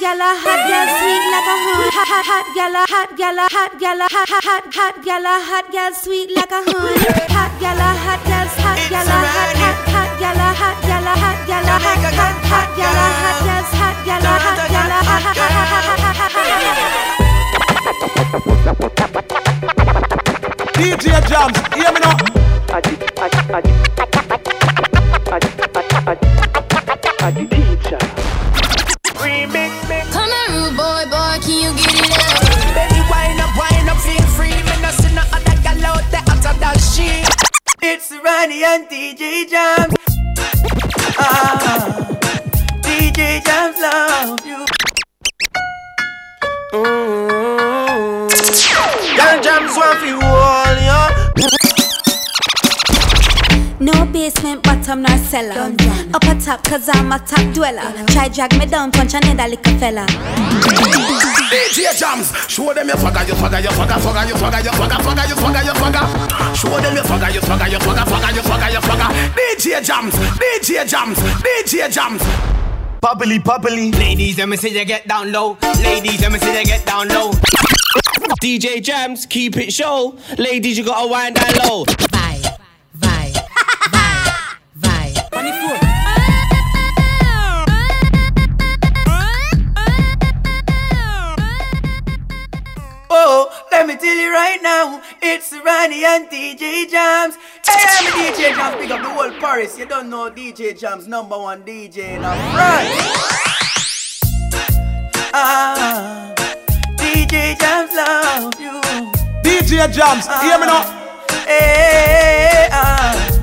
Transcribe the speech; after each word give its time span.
gala, 0.00 0.32
hot 0.32 0.64
girl, 0.64 0.88
sweet 0.96 1.24
like 1.28 1.44
a 1.44 1.54
honey. 1.60 1.92
Hot, 1.92 2.08
hot, 2.08 2.24
hot 2.24 2.48
gala, 2.56 2.88
hot 2.88 3.12
gala, 3.20 3.44
hot 3.52 3.76
gala, 3.76 4.08
hot, 4.08 4.28
hot, 4.32 4.44
hot, 4.48 4.64
hot 4.72 4.96
gala, 5.04 5.34
hot 5.44 5.68
girl, 5.68 5.92
sweet 5.92 6.32
like 6.32 6.48
a 6.48 6.64
honey. 6.64 6.96
Hot 7.36 7.52
gala, 7.60 7.92
hot 8.00 8.24
girl, 8.24 8.48
hot 8.64 8.80
gala, 8.88 9.12
hot, 9.12 9.52
hot, 9.60 9.76
hot 9.92 10.16
gala, 10.16 10.56
hot 10.56 10.80
gala, 10.88 11.12
hot 11.20 11.44
gala, 11.44 11.76
hot, 11.84 12.00
hot, 12.16 12.32
hot 12.48 12.72
gala, 12.80 13.06
hot 13.20 13.44
girl, 13.44 13.60
hot 13.76 14.00
gala, 14.08 14.32
hot 14.40 14.72
gala, 14.72 15.04
hot, 15.04 15.20
hot, 15.20 15.36
hot, 15.36 15.68
hot, 15.68 16.16
hot, 16.16 16.32
hot, 16.32 16.48
DJ 20.80 21.12
Jams, 21.28 21.60
hear 21.76 21.92
me 21.92 22.00
now. 22.00 22.16
Come 27.20 27.69
Ronnie 38.30 38.62
and 38.62 38.88
DJ 38.88 39.48
Jams. 39.50 39.94
Ah, 41.18 42.06
DJ 42.80 43.42
Jams 43.44 43.78
love 43.80 44.46
you. 44.46 44.64
Mm-hmm. 46.72 48.28
Jams 49.42 49.76
want 49.76 50.06
you 50.06 50.18
all, 50.22 50.76
yeah. 50.76 51.79
No 53.80 54.04
basement, 54.12 54.62
bottom, 54.62 55.00
nor 55.00 55.16
cellar. 55.16 55.72
Up 56.12 56.22
a 56.24 56.34
top, 56.38 56.62
cause 56.64 56.86
I'm 56.92 57.10
a 57.12 57.18
top 57.18 57.54
dweller. 57.54 57.80
Try 58.08 58.28
drag 58.28 58.52
me 58.58 58.66
down, 58.66 58.92
punch 58.92 59.14
another 59.14 59.48
little 59.48 59.78
fella. 59.78 60.04
DJ 61.48 61.98
Jams, 61.98 62.30
show 62.46 62.74
them 62.74 62.88
your 62.88 62.98
swagger, 62.98 63.24
your 63.26 63.36
swagger, 63.36 63.60
your 63.60 63.72
swagger, 63.72 63.98
swagger, 63.98 64.28
your 64.28 64.36
swagger, 64.36 64.60
your 64.60 64.74
swagger, 64.74 65.02
swagger, 65.02 65.26
your 65.28 65.36
swagger, 65.38 65.64
your 65.64 65.74
swagger. 65.74 66.54
Show 66.54 66.76
them 66.78 66.94
your 66.94 67.04
swagger, 67.04 67.30
your 67.30 67.42
swagger, 67.42 67.68
your 67.68 67.80
swagger, 67.80 68.04
swagger, 68.04 68.34
your 68.34 68.44
swagger, 68.44 68.70
your 68.70 68.82
swagger. 68.82 69.08
DJ 69.32 69.82
Jams, 69.82 70.14
DJ 70.36 70.86
Jams, 70.86 71.18
DJ 71.40 71.90
Jams. 71.90 72.22
Bubbly, 73.00 73.38
bubbly. 73.38 73.92
Ladies, 73.92 74.36
let 74.36 74.48
me 74.50 74.58
see 74.58 74.78
you 74.78 74.84
get 74.84 75.08
down 75.08 75.32
low. 75.32 75.56
Ladies, 75.82 76.20
let 76.20 76.30
me 76.30 76.38
see 76.38 76.54
you 76.54 76.64
get 76.66 76.84
down 76.84 77.08
low. 77.08 77.30
DJ 78.42 78.82
Jams, 78.82 79.24
keep 79.24 79.56
it 79.56 79.72
show. 79.72 80.18
Ladies, 80.36 80.76
you 80.76 80.84
gotta 80.84 81.08
wind 81.08 81.36
down 81.36 81.66
low. 81.66 81.86
Vibe. 85.50 85.56
On 85.56 85.56
the 85.56 85.58
floor. 85.60 85.78
Oh, 93.12 93.66
let 93.72 93.86
me 93.86 93.96
tell 93.96 94.16
you 94.16 94.32
right 94.32 94.60
now, 94.62 95.02
it's 95.20 95.52
Ronnie 95.52 96.04
and 96.04 96.28
DJ 96.28 96.88
Jams. 96.88 97.36
Hey, 97.66 97.84
I'm 97.86 98.04
DJ 98.12 98.54
Jams, 98.54 98.76
big 98.76 98.90
up 98.92 99.02
the 99.02 99.08
whole 99.08 99.30
Paris. 99.40 99.76
You 99.78 99.86
don't 99.86 100.08
know 100.08 100.30
DJ 100.30 100.78
Jams, 100.78 101.08
number 101.08 101.36
one 101.36 101.62
DJ 101.62 102.16
in 102.16 102.22
France. 102.22 103.20
Ah, 105.32 106.34
DJ 106.96 107.58
Jams 107.58 107.94
love 107.94 108.60
you. 108.60 108.80
DJ 109.42 109.92
Jams, 109.92 110.26
hear 110.42 110.58
me 110.58 110.66
now. 110.66 110.84
Hey, 111.46 112.68
ah. 112.72 113.39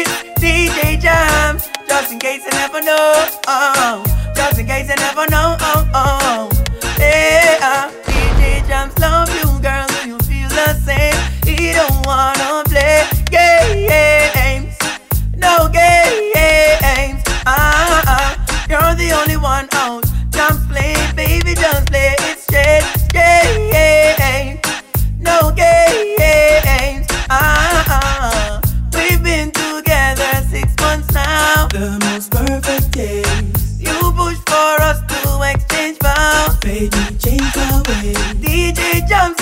It's, 0.00 0.40
DJ 0.40 1.00
Jams. 1.00 1.68
Just 1.88 2.12
in 2.12 2.18
case 2.20 2.44
you 2.44 2.52
never 2.52 2.80
know. 2.80 3.26
Oh, 3.48 4.04
just 4.34 4.58
in 4.60 4.66
case 4.66 4.88
you 4.88 4.94
never 4.94 5.26
know. 5.28 5.56
Oh, 5.58 5.90
oh. 5.92 6.50
Hey, 6.96 7.57
now. 31.18 31.68
The 31.68 31.98
most 32.06 32.30
perfect 32.30 32.90
days. 32.92 33.80
You 33.80 33.96
pushed 34.18 34.44
for 34.52 34.74
us 34.88 34.98
to 35.12 35.20
exchange 35.52 35.98
vows. 35.98 36.56
Baby, 36.58 37.02
change 37.24 37.54
our 37.64 37.80
way. 37.88 38.14
DJ 38.44 39.06
Jams 39.08 39.37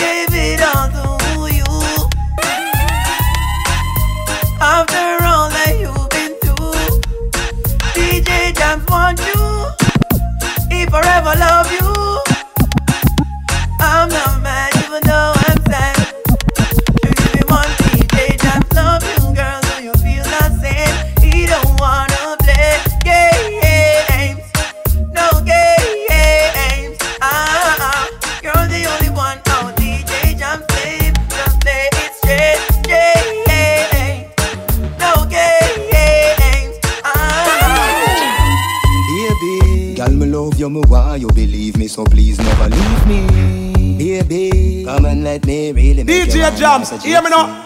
make 46.78 46.90
you 46.92 46.92
DJ 46.92 46.92
mine 46.92 46.92
Jams, 46.92 46.92
as 46.92 47.04
a 47.04 47.08
hear 47.08 47.22
me 47.22 47.30
now. 47.30 47.62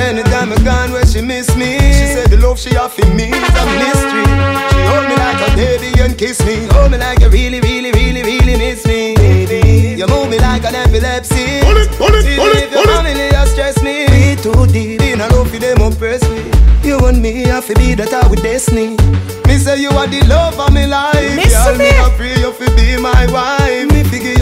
Anytime 0.00 0.52
I 0.52 0.56
gone 0.64 0.92
where 0.92 1.06
she 1.06 1.20
miss 1.20 1.54
me, 1.56 1.76
she 1.78 2.06
said 2.14 2.30
the 2.30 2.38
love 2.38 2.58
she 2.58 2.76
offer 2.76 3.04
me 3.14 3.28
is 3.28 3.56
a 3.60 3.64
mystery. 3.78 4.24
She 4.72 4.80
hold 4.88 5.04
me 5.08 5.16
like 5.16 5.40
a 5.44 5.56
baby 5.56 6.00
and 6.00 6.16
kiss 6.16 6.40
me, 6.46 6.66
hold 6.72 6.90
me 6.90 6.98
like 6.98 7.20
you 7.20 7.28
really, 7.28 7.60
really, 7.60 7.92
really, 7.92 8.22
really 8.22 8.56
miss 8.56 8.86
me. 8.86 9.14
Baby, 9.16 9.96
you 9.98 10.06
move 10.06 10.30
me 10.30 10.38
like 10.38 10.64
an 10.64 10.74
epilepsy. 10.74 11.60
Hold 11.60 11.76
it, 11.76 11.88
hold 12.00 12.14
it, 12.14 12.24
Even 12.24 12.38
hold 12.40 12.56
it, 12.56 12.62
if 12.64 12.70
your 12.72 12.80
hold 12.80 12.88
it. 12.88 13.12
family 13.12 13.28
has 13.36 13.50
stressed 13.52 13.82
me, 13.82 14.06
we 14.08 14.36
too 14.40 14.66
deep 14.72 15.02
in 15.02 15.20
a 15.20 15.28
love 15.28 15.50
for 15.50 15.58
them 15.58 15.80
oppress 15.82 16.22
me. 16.30 16.48
You 16.82 16.98
and 17.06 17.20
me 17.20 17.42
have 17.44 17.66
to 17.66 17.74
be 17.74 17.94
that 17.94 18.12
our 18.14 18.34
destiny. 18.36 18.96
Me 19.46 19.58
say 19.58 19.80
you 19.82 19.90
are 19.90 20.06
the 20.06 20.24
love 20.26 20.58
of 20.58 20.72
my 20.72 20.86
life. 20.86 21.36
Miss 21.36 21.52
Girl, 21.52 21.76
me 21.76 21.90
me. 21.90 21.98
a 21.98 22.08
pray 22.16 22.38
you 22.40 22.52
fi 22.52 22.66
be 22.74 22.96
my 22.96 23.26
wife. 23.30 23.90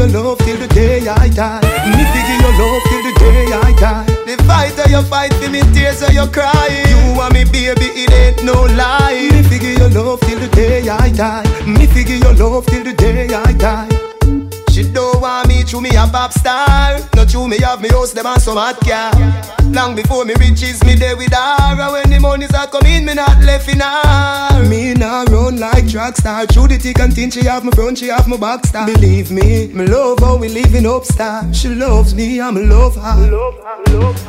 Me 0.08 0.14
figure 0.14 0.24
your 0.24 0.24
love 0.24 0.38
till 0.38 0.56
the 0.56 0.68
day 0.68 1.06
I 1.06 1.28
die. 1.28 1.60
Me 1.84 2.04
figure 2.12 2.38
your 2.40 2.54
love 2.56 2.82
till 2.88 3.02
the 3.02 3.12
day 3.18 3.52
I 3.52 3.72
die. 3.78 4.06
The 4.24 4.42
fight 4.44 4.74
that 4.76 4.88
you 4.88 5.02
fight 5.02 5.34
for 5.34 5.50
me, 5.50 5.60
tears 5.74 6.00
that 6.00 6.14
you 6.14 6.26
cry. 6.32 6.68
You 6.88 7.20
and 7.20 7.34
me, 7.34 7.44
baby, 7.44 7.92
it 7.92 8.10
ain't 8.12 8.44
no 8.44 8.62
lie. 8.62 9.28
Me 9.30 9.42
figure 9.42 9.72
your 9.72 9.90
love 9.90 10.20
till 10.20 10.38
the 10.38 10.48
day 10.48 10.88
I 10.88 11.10
die. 11.10 11.44
Me 11.66 11.86
figure 11.86 12.16
your 12.16 12.32
love 12.34 12.64
till 12.66 12.84
the 12.84 12.94
day 12.94 13.28
I 13.34 13.52
die. 13.52 14.07
She 14.78 14.84
don't 14.92 15.20
want 15.20 15.48
me 15.48 15.64
to 15.64 15.80
me 15.80 15.90
a 15.90 16.06
pop 16.06 16.32
star. 16.32 17.00
Not 17.16 17.28
true, 17.28 17.48
me 17.48 17.58
have 17.58 17.82
me 17.82 17.88
house, 17.88 18.12
them 18.12 18.26
and 18.26 18.40
some 18.40 18.58
hot 18.58 18.78
car. 18.78 19.10
Long 19.72 19.96
before 19.96 20.24
me 20.24 20.34
riches, 20.34 20.82
me 20.84 20.94
there 20.94 21.16
with 21.16 21.32
her. 21.32 21.56
And 21.58 21.92
when 21.92 22.10
the 22.10 22.20
monies 22.20 22.54
are 22.54 22.68
coming, 22.68 23.04
me 23.04 23.14
not 23.14 23.42
left 23.42 23.68
in 23.68 23.80
her. 23.80 24.62
Me 24.68 24.94
not 24.94 25.30
run 25.30 25.58
like 25.58 25.88
track 25.88 26.16
star. 26.16 26.46
Through 26.46 26.68
the 26.68 26.78
thick 26.78 27.00
and 27.00 27.12
thin, 27.12 27.28
she 27.28 27.44
have 27.46 27.64
my 27.64 27.72
front, 27.72 27.98
she 27.98 28.06
have 28.06 28.28
my 28.28 28.36
back 28.36 28.66
star. 28.66 28.86
Believe 28.86 29.32
me, 29.32 29.66
me 29.66 29.84
love 29.84 30.20
how 30.20 30.36
we 30.36 30.48
living 30.48 30.86
up 30.86 31.04
star. 31.04 31.52
She 31.52 31.68
loves 31.68 32.14
me, 32.14 32.40
I'm 32.40 32.54
love 32.68 32.94
her. 32.94 33.16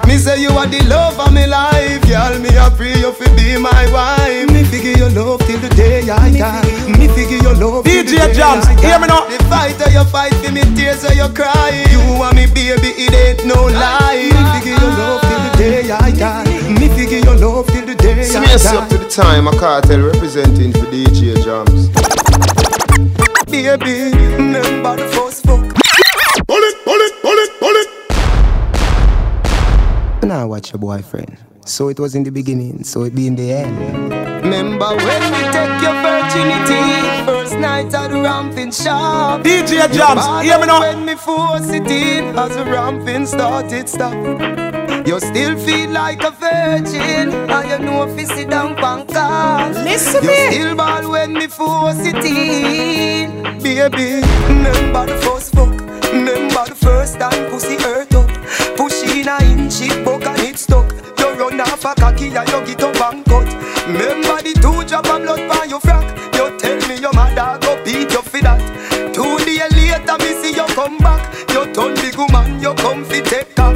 Me 0.07 0.17
say 0.17 0.41
you 0.41 0.49
are 0.49 0.65
the 0.65 0.83
love 0.89 1.19
of 1.19 1.31
me 1.31 1.45
life, 1.45 2.01
girl. 2.09 2.39
Me 2.39 2.49
a 2.57 2.71
pray 2.71 2.97
you 2.97 3.11
fi 3.13 3.29
be 3.35 3.57
my 3.61 3.85
wife. 3.93 4.49
Me 4.51 4.63
figure 4.63 4.97
your 4.97 5.11
love 5.11 5.45
till 5.45 5.59
the 5.59 5.69
day 5.69 6.09
I 6.09 6.31
die. 6.31 6.97
Me 6.97 7.07
figure 7.07 7.37
your 7.37 7.53
love 7.53 7.85
DJ 7.85 8.33
Jams, 8.33 8.67
hear 8.81 8.99
me 8.99 9.05
now. 9.05 9.29
The 9.29 9.37
fight 9.45 9.77
that 9.77 9.93
you 9.93 10.03
fight 10.05 10.38
for 10.43 10.51
me, 10.51 10.61
tears 10.75 11.01
that 11.03 11.15
you 11.15 11.27
cry. 11.33 11.85
You 11.91 11.99
and 12.23 12.35
me, 12.35 12.45
baby, 12.47 12.91
it 12.97 13.13
ain't 13.13 13.45
no 13.45 13.67
lie. 13.67 14.29
Me 14.31 14.43
figure 14.59 14.77
your 14.79 14.93
love 14.97 15.21
till 15.21 15.39
the 15.39 15.51
day 15.57 15.91
ah. 15.91 16.03
I 16.03 16.11
die. 16.11 16.45
Me 16.79 16.87
figure 16.89 17.19
your 17.19 17.35
love 17.35 17.67
till 17.67 17.85
the 17.85 17.95
day 17.95 18.21
I 18.21 18.23
Smash 18.23 18.65
up 18.73 18.89
to 18.89 18.97
the 18.97 19.09
time, 19.09 19.47
a 19.47 19.51
cartel 19.51 20.01
representing 20.01 20.71
for 20.73 20.85
DJ 20.91 21.35
Jams. 21.43 21.89
Baby, 23.49 24.11
remember 24.37 24.95
the 24.95 25.07
first 25.13 25.43
fuck. 25.45 25.61
Pull 26.47 26.63
it, 26.69 26.75
pull 26.85 27.01
it, 27.07 27.13
pull 27.21 27.37
it, 27.45 27.51
pull 27.59 27.75
it. 27.81 27.87
Now 30.23 30.47
watch 30.47 30.71
your 30.71 30.79
boyfriend. 30.79 31.37
So 31.65 31.89
it 31.89 31.99
was 31.99 32.15
in 32.15 32.23
the 32.23 32.31
beginning, 32.31 32.83
so 32.83 33.03
it 33.03 33.15
be 33.15 33.27
in 33.27 33.35
the 33.35 33.51
end. 33.51 34.28
Remember 34.41 34.95
when 34.95 35.23
we 35.33 35.41
take 35.51 35.81
your 35.83 35.95
virginity, 36.01 37.25
first 37.25 37.55
night 37.57 37.93
at 37.93 38.09
the 38.09 38.21
ramping 38.21 38.71
shop. 38.71 39.41
DJ 39.41 39.91
Jams, 39.91 40.25
hear 40.43 40.57
me 40.59 40.65
now. 40.65 40.79
When 40.79 41.05
me 41.05 41.15
force 41.15 41.69
it 41.69 41.87
in, 41.87 42.37
as 42.37 42.55
the 42.55 42.63
ramping 42.65 43.25
started 43.25 43.89
stop. 43.89 44.13
You 45.05 45.19
still 45.19 45.57
feel 45.57 45.89
like 45.91 46.23
a 46.23 46.31
virgin, 46.31 47.33
and 47.33 47.69
you 47.69 47.79
know 47.85 48.03
if 48.03 48.19
you 48.19 48.25
sit 48.25 48.49
down 48.49 48.75
pancart. 48.75 49.73
Listen 49.83 50.23
You 50.23 50.29
me. 50.29 50.51
still 50.51 50.75
ball 50.75 51.11
when 51.11 51.33
me 51.33 51.47
force 51.47 51.97
it 51.99 52.23
in, 52.23 53.43
baby. 53.61 54.21
Remember 54.47 55.05
the 55.05 55.17
first 55.21 55.53
fuck, 55.53 55.71
remember 56.13 56.65
the 56.65 56.75
first 56.75 57.19
time 57.19 57.49
pussy 57.49 57.75
hurt 57.77 58.13
up. 58.15 58.29
Push 58.77 59.03
in 59.03 59.27
a 59.27 59.37
inch, 59.43 59.81
it 59.81 60.05
Run 61.49 61.61
off 61.61 61.83
a 61.83 61.95
cocky 61.95 62.27
and 62.27 62.47
you 62.49 62.75
get 62.75 62.83
up 62.83 63.11
and 63.11 63.25
cut. 63.25 63.47
Remember 63.87 64.37
the 64.43 64.53
two 64.61 64.85
drop 64.87 65.09
of 65.09 65.23
blood 65.23 65.39
on 65.49 65.67
your 65.67 65.79
frack. 65.79 66.05
You 66.35 66.55
tell 66.59 66.77
me 66.87 67.01
your 67.01 67.11
mother 67.13 67.57
go 67.61 67.83
beat 67.83 68.11
you 68.11 68.21
for 68.21 68.41
that. 68.41 68.61
Two 69.15 69.35
days 69.39 69.65
later, 69.73 70.17
me 70.19 70.43
see 70.43 70.53
you 70.53 70.67
come 70.75 70.99
back. 70.99 71.25
You 71.49 71.65
turn 71.73 71.95
big 71.95 72.15
woman, 72.17 72.61
you 72.61 72.75
come 72.75 73.03
fi 73.03 73.21
take 73.21 73.55
cock. 73.55 73.73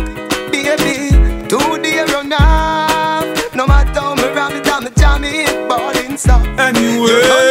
Baby, 0.51 1.09
two 1.49 1.81
days 1.81 2.13
run 2.13 2.33
off. 2.33 3.55
No 3.55 3.65
matter 3.65 3.99
how 3.99 4.13
me 4.13 4.27
ram 4.29 4.53
it, 4.53 4.67
I'm 4.67 4.93
jam 4.93 5.23
it, 5.23 5.67
ballin' 5.67 6.15
stop. 6.15 6.45
Anyway. 6.59 7.42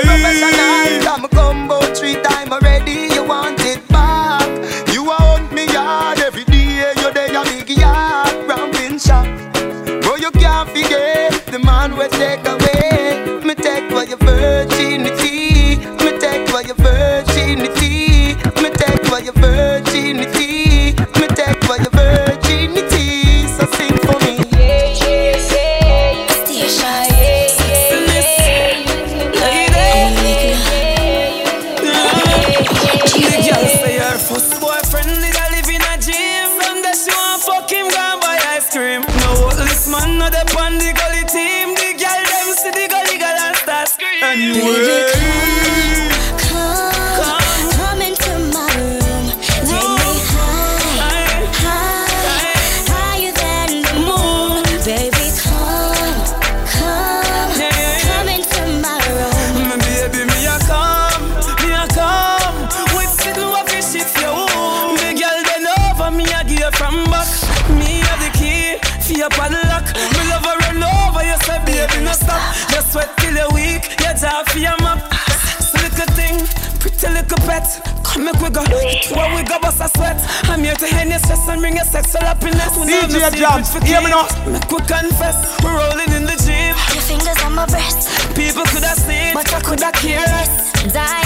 Stress 81.93 82.15
and 82.15 82.41
bring 82.41 82.55
your 82.55 82.71
sexual 82.71 82.73
happiness. 82.73 82.77
We 82.77 82.87
know 82.87 83.03
DJ 83.03 83.21
no 83.21 83.31
secrets 83.31 83.41
Jams, 83.41 83.73
for 83.73 83.85
hear 83.85 84.01
me 84.01 84.11
now. 84.11 84.27
keep. 84.27 84.47
Make 84.49 84.71
we 84.71 84.79
confess, 84.81 85.37
we're 85.63 85.77
rolling 85.77 86.11
in 86.17 86.25
the 86.25 86.37
gym. 86.41 86.75
Your 86.93 87.03
fingers 87.05 87.39
on 87.45 87.55
my 87.55 87.67
breast, 87.67 88.09
People 88.35 88.65
could 88.65 88.85
have 88.85 88.99
seen, 88.99 89.35
but 89.35 89.53
I 89.53 89.61
could 89.61 89.81
have 89.81 89.95
cared. 89.95 90.49
dying 90.93 91.22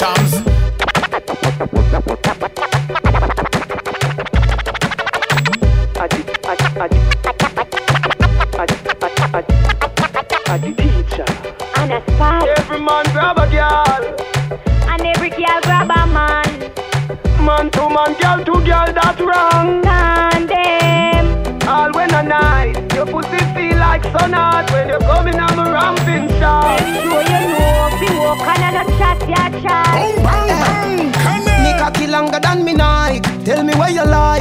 after 0.00 0.61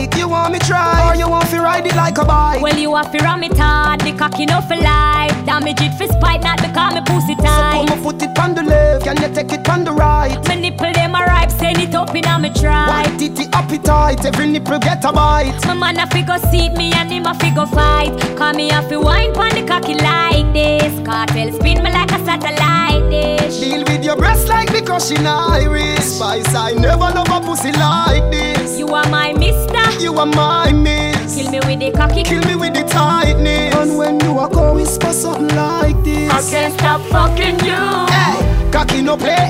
you 0.02 0.08
like. 0.08 0.18
You 0.18 0.30
want 0.30 0.54
me 0.54 0.60
try, 0.60 1.10
or 1.10 1.16
you 1.16 1.30
want 1.30 1.50
to 1.50 1.62
ride 1.62 1.86
it 1.86 1.96
like 1.96 2.18
a 2.18 2.26
bike? 2.26 2.62
Well, 2.62 2.78
you 2.78 2.96
have 2.96 3.12
to 3.12 3.18
ram 3.20 3.44
it 3.44 3.58
hard, 3.58 4.02
the 4.02 4.14
cocky 4.14 4.46
no 4.46 4.62
for 4.62 4.76
life. 4.76 5.34
Damage 5.46 5.82
it 5.82 5.94
for 5.98 6.08
spite, 6.08 6.42
not 6.42 6.62
because 6.62 6.94
me 6.94 7.02
pussy 7.06 7.36
tight 7.36 7.88
Put 7.88 7.88
tight. 7.88 7.90
my 7.90 8.04
foot 8.04 8.22
it 8.22 8.40
on 8.40 8.56
the 8.56 8.64
left, 8.64 9.04
can 9.06 9.18
you 9.22 9.34
take 9.34 9.52
it 9.52 9.68
on 9.70 9.84
the 9.84 9.92
right? 9.92 10.38
My 10.48 10.56
nipple 10.56 10.94
them 10.94 11.16
a 11.16 11.20
ripe, 11.20 11.52
send 11.52 11.78
it 11.80 11.96
up 11.96 12.16
in 12.16 12.26
a 12.26 12.40
me 12.40 12.50
try. 12.54 12.88
White 12.88 13.20
titty 13.20 13.46
appetite, 13.54 14.26
every 14.26 14.48
nipple 14.48 14.80
get 14.80 15.04
a 15.06 15.12
bite. 15.12 15.60
My 15.66 15.74
man 15.74 15.98
a 15.98 16.08
figure 16.08 16.40
seat 16.52 16.74
me 16.74 16.94
and 16.94 17.12
him 17.12 17.26
a 17.26 17.34
figure 17.36 17.66
fight. 17.66 18.14
Call 18.38 18.54
me 18.54 18.70
a 18.70 18.82
fi 18.84 18.98
wine 18.98 19.34
pon 19.34 19.50
the 19.50 19.64
cocky 19.66 19.96
like 19.96 20.52
this. 20.54 20.94
Cartel 21.06 21.52
spin 21.54 21.84
me 21.84 21.92
like 21.92 22.12
a 22.12 22.20
satellite 22.26 23.10
dish. 23.10 23.60
Deal 23.60 23.84
with 23.86 24.04
your 24.04 24.16
breast 24.16 24.48
like 24.48 24.72
because 24.72 25.08
she 25.08 25.18
Irish. 25.18 26.00
Spice, 26.00 26.54
I 26.56 26.74
never 26.74 27.10
love 27.10 27.30
a 27.30 27.42
pussy 27.42 27.72
like 27.72 28.30
this. 28.32 28.61
You 28.92 28.98
are 28.98 29.10
my 29.10 29.32
mister. 29.32 30.04
You 30.04 30.14
are 30.18 30.26
my 30.26 30.74
miss. 30.74 31.36
Kill 31.38 31.50
me 31.50 31.60
with 31.60 31.80
the 31.80 31.92
cocky. 31.98 32.24
Kill 32.24 32.44
me 32.44 32.56
with 32.56 32.74
the 32.74 32.84
tightness. 32.84 33.74
And 33.74 33.98
when 33.98 34.20
you 34.20 34.38
are 34.38 34.50
go 34.50 34.74
whisper 34.74 35.14
something 35.14 35.48
like 35.56 36.04
this. 36.04 36.30
I 36.30 36.42
can't 36.52 36.74
stop 36.74 37.00
fucking 37.04 37.60
you. 37.64 37.72
Hey, 38.12 38.70
cocky 38.70 39.02
no 39.02 39.16
play. 39.16 39.48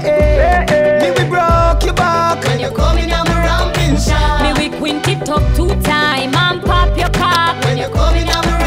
Me 1.01 1.09
we 1.09 1.27
broke 1.27 1.83
your 1.83 1.95
back 1.95 2.43
when 2.43 2.59
you 2.59 2.69
coming 2.69 3.11
on 3.11 3.27
my 3.27 3.43
ramping 3.43 3.97
shot. 3.97 4.43
Me 4.43 4.69
we 4.69 4.77
quint 4.77 5.07
it 5.07 5.27
up 5.27 5.41
two 5.55 5.69
time 5.81 6.35
and 6.35 6.61
pop 6.61 6.95
your 6.95 7.09
cock. 7.09 7.57
When 7.63 7.79
you 7.79 7.89
coming 7.89 8.29
on 8.29 8.45
my 8.45 8.60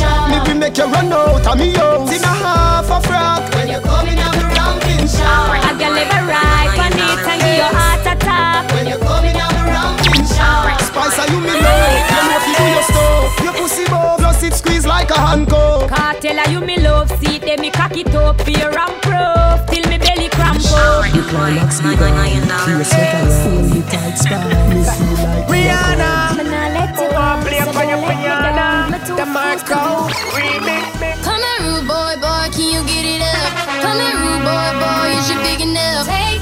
ramping. 0.00 0.30
Me 0.30 0.52
we 0.52 0.58
make 0.58 0.76
you 0.78 0.84
run 0.86 1.12
out 1.12 1.46
of 1.46 1.58
me 1.58 1.72
house 1.74 2.10
in 2.12 2.22
a 2.22 2.26
half 2.26 2.90
a 2.90 2.98
frock. 3.06 3.42
When 3.54 3.68
you 3.68 3.80
coming 3.80 4.18
on 4.18 4.32
my 4.36 4.46
ramping 4.54 5.06
shot. 5.06 5.50
I 5.50 5.72
can 5.78 5.92
live 5.94 6.10
a 6.10 6.20
right 6.26 6.78
on 6.78 6.92
it 6.92 7.18
and 7.28 7.40
give 7.42 7.56
your 7.62 7.72
heart 7.72 8.06
attack. 8.06 8.72
When 8.74 8.86
you 8.86 8.98
coming 8.98 9.36
on 9.36 9.50
my 9.54 9.64
ramping 9.70 10.26
shot. 10.26 10.80
Spice 10.80 11.18
are 11.18 11.28
you 11.32 11.40
me 11.40 11.54
love. 11.54 11.92
You 12.10 12.22
know 12.24 12.36
if 12.38 12.44
you 12.48 12.54
do 12.58 12.66
your 12.74 12.86
stuff. 12.90 13.30
Your 13.44 13.54
pussy 13.54 13.84
bow 13.86 14.16
plus 14.18 14.42
it 14.42 14.54
squeeze 14.54 14.86
like 14.86 15.10
a 15.10 15.18
handcuff. 15.18 15.88
Cartel 15.88 16.38
a 16.38 16.50
you 16.50 16.60
me 16.60 16.78
love, 16.78 17.10
see 17.20 17.38
them 17.38 17.60
me 17.60 17.70
cock 17.70 17.96
it 17.96 18.14
up, 18.14 18.40
fear 18.42 18.70
and 18.70 18.96
proof, 19.02 19.58
till 19.70 19.84
me 19.90 19.98
belly 19.98 20.28
cramp 20.30 20.60
up. 20.64 21.04
You 21.14 21.22
climax 21.22 21.82
me 21.82 21.96
down. 21.96 22.14
Clear 22.64 22.84
sweat 22.84 23.14
around 23.14 23.70
me 23.70 23.82
tight 23.92 24.16
spot. 24.16 24.48
Me 24.70 24.80
feel 24.84 25.14
like 25.20 25.46
Rihanna, 25.48 26.36
Me 26.38 26.44
nah 26.44 26.68
let 26.72 26.96
you 26.96 27.08
wanna 27.12 27.42
go, 27.42 27.48
play 27.48 27.60
so 27.60 27.72
for 27.72 27.80
don't 27.80 27.88
your 27.90 27.98
let 27.98 28.08
me 28.08 28.22
piano? 28.24 28.83
The 29.04 29.26
Marco 29.26 30.08
remix. 30.32 31.22
Come 31.22 31.36
here, 31.36 31.60
rude 31.68 31.86
boy, 31.86 32.16
boy, 32.24 32.48
can 32.50 32.72
you 32.72 32.82
get 32.88 33.04
it 33.04 33.20
up? 33.20 33.52
Come 33.84 34.00
here, 34.00 34.16
rude 34.16 34.42
boy, 34.48 34.70
boy, 34.80 35.12
is 35.12 35.28
you 35.28 35.36
big 35.44 35.60
enough? 35.60 36.06
Take 36.08 36.33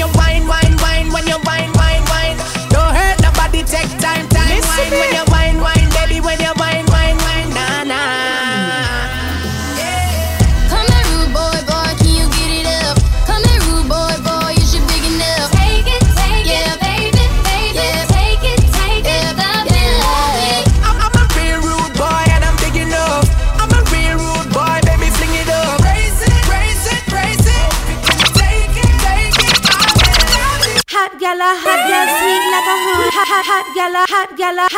you 0.00 0.06
wine, 0.14 0.46
wine, 0.46 0.69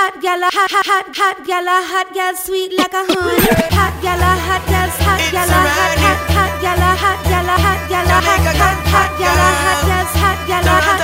hot 0.03 0.21
gala, 0.21 0.49
hot 0.51 0.71
hot, 0.75 0.87
hot, 0.91 1.07
hot, 1.17 1.39
gala, 1.47 1.77
hot 1.91 2.09
girl, 2.13 2.35
sweet 2.35 2.71
like 2.79 2.93
a 2.93 3.03
honey. 3.07 3.39
Hot 3.79 3.95
gala, 4.03 4.31
hot 4.47 4.65
girls, 4.73 4.97
hot 5.07 5.23
gala, 5.35 5.61
hot, 5.79 5.95
hot, 6.05 6.21
hot 6.37 6.55
gala, 6.65 6.91
hot 7.03 7.21
gala, 7.31 7.57
hot 7.65 7.83
gala, 7.93 8.17
hot, 8.27 8.43
hot, 8.63 8.79
hot 8.95 9.11
gala, 9.23 9.49
hot 9.63 9.81
gala, 9.87 10.11
hot 10.23 10.41
gala, 10.51 10.75
hot, 10.87 11.02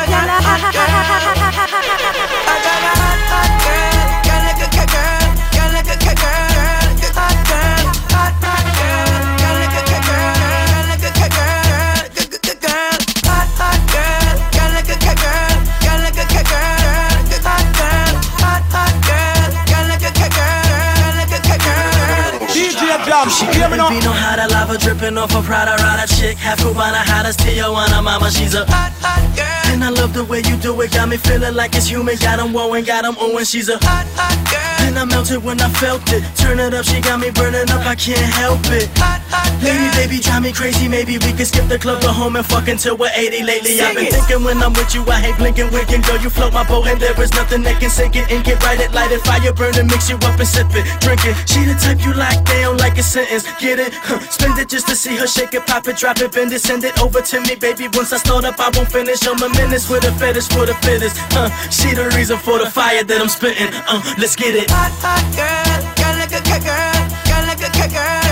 Jam, 23.09 23.29
She 23.31 23.47
hear 23.47 23.69
me 23.69 23.77
couldn't 23.79 23.79
now. 23.79 23.89
be 23.89 24.01
hotter, 24.05 24.49
lava 24.53 24.77
dripping 24.79 25.17
off 25.17 25.35
a 25.35 25.41
Prada 25.43 25.83
Rada 25.83 26.07
chick. 26.07 26.37
Half 26.37 26.61
Cubana, 26.61 27.01
hottest 27.11 27.41
Tijuana 27.41 28.03
mama. 28.03 28.31
She's 28.31 28.55
a 28.55 28.65
hot, 28.67 28.93
hot 29.01 29.25
girl. 29.37 29.73
And 29.73 29.83
I 29.83 29.89
love 29.91 30.13
the 30.13 30.25
way 30.25 30.39
you 30.45 30.57
do 30.57 30.79
it. 30.83 30.93
Got 30.93 31.09
me 31.09 31.17
feeling 31.17 31.55
like 31.55 31.75
it's 31.75 31.87
human. 31.89 32.17
Got 32.19 32.39
'em 32.39 32.53
woeing, 32.53 32.85
got 32.87 33.05
'em 33.05 33.15
oohing. 33.17 33.51
She's 33.51 33.69
a 33.69 33.79
hot, 33.83 34.07
hot 34.15 34.37
girl. 34.51 34.78
And 34.89 34.99
I 34.99 35.05
melted 35.05 35.45
when 35.45 35.61
I 35.61 35.69
felt 35.69 36.01
it. 36.17 36.25
Turn 36.35 36.59
it 36.59 36.73
up, 36.73 36.83
she 36.83 36.99
got 37.03 37.21
me 37.21 37.29
burning 37.31 37.69
up. 37.69 37.85
I 37.85 37.95
can't 37.95 38.17
help 38.41 38.65
it. 38.73 38.89
Hot, 38.97 39.21
hot 39.29 39.49
Lady, 39.61 39.85
baby, 39.93 40.17
drive 40.17 40.41
me 40.41 40.51
crazy. 40.51 40.89
Maybe 40.89 41.19
we 41.21 41.37
could 41.37 41.47
skip 41.47 41.69
the 41.69 41.79
club, 41.79 42.01
go 42.01 42.09
home 42.09 42.37
and 42.37 42.47
fuck 42.47 42.69
until 42.69 42.97
we're 42.97 43.13
80. 43.13 43.45
Lately, 43.45 43.77
I've 43.85 43.93
been 43.93 44.09
Sing 44.09 44.17
it. 44.17 44.25
thinking 44.25 44.45
when 44.49 44.57
I'm 44.65 44.73
with 44.73 44.95
you, 44.95 45.05
I 45.05 45.21
hate 45.21 45.37
blinking, 45.37 45.69
winking. 45.77 46.01
Girl, 46.01 46.17
you 46.17 46.31
float 46.31 46.55
my 46.55 46.65
boat, 46.65 46.87
and 46.87 46.99
there 46.99 47.13
is 47.21 47.35
nothing 47.35 47.63
that 47.69 47.77
can 47.81 47.91
sink 47.91 48.17
it 48.17 48.33
and 48.33 48.41
get 48.43 48.65
right 48.65 48.81
it, 48.81 48.95
light 48.97 49.13
it, 49.13 49.21
fire 49.29 49.53
burn 49.53 49.77
it, 49.77 49.85
mix 49.85 50.09
you 50.09 50.17
up 50.25 50.41
and 50.41 50.49
sip 50.49 50.73
it, 50.73 50.89
drink 51.05 51.21
it. 51.29 51.37
She 51.45 51.69
the 51.69 51.77
type 51.77 52.01
you 52.01 52.15
like, 52.15 52.41
they 52.49 52.63
don't 52.63 52.79
like 52.79 52.97
a 52.97 53.03
sentence. 53.03 53.45
Get 53.61 53.79
it? 53.79 53.93
Huh. 53.93 54.21
Spend 54.31 54.57
it 54.59 54.71
just 54.71 54.89
to 54.89 54.97
see 54.97 55.17
her 55.21 55.27
shake 55.27 55.53
it, 55.53 55.67
pop 55.67 55.87
it, 55.87 55.99
drop 56.01 56.17
it, 56.25 56.33
bend 56.33 56.53
it, 56.53 56.63
send 56.63 56.85
it 56.85 56.97
over 57.03 57.21
to 57.21 57.41
me, 57.45 57.57
baby. 57.57 57.89
Once 57.93 58.13
I 58.15 58.19
start 58.19 58.47
up, 58.47 58.59
I 58.59 58.71
won't 58.73 58.89
finish. 58.91 59.27
I'm 59.27 59.43
a 59.43 59.51
menace 59.53 59.91
with 59.91 60.09
a 60.09 60.13
fetish 60.17 60.49
for 60.49 60.65
the 60.65 60.75
fittest. 60.87 61.19
Huh. 61.35 61.51
She 61.69 61.93
the 61.93 62.09
reason 62.17 62.39
for 62.39 62.59
the 62.59 62.71
fire 62.71 63.05
that 63.05 63.21
I'm 63.21 63.29
spitting. 63.29 63.69
Uh, 63.85 64.01
let's 64.17 64.37
get 64.37 64.55
it. 64.55 64.71
Hot, 64.79 64.95
hot 65.03 65.27
girl, 65.35 65.79
girl 65.99 66.15
like 66.23 66.31
a 66.31 66.41
girl, 66.63 67.03
girl 67.27 67.45
like 67.51 67.67
a 67.67 67.89
girl, 67.91 68.28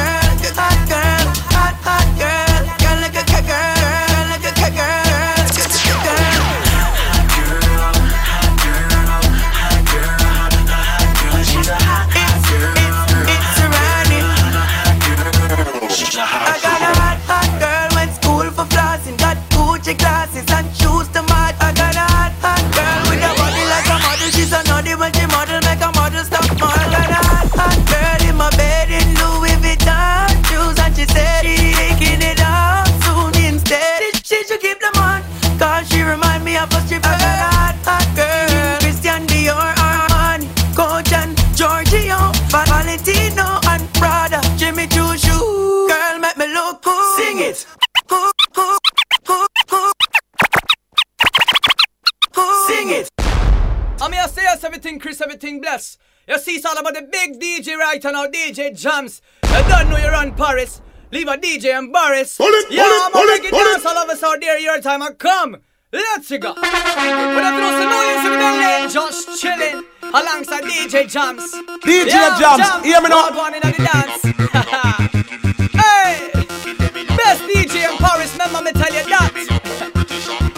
everything 55.07 55.19
Chris, 55.19 55.21
everything 55.21 55.61
bless. 55.61 55.99
You 56.29 56.39
see, 56.39 56.57
it's 56.57 56.65
all 56.65 56.77
about 56.77 56.95
the 56.95 57.03
big 57.03 57.41
DJ 57.41 57.77
right 57.77 58.03
now, 58.03 58.27
DJ 58.27 58.77
Jams. 58.77 59.23
You 59.45 59.63
don't 59.69 59.89
know 59.91 59.97
you're 59.99 60.15
on 60.15 60.35
Paris. 60.35 60.81
Leave 61.13 61.29
a 61.29 61.37
DJ 61.37 61.79
embarrassed. 61.79 62.39
Pull 62.39 62.49
it, 62.49 62.71
yeah, 62.71 62.83
it, 62.83 63.03
I'm 63.03 63.11
it, 63.11 63.51
pull 63.51 63.59
it. 63.61 63.73
dance 63.73 63.87
all 63.87 63.97
of 63.97 64.09
us 64.11 64.23
out 64.25 64.41
there. 64.41 64.59
Your 64.59 64.81
time 64.81 65.03
I 65.03 65.13
come. 65.13 65.59
Let's 65.93 66.29
go. 66.31 66.55
But 66.55 66.65
I 66.65 67.51
don't 67.55 67.87
know 67.87 68.03
you 68.03 68.17
see 68.23 68.31
me 68.31 68.37
down 68.37 68.59
there 68.59 68.89
just 68.89 69.41
chilling 69.41 69.85
alongside 70.03 70.65
DJ 70.65 71.09
Jams. 71.09 71.55
DJ 71.85 72.07
Yeah, 72.09 72.39
Jams, 72.39 72.85
hear 72.85 73.01
me 73.01 73.09
now. 73.09 73.31
One 73.31 73.55
in 73.55 73.61
the 73.61 73.71
dance. 73.79 74.23
hey, 75.79 76.31
best 77.17 77.43
DJ 77.47 77.89
in 77.89 77.97
Paris. 77.99 78.33
Remember 78.33 78.63
me 78.63 78.73
tell 78.73 78.93
you 78.93 79.07
that. 79.15 79.31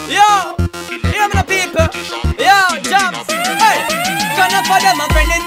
Yo, 0.09 0.57
hear 1.11 1.27
me, 1.27 1.33
the 1.37 1.43
people. 1.45 1.87
Yo, 2.43 2.81
Jams. 2.81 3.38
Of 4.69 4.85
them 4.85 5.01
a 5.01 5.05
friend 5.09 5.33
of 5.33 5.41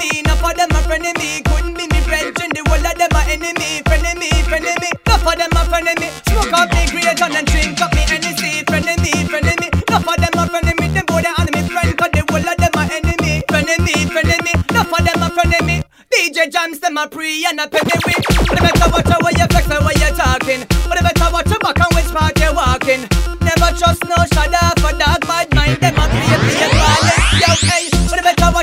me. 0.00 0.24
Enough 0.24 0.40
of 0.40 0.56
them 0.56 0.72
a 0.72 0.80
friend 0.88 1.04
of 1.04 1.12
me. 1.20 1.44
Couldn't 1.44 1.76
be 1.76 1.84
me 1.84 2.00
friend, 2.00 2.32
and 2.32 2.52
the 2.56 2.64
whole 2.64 2.80
of 2.80 2.96
them 2.96 3.12
a 3.12 3.20
enemy. 3.28 3.84
Friend 3.84 4.06
of 4.08 4.16
me. 4.16 4.32
Enough 4.40 5.26
of 5.28 5.36
them 5.36 5.52
a 5.52 5.62
friend 5.68 5.88
of 5.88 5.96
me. 6.00 6.08
Smoke 6.24 6.52
up 6.56 6.72
me 6.72 6.88
great 6.88 7.20
and 7.20 7.34
then 7.36 7.44
drink 7.44 7.76
up 7.84 7.92
me. 7.92 8.00
Friend 8.08 8.88
of 8.88 8.96
me. 9.04 9.68
Enough 9.84 10.08
of 10.08 10.16
them 10.16 10.40
a 10.40 10.72
me. 10.80 10.86
Them 10.96 11.04
boy 11.04 11.20
they 11.20 11.34
enemy 11.36 11.60
friend, 11.68 11.92
cause 11.92 12.12
the 12.16 12.24
whole 12.24 12.40
of 12.40 12.56
them 12.56 12.72
a 12.72 12.82
enemy. 12.88 13.44
Friend 13.52 13.68
of 13.68 13.78
me. 13.84 14.52
Enough 14.72 14.92
of 14.96 15.00
them 15.04 15.20
a 15.20 15.28
friend 15.28 15.54
of 15.60 15.62
me. 15.68 15.76
DJ 16.08 16.48
Jams 16.48 16.80
them 16.80 16.96
a 16.96 17.04
pre 17.04 17.44
and 17.44 17.60
a 17.60 17.68
me 17.68 17.96
with. 18.00 18.24
But 18.48 18.64
better 18.64 18.88
watch 18.88 19.12
how 19.12 19.28
you 19.28 19.46
flex 19.52 19.68
and 19.68 19.84
what 19.84 20.00
you 20.00 20.08
talking. 20.16 20.64
But 20.88 21.04
better 21.04 21.28
watch 21.28 21.52
your 21.52 21.60
back 21.60 21.84
and 21.84 21.92
which 21.92 22.08
part 22.16 22.32
you 22.40 22.48
walking. 22.56 23.04
Never 23.44 23.76
trust 23.76 24.00
no 24.08 24.16
shadow 24.32 24.73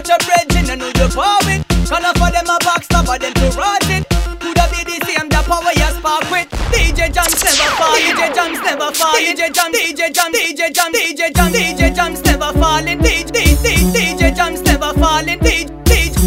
Watch 0.01 0.10
your 0.10 0.17
brethren 0.25 0.65
and 0.65 0.81
know 0.81 0.89
you're 0.98 1.13
farming. 1.13 1.62
Call 1.86 2.01
for 2.17 2.34
them 2.34 2.50
a 2.50 2.58
backstabber, 2.65 3.22
them 3.22 3.34
to 3.38 3.53
rot 3.53 3.86
it. 3.86 4.01
Could 4.41 4.58
have 4.58 4.74
be 4.74 4.81
the 4.81 4.98
same, 5.05 5.29
the 5.29 5.38
power 5.46 5.70
you 5.77 5.93
spark 5.93 6.25
with. 6.34 6.50
DJ 6.74 7.13
Jumps 7.13 7.38
never 7.46 7.70
fall, 7.77 7.93
DJ 7.93 8.34
Jumps 8.34 8.62
never 8.65 8.89
fall, 8.98 9.13
DJ 9.13 9.53
Jams, 9.53 9.77
DJ 9.77 10.10
Jams, 10.10 10.34
DJ 10.34 10.74
Jams, 10.74 10.98
DJ 10.98 11.29
Jams, 11.29 11.53
DJ 11.53 11.93
Jumps 11.93 12.22
never 12.25 12.51
falling, 12.58 12.98
DJ 12.98 13.29
DJ, 13.62 13.93
DJ 13.93 14.36
Jump's 14.36 14.62
never 14.63 14.91
falling, 14.98 15.38
DJ 15.38 15.70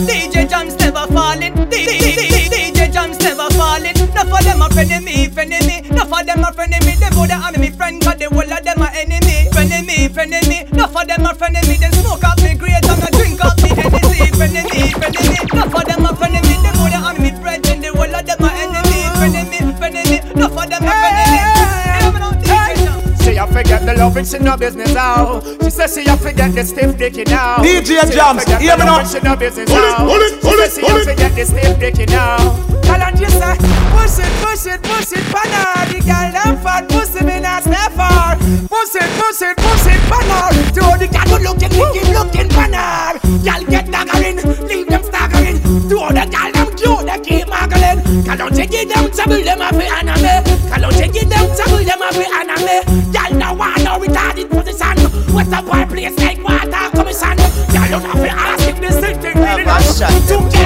DJ 0.06 0.48
Jumps 0.48 0.76
never 0.78 1.06
falling, 1.10 1.52
DJ 1.66 2.92
Jumps 2.92 3.18
never 3.26 3.50
falling. 3.58 3.94
Not 4.14 4.28
for 4.30 4.38
them 4.46 4.62
a 4.62 4.70
enemy, 4.78 5.26
enemy. 5.34 5.82
Not 5.90 6.06
for 6.06 6.22
them 6.22 6.46
a 6.46 6.54
enemy. 6.62 6.94
They 6.94 7.10
go 7.10 7.26
the 7.26 7.42
enemy 7.42 7.70
friend, 7.70 8.00
cause 8.00 8.22
they 8.22 8.26
all 8.26 8.38
of 8.38 8.62
them 8.62 8.82
are 8.82 8.94
enemy, 8.94 9.50
enemy, 9.58 10.06
enemy. 10.14 10.62
Not 10.70 10.92
for 10.92 11.04
them 11.04 11.26
a 11.26 11.34
enemy. 11.42 11.83
Of 15.16 16.03
a 23.94 23.98
forget 23.98 23.98
the 23.98 24.04
love 24.04 24.16
and 24.16 24.26
she 24.26 24.38
no 24.38 24.56
business 24.56 24.94
how. 24.94 25.40
She 25.62 25.70
says 25.70 25.94
she 25.94 26.06
a 26.06 26.16
forget 26.16 26.54
the 26.54 26.64
stiff 26.64 26.96
dicky 26.98 27.24
now. 27.24 27.56
DJ 27.58 28.00
She 28.06 28.12
Jams, 28.12 28.42
forget 28.44 28.60
hear 28.60 28.76
the 28.76 28.84
me 28.84 28.90
love 28.90 29.02
now. 29.02 29.04
She 29.04 29.20
no 29.20 29.36
business 29.36 29.68
Pull 29.70 29.78
it, 29.78 29.84
oh. 29.84 29.94
how. 29.96 30.06
pull 30.06 30.22
it, 30.22 30.30
She 30.32 30.40
pull 30.40 30.58
says 30.58 30.78
it, 30.78 30.80
she 30.80 30.86
pull 30.86 30.96
a 30.96 31.00
it. 31.00 31.04
forget 31.04 31.34
the 31.34 31.44
stiff 31.44 31.78
dicky 31.80 32.06
now. 32.06 32.36
Tell 32.82 33.00
and 33.02 33.18
you 33.18 33.28
say, 33.30 33.56
push 33.94 34.18
it, 34.20 34.32
push 34.44 34.66
it, 34.66 34.82
push 34.82 35.12
it, 35.12 35.24
banana. 35.32 35.88
The 35.88 35.98
girl 36.04 36.28
them 36.32 36.56
fat, 36.62 36.88
pussy 36.88 37.24
me 37.24 37.40
not 37.40 37.62
stay 37.62 37.88
far. 37.96 38.36
Push 38.36 38.94
it, 39.00 39.08
push 39.16 39.42
it, 39.42 39.56
push 39.56 39.86
it, 39.88 40.00
banana. 40.10 40.52
To 40.74 40.84
the 41.00 41.08
girl 41.08 41.28
who 41.32 41.44
looking, 41.44 41.72
looking, 41.78 42.08
looking, 42.12 42.48
banana. 42.52 43.18
Girl 43.22 43.62
get 43.70 43.86
staggering, 43.88 44.36
leave 44.68 44.88
them 44.88 45.02
staggering. 45.02 45.58
To 45.88 45.98
the 46.12 46.24
girl 46.28 46.53
muggling. 48.24 48.26
Cause 48.26 48.38
don't 48.38 48.58
you 48.58 48.66
give 48.66 48.88
them 48.88 49.10
trouble, 49.10 49.42
them 49.42 49.60
a 49.60 49.68
fi 49.72 49.94
don't 50.80 50.96
you 50.96 51.12
give 51.12 51.28
them 51.28 51.46
trouble, 51.56 51.84
them 51.84 52.02
a 52.02 52.12
fi 52.12 52.26
anime. 52.40 53.12
Girl 53.12 53.38
no 53.38 53.54
want 53.54 53.84
no 53.84 53.98
retarded 53.98 54.50
position. 54.50 55.34
What's 55.34 55.48
the 55.48 55.62
boy 55.62 55.86
place 55.86 56.16
like 56.18 56.42
water 56.42 56.90
commission? 56.96 57.36
Girl 57.72 57.88
don't 57.90 58.04
have 58.04 58.22
to 58.22 58.30
ask 58.30 58.68
if 58.68 58.80
this 58.80 58.96
thing 59.00 59.38
really 59.38 59.64
not. 59.64 59.80
To 59.80 60.63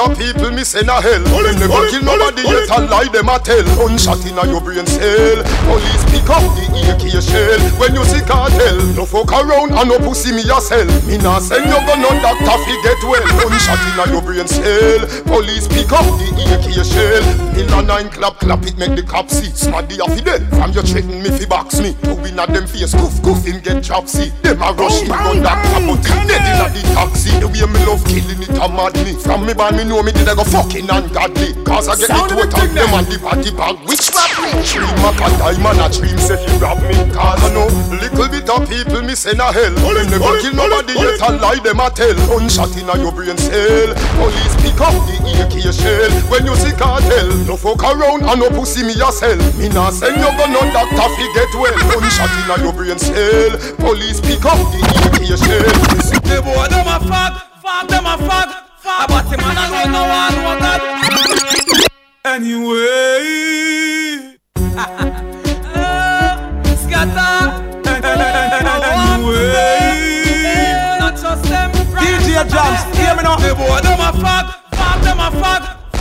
little 0.00 0.16
people 0.16 0.50
me 0.50 0.64
send 0.64 0.88
a 0.88 1.00
hell. 1.00 1.20
Them 1.20 1.58
never 1.60 1.84
kill 1.88 2.02
nobody 2.02 2.42
yet 2.42 2.70
and 2.72 2.88
lie 2.88 3.08
them 3.12 3.28
a 3.28 3.38
tell. 3.38 3.64
Gunshot 3.76 4.24
inna 4.24 4.46
your 4.48 4.60
brain 4.60 4.86
cell. 4.86 5.44
Police 5.68 6.04
pick 6.08 6.28
up 6.30 6.44
the 6.56 6.64
AK 6.88 7.20
shell. 7.20 7.60
When 7.76 7.94
you 7.94 8.04
see 8.04 8.24
cartel, 8.24 8.80
no 8.96 9.04
fuck 9.04 9.32
around 9.32 9.72
and 9.76 9.88
no 9.88 9.98
pussy 9.98 10.32
me 10.32 10.44
a 10.48 10.60
sell. 10.60 10.88
Me 11.04 11.18
nah 11.18 11.38
send 11.38 11.66
you 11.66 11.80
gun 11.84 12.00
on 12.00 12.16
doctor 12.24 12.56
fi 12.64 12.74
get 12.80 13.00
well. 13.04 13.24
Gunshot 13.44 13.80
inna 13.92 14.04
your 14.12 14.22
brain 14.22 14.48
cell. 14.48 15.00
Police 15.28 15.68
pick 15.68 15.92
up 15.92 16.06
the 16.16 16.28
AK 16.56 16.80
shell. 16.80 17.24
Pill 17.52 17.68
a 17.68 17.82
nine 17.82 18.08
clap 18.08 18.40
clap 18.40 18.64
it 18.64 18.78
make 18.78 18.96
the 18.96 19.02
cop 19.02 19.28
see. 19.28 19.52
Smaddy 19.52 20.00
a 20.00 20.08
fi 20.08 20.20
dead. 20.24 20.48
From 20.56 20.72
you 20.72 20.82
threaten 20.82 21.20
me 21.22 21.30
fi 21.30 21.44
box 21.44 21.80
me. 21.80 21.92
Two 22.04 22.16
inna 22.24 22.46
them 22.46 22.66
face 22.66 22.94
goof 22.94 23.20
goof 23.22 23.44
him 23.44 23.60
get 23.60 23.84
see. 24.08 24.32
Them 24.42 24.62
a 24.62 24.72
rush 24.72 25.02
me 25.02 25.08
gun 25.08 25.42
doctor 25.42 25.80
but 25.84 26.04
him 26.08 26.20
dead 26.24 26.44
inna 26.48 26.66
the 26.72 26.82
taxi. 26.94 27.30
The 27.40 27.48
way 27.48 27.66
me 27.68 27.80
love 27.84 28.04
killing 28.08 28.40
it 28.40 28.56
a 28.56 28.68
mad 28.68 28.96
me. 29.04 29.12
From 29.20 29.44
me 29.44 29.52
born 29.52 29.76
me 29.76 29.89
know 29.90 30.02
me 30.06 30.14
did 30.14 30.30
I 30.30 30.38
go 30.38 30.46
fucking 30.46 30.86
ungodly. 30.86 31.50
Cause 31.66 31.90
I 31.90 31.98
get 31.98 32.14
Sound 32.14 32.30
the 32.30 32.38
of 32.38 32.54
total 32.54 32.70
it, 32.70 32.74
them 32.78 32.94
and 32.94 33.06
the 33.10 33.18
body 33.18 33.50
bag. 33.50 33.74
Which 33.82 34.06
rap 34.14 34.30
me? 34.38 34.54
Dream 34.62 35.02
a 35.02 35.10
cat 35.18 35.34
diamond 35.42 35.82
a 35.82 35.90
dream 35.90 36.14
say 36.22 36.38
fi 36.38 36.54
rob 36.62 36.78
me. 36.86 36.94
Cause 37.10 37.42
I 37.42 37.50
know 37.50 37.66
little 37.98 38.30
bit 38.30 38.46
of 38.46 38.62
people 38.70 39.02
me 39.02 39.18
send 39.18 39.42
a 39.42 39.50
hell. 39.50 39.74
Them 39.74 40.06
never 40.06 40.38
kill 40.38 40.54
nobody 40.54 40.94
yet 40.94 41.18
and 41.26 41.42
lie 41.42 41.58
them 41.58 41.82
a 41.82 41.90
tell. 41.90 42.14
Gunshot 42.30 42.70
inna 42.78 42.94
your 43.02 43.10
brain 43.10 43.34
cell. 43.34 43.90
Police 44.14 44.54
pick 44.62 44.78
up 44.78 44.94
the 45.10 45.18
AK 45.42 45.58
shell. 45.74 46.10
When 46.30 46.46
you 46.46 46.54
see 46.54 46.72
cartel, 46.78 47.26
no 47.50 47.58
fuck 47.58 47.82
around 47.82 48.22
and 48.22 48.38
no 48.38 48.46
pussy 48.54 48.86
me 48.86 48.94
a 48.94 49.10
sell. 49.10 49.42
Me 49.58 49.66
nah 49.74 49.90
send 49.90 50.22
you 50.22 50.30
gun 50.38 50.54
on 50.54 50.70
doctor 50.70 51.08
fi 51.18 51.26
get 51.34 51.50
well. 51.58 51.74
Gunshot 51.90 52.30
inna 52.46 52.56
your 52.62 52.72
brain 52.72 52.98
cell. 53.02 53.58
Police 53.82 54.22
pick 54.22 54.46
up 54.46 54.60
the 54.70 54.80
AK 55.10 55.34
shell. 55.34 55.66
The 56.30 56.38
boy 56.46 56.70
them 56.70 56.86
a 56.86 57.02
fag, 57.02 57.42
fag 57.58 57.88
them 57.90 58.06
a 58.06 58.14
fag, 58.14 58.69
fag. 59.00 59.08
But 59.08 59.24
the 59.30 59.36
man 59.38 59.56
alone 59.56 59.92
no 59.92 60.02
one 60.08 60.34
know 60.34 60.58
God. 60.60 60.80
Anyway, 62.24 64.36
scatter. 66.76 67.66
Anyway, 69.20 70.96
not 71.00 71.14
just 71.16 71.44
them. 71.44 71.70
DJ 71.72 72.48
Jams, 72.48 72.82
hear 72.96 73.14
me 73.16 73.22
now. 73.22 73.36
The 73.36 73.54
boy 73.54 73.80
them 73.80 74.00
a 74.00 74.12
fag, 74.12 74.36
fag 74.36 74.46
them 74.46 74.50
a 74.50 74.59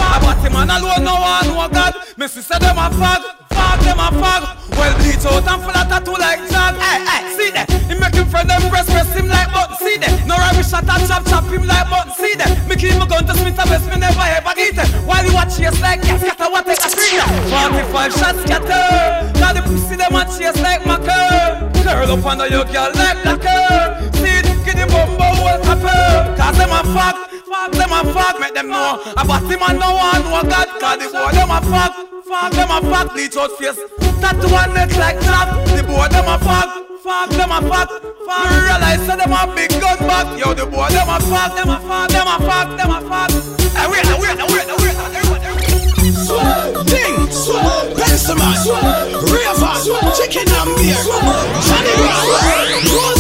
fag. 0.10 0.22
But 0.22 0.44
the 0.44 0.50
man 0.50 0.70
alone 0.70 1.04
no 1.04 1.14
one 1.22 1.48
know 1.48 1.68
God. 1.70 1.94
Me 2.18 2.28
sister 2.28 2.58
them 2.60 2.78
a 2.78 2.90
fag, 2.90 3.22
fag 3.50 3.80
them 3.86 4.00
a 4.00 4.10
fag. 4.18 4.42
Well 4.78 4.94
bleach 4.98 5.26
out 5.26 5.48
and 5.48 5.62
full 5.62 5.76
of 5.76 5.88
tattoo 5.88 6.16
like 6.18 6.40
Jag. 6.50 6.76
Hey, 6.76 7.00
hey, 7.06 7.22
see 7.38 7.52
that? 7.52 7.70
He 7.90 7.96
make 8.00 8.16
him 8.16 8.28
friend 8.28 8.50
them 8.50 8.64
breast 8.70 8.90
press 8.90 9.12
him 9.14 9.28
like 9.28 9.52
button. 9.52 9.76
See 9.78 9.98
that? 9.98 10.26
No 10.26 10.36
rubbish 10.36 10.70
shot 10.70 10.88
and 10.88 11.04
chop 11.08 11.26
chop 11.28 11.46
him 11.46 11.68
like 11.68 11.90
button. 11.90 12.14
See 12.14 12.34
that? 12.36 12.52
Me 12.68 12.76
keep 12.76 12.96
my 12.98 13.06
gun 13.08 13.26
to 13.28 13.34
Smith 13.36 13.60
and 13.60 13.70
West, 13.70 13.86
me 13.90 13.98
never 14.00 14.24
ever 14.24 14.54
eat 14.58 14.78
it. 14.78 14.90
While 15.06 15.26
you 15.26 15.34
watch 15.34 15.58
chase 15.58 15.80
like 15.82 16.02
gas, 16.02 16.22
scatter 16.22 16.50
what 16.50 16.66
take 16.66 16.80
a 16.80 16.90
screen. 16.90 17.22
45 17.52 18.14
shots 18.14 18.40
scatter. 18.44 19.40
Now 19.40 19.54
the 19.54 19.62
pussy 19.68 19.96
them 19.96 20.16
a 20.16 20.24
chase 20.26 20.60
like 20.62 20.82
maca. 20.88 21.68
Curl 21.84 22.12
up 22.12 22.26
under 22.26 22.48
your 22.48 22.66
girl 22.66 22.92
like 22.96 23.20
lacquer. 23.26 24.12
See 24.20 24.49
the 24.74 24.86
bumbo 24.88 25.28
whole 25.40 25.60
copper. 25.64 26.36
Cause 26.36 26.58
them 26.58 26.72
a 26.72 26.82
fuck. 26.94 27.30
Fuck 27.50 27.72
them 27.72 27.92
a 27.92 28.14
fuck, 28.14 28.40
make 28.40 28.54
them 28.54 28.70
know 28.70 29.02
About 29.18 29.42
him 29.50 29.60
and 29.66 29.80
no 29.80 29.90
one 29.98 30.22
know 30.22 30.46
God 30.46 30.70
Cause 30.80 31.02
the 31.02 31.10
boy 31.10 31.34
them 31.34 31.50
a 31.50 31.60
fuck 31.66 31.92
Fuck 32.24 32.54
them 32.54 32.70
a 32.70 32.80
fuck, 32.80 33.12
bleach 33.12 33.36
out 33.36 33.52
face 33.58 33.76
Tattoo 34.22 34.54
on 34.54 34.74
neck 34.78 34.96
like 35.02 35.20
clock 35.20 35.50
The 35.74 35.82
boy 35.82 36.08
them 36.14 36.30
a 36.30 36.38
fuck 36.38 36.70
Fuck 37.02 37.30
them 37.34 37.50
a 37.50 37.60
fuck 37.66 37.90
Fuck 38.22 38.46
Me 38.46 38.56
realize 38.70 39.02
that 39.10 39.18
them 39.18 39.34
a 39.34 39.50
big 39.58 39.74
gun 39.82 39.98
back 40.06 40.30
Yo 40.38 40.54
the 40.54 40.70
boy 40.70 40.94
them 40.94 41.10
a 41.10 41.18
fuck 41.26 41.58
Them 41.58 41.74
a 41.74 41.82
fuck, 41.82 42.08
them 42.14 42.30
a 42.30 42.38
fuck, 42.38 42.70
them 42.78 42.92
a 42.94 43.00
fuck 43.02 43.32
Hey 43.74 43.88
wait, 43.90 44.06
now 44.06 44.22
wait, 44.22 44.38
now 44.38 44.48
wait, 44.54 44.70
now 44.70 44.78
wait 44.78 44.94
Everyone, 45.18 45.42
everyone 45.42 45.70
Ding, 46.86 47.18
Benjamin, 47.98 48.54
Raver, 49.26 49.74
Chicken 50.14 50.46
and 50.54 50.70
Beer, 50.78 51.02
Johnny 51.66 51.94
Roses, 51.98 52.70
M.O.B., 52.86 53.19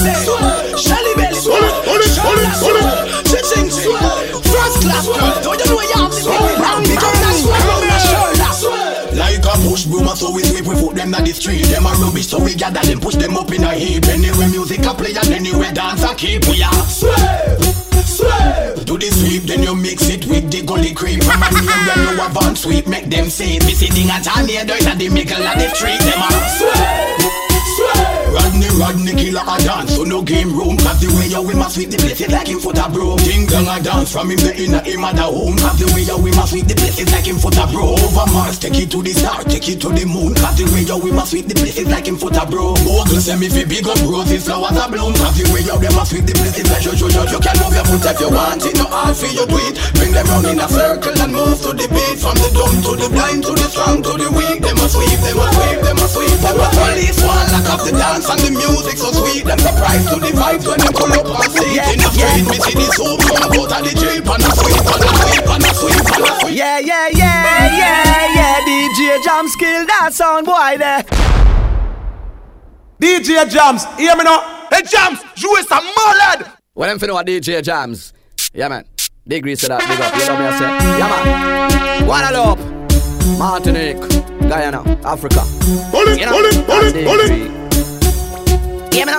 Charlotte, 0.00 1.36
Chiching, 3.28 3.68
First 4.48 4.80
Class, 4.80 5.06
don't 5.44 5.60
you 5.60 5.66
know 5.68 5.80
have 6.64 6.82
the. 6.82 6.96
Like 9.12 9.44
a 9.44 9.68
push 9.68 9.84
sweep, 10.40 10.66
we 10.66 10.74
them 10.94 11.10
the 11.10 11.32
street. 11.32 11.66
Them 11.66 11.84
rubbish, 11.84 12.28
so 12.28 12.42
we 12.42 12.54
gather 12.54 12.80
them, 12.80 13.00
push 13.00 13.16
them 13.16 13.36
up 13.36 13.52
in 13.52 13.64
a 13.64 13.74
heap. 13.74 14.06
Anywhere 14.06 14.48
music 14.48 14.86
a 14.86 14.94
play 14.94 15.12
and 15.12 15.28
anywhere 15.28 15.72
dance 15.72 16.02
a 16.02 16.14
keep. 16.14 16.46
We 16.48 16.62
are 16.62 16.72
sweep, 16.88 17.12
sweep. 18.00 18.86
Do 18.86 18.96
the 18.96 19.10
sweep, 19.12 19.42
then 19.42 19.62
you 19.62 19.74
mix 19.76 20.08
it 20.08 20.24
with 20.26 20.50
the 20.50 20.62
gully 20.62 20.94
cream. 20.94 21.20
From 21.20 21.42
a 21.42 21.50
name 21.52 21.66
when 21.66 21.98
you 22.08 22.16
have 22.22 22.36
on 22.38 22.56
sweep, 22.56 22.86
make 22.86 23.10
them 23.10 23.28
say 23.28 23.56
it. 23.56 23.66
Me 23.66 23.74
sitting 23.74 24.08
at 24.08 24.24
a 24.24 24.42
near 24.46 24.64
at 24.86 24.98
the 24.98 25.10
middle 25.10 25.44
of 25.44 25.58
the 25.58 25.68
street. 25.74 26.00
Them 26.00 26.22
a 26.24 26.30
sweep, 26.56 27.20
sweep. 27.76 28.19
Rodney, 28.30 28.70
Rodney, 28.78 29.12
killer 29.18 29.42
a 29.42 29.56
dance, 29.58 29.96
so 29.96 30.04
no 30.04 30.22
game 30.22 30.54
room. 30.54 30.78
Cause 30.78 31.02
the 31.02 31.10
way 31.18 31.26
you 31.26 31.42
we 31.42 31.54
must 31.54 31.74
sweep 31.74 31.90
the 31.90 31.98
place 31.98 32.20
is 32.20 32.30
like 32.30 32.46
him 32.46 32.62
foot 32.62 32.78
a 32.78 32.86
broom. 32.86 33.18
Ding 33.26 33.46
dong 33.50 33.66
a 33.66 33.82
dance 33.82 34.12
from 34.14 34.30
him 34.30 34.38
the 34.38 34.54
inner 34.54 34.82
him 34.86 35.02
at 35.02 35.18
the 35.18 35.26
home. 35.26 35.58
Cause 35.58 35.78
the 35.82 35.86
way 35.90 36.06
you 36.06 36.16
we 36.18 36.30
must 36.38 36.54
sweep 36.54 36.66
the 36.70 36.78
place 36.78 36.98
is 37.02 37.10
like 37.10 37.26
him 37.26 37.42
foot 37.42 37.58
a 37.58 37.66
broom. 37.66 37.98
Over 37.98 38.26
Mars, 38.30 38.58
take 38.62 38.78
it 38.78 38.90
to 38.94 39.02
the 39.02 39.10
star, 39.10 39.42
take 39.44 39.66
it 39.66 39.82
to 39.82 39.90
the 39.90 40.06
moon. 40.06 40.34
Cause 40.38 40.56
the 40.56 40.64
way 40.70 40.86
you 40.86 40.98
we 41.02 41.10
must 41.10 41.34
sweep 41.34 41.50
the 41.50 41.56
place 41.58 41.78
is 41.78 41.88
like 41.90 42.06
him 42.06 42.16
foot 42.16 42.38
a 42.38 42.46
broom. 42.46 42.78
Bogle 42.86 43.18
say 43.18 43.34
me 43.34 43.50
fi 43.50 43.66
big 43.66 43.86
up 43.90 43.98
roses, 44.06 44.46
flowers 44.46 44.78
a 44.78 44.86
bloom. 44.86 45.12
Cause 45.18 45.34
the 45.34 45.44
way 45.50 45.66
you 45.66 45.76
them 45.76 45.94
must 45.98 46.14
sweep 46.14 46.24
the 46.24 46.34
place 46.38 46.54
is 46.54 46.70
like 46.70 46.86
you, 46.86 46.94
you, 46.94 47.08
you, 47.10 47.22
you 47.34 47.40
can 47.42 47.56
move 47.58 47.74
your 47.74 47.86
foot 47.90 48.06
if 48.06 48.18
you 48.22 48.30
want 48.30 48.62
it. 48.62 48.74
No 48.78 48.86
hard 48.86 49.14
for 49.18 49.26
you 49.26 49.44
do 49.44 49.58
it. 49.66 49.74
Bring 49.98 50.14
them 50.14 50.26
round 50.30 50.46
in 50.46 50.62
a 50.62 50.68
circle 50.70 51.18
and 51.18 51.32
move 51.34 51.58
to 51.66 51.70
the 51.74 51.86
beat. 51.90 52.18
From 52.22 52.38
the 52.38 52.48
dumb 52.54 52.78
to 52.86 52.92
the 52.94 53.08
blind 53.10 53.42
to 53.42 53.52
the 53.58 53.66
strong 53.66 53.98
to 54.06 54.12
the 54.14 54.28
weak. 54.30 54.62
They 54.62 54.74
must 54.78 54.94
sweep, 54.94 55.18
they 55.18 55.34
must 55.34 55.54
sweep, 55.58 55.78
they 55.82 55.94
must 55.98 56.14
sweep. 56.14 56.38
Them 56.40 56.56
must 56.56 56.78
police 56.78 57.20
one 57.26 57.48
lock 57.52 57.68
up 57.74 57.80
the 57.82 57.92
dance 57.92 58.19
and 58.28 58.40
the 58.40 58.50
music 58.50 58.98
so 58.98 59.08
sweet. 59.12 59.44
Them 59.46 59.58
surprised 59.58 60.08
to 60.10 60.16
the 60.20 60.30
vibes 60.36 60.66
when 60.66 60.78
them 60.82 60.92
pull 60.92 61.12
up 61.14 61.26
on 61.30 61.48
seat. 61.48 61.80
In 61.80 61.98
the 62.02 62.08
street, 62.10 62.44
me 62.44 62.56
see 62.60 62.74
the 62.76 62.86
soup 62.92 63.20
come 63.24 63.48
out 63.48 63.72
of 63.72 63.80
the 63.86 63.92
jeep 63.96 64.26
and 64.26 64.42
a 64.44 64.50
sweep 64.52 64.84
and 64.84 65.04
a 65.06 65.12
sweep 65.16 65.46
and 65.48 65.64
a 65.64 65.70
sweep 65.72 66.04
and 66.12 66.24
a 66.26 66.30
sweep. 66.40 66.56
Yeah, 66.56 66.78
yeah, 66.78 67.08
yeah, 67.08 67.78
yeah, 67.78 68.34
yeah. 68.36 68.66
DJ 68.66 69.22
Jams 69.24 69.52
skill 69.52 69.86
that 69.86 70.10
sound 70.12 70.46
boy 70.46 70.76
there. 70.76 71.02
DJ 73.00 73.48
Jams, 73.48 73.84
hear 73.96 74.14
me 74.16 74.24
now. 74.24 74.68
Hey 74.70 74.82
Jams, 74.82 75.20
you 75.36 75.56
is 75.56 75.66
a 75.70 75.80
mullet. 75.80 76.48
Well, 76.74 76.88
them 76.88 76.98
finna 76.98 77.14
what 77.14 77.26
DJ 77.26 77.62
Jams. 77.62 78.12
Yeah, 78.52 78.68
man. 78.68 78.84
Degrees 79.26 79.60
to 79.60 79.68
that, 79.68 79.80
big 79.86 80.00
up. 80.00 80.14
You 80.16 80.26
know 80.26 80.38
me, 80.38 80.46
I 80.46 80.58
say. 80.58 80.68
Yeah, 80.98 81.08
man. 81.08 82.04
Guadeloupe, 82.04 83.38
Martinique, 83.38 84.48
Guyana, 84.48 84.82
Africa. 85.04 85.40
Hold 85.92 86.08
it, 86.08 86.18
You 86.18 86.26
know, 86.26 86.32
hold 86.32 86.44
it, 86.46 86.54
hold 86.66 86.84
it, 86.84 87.06
hold 87.06 87.20
it. 87.20 87.59
Yeah. 89.00 89.18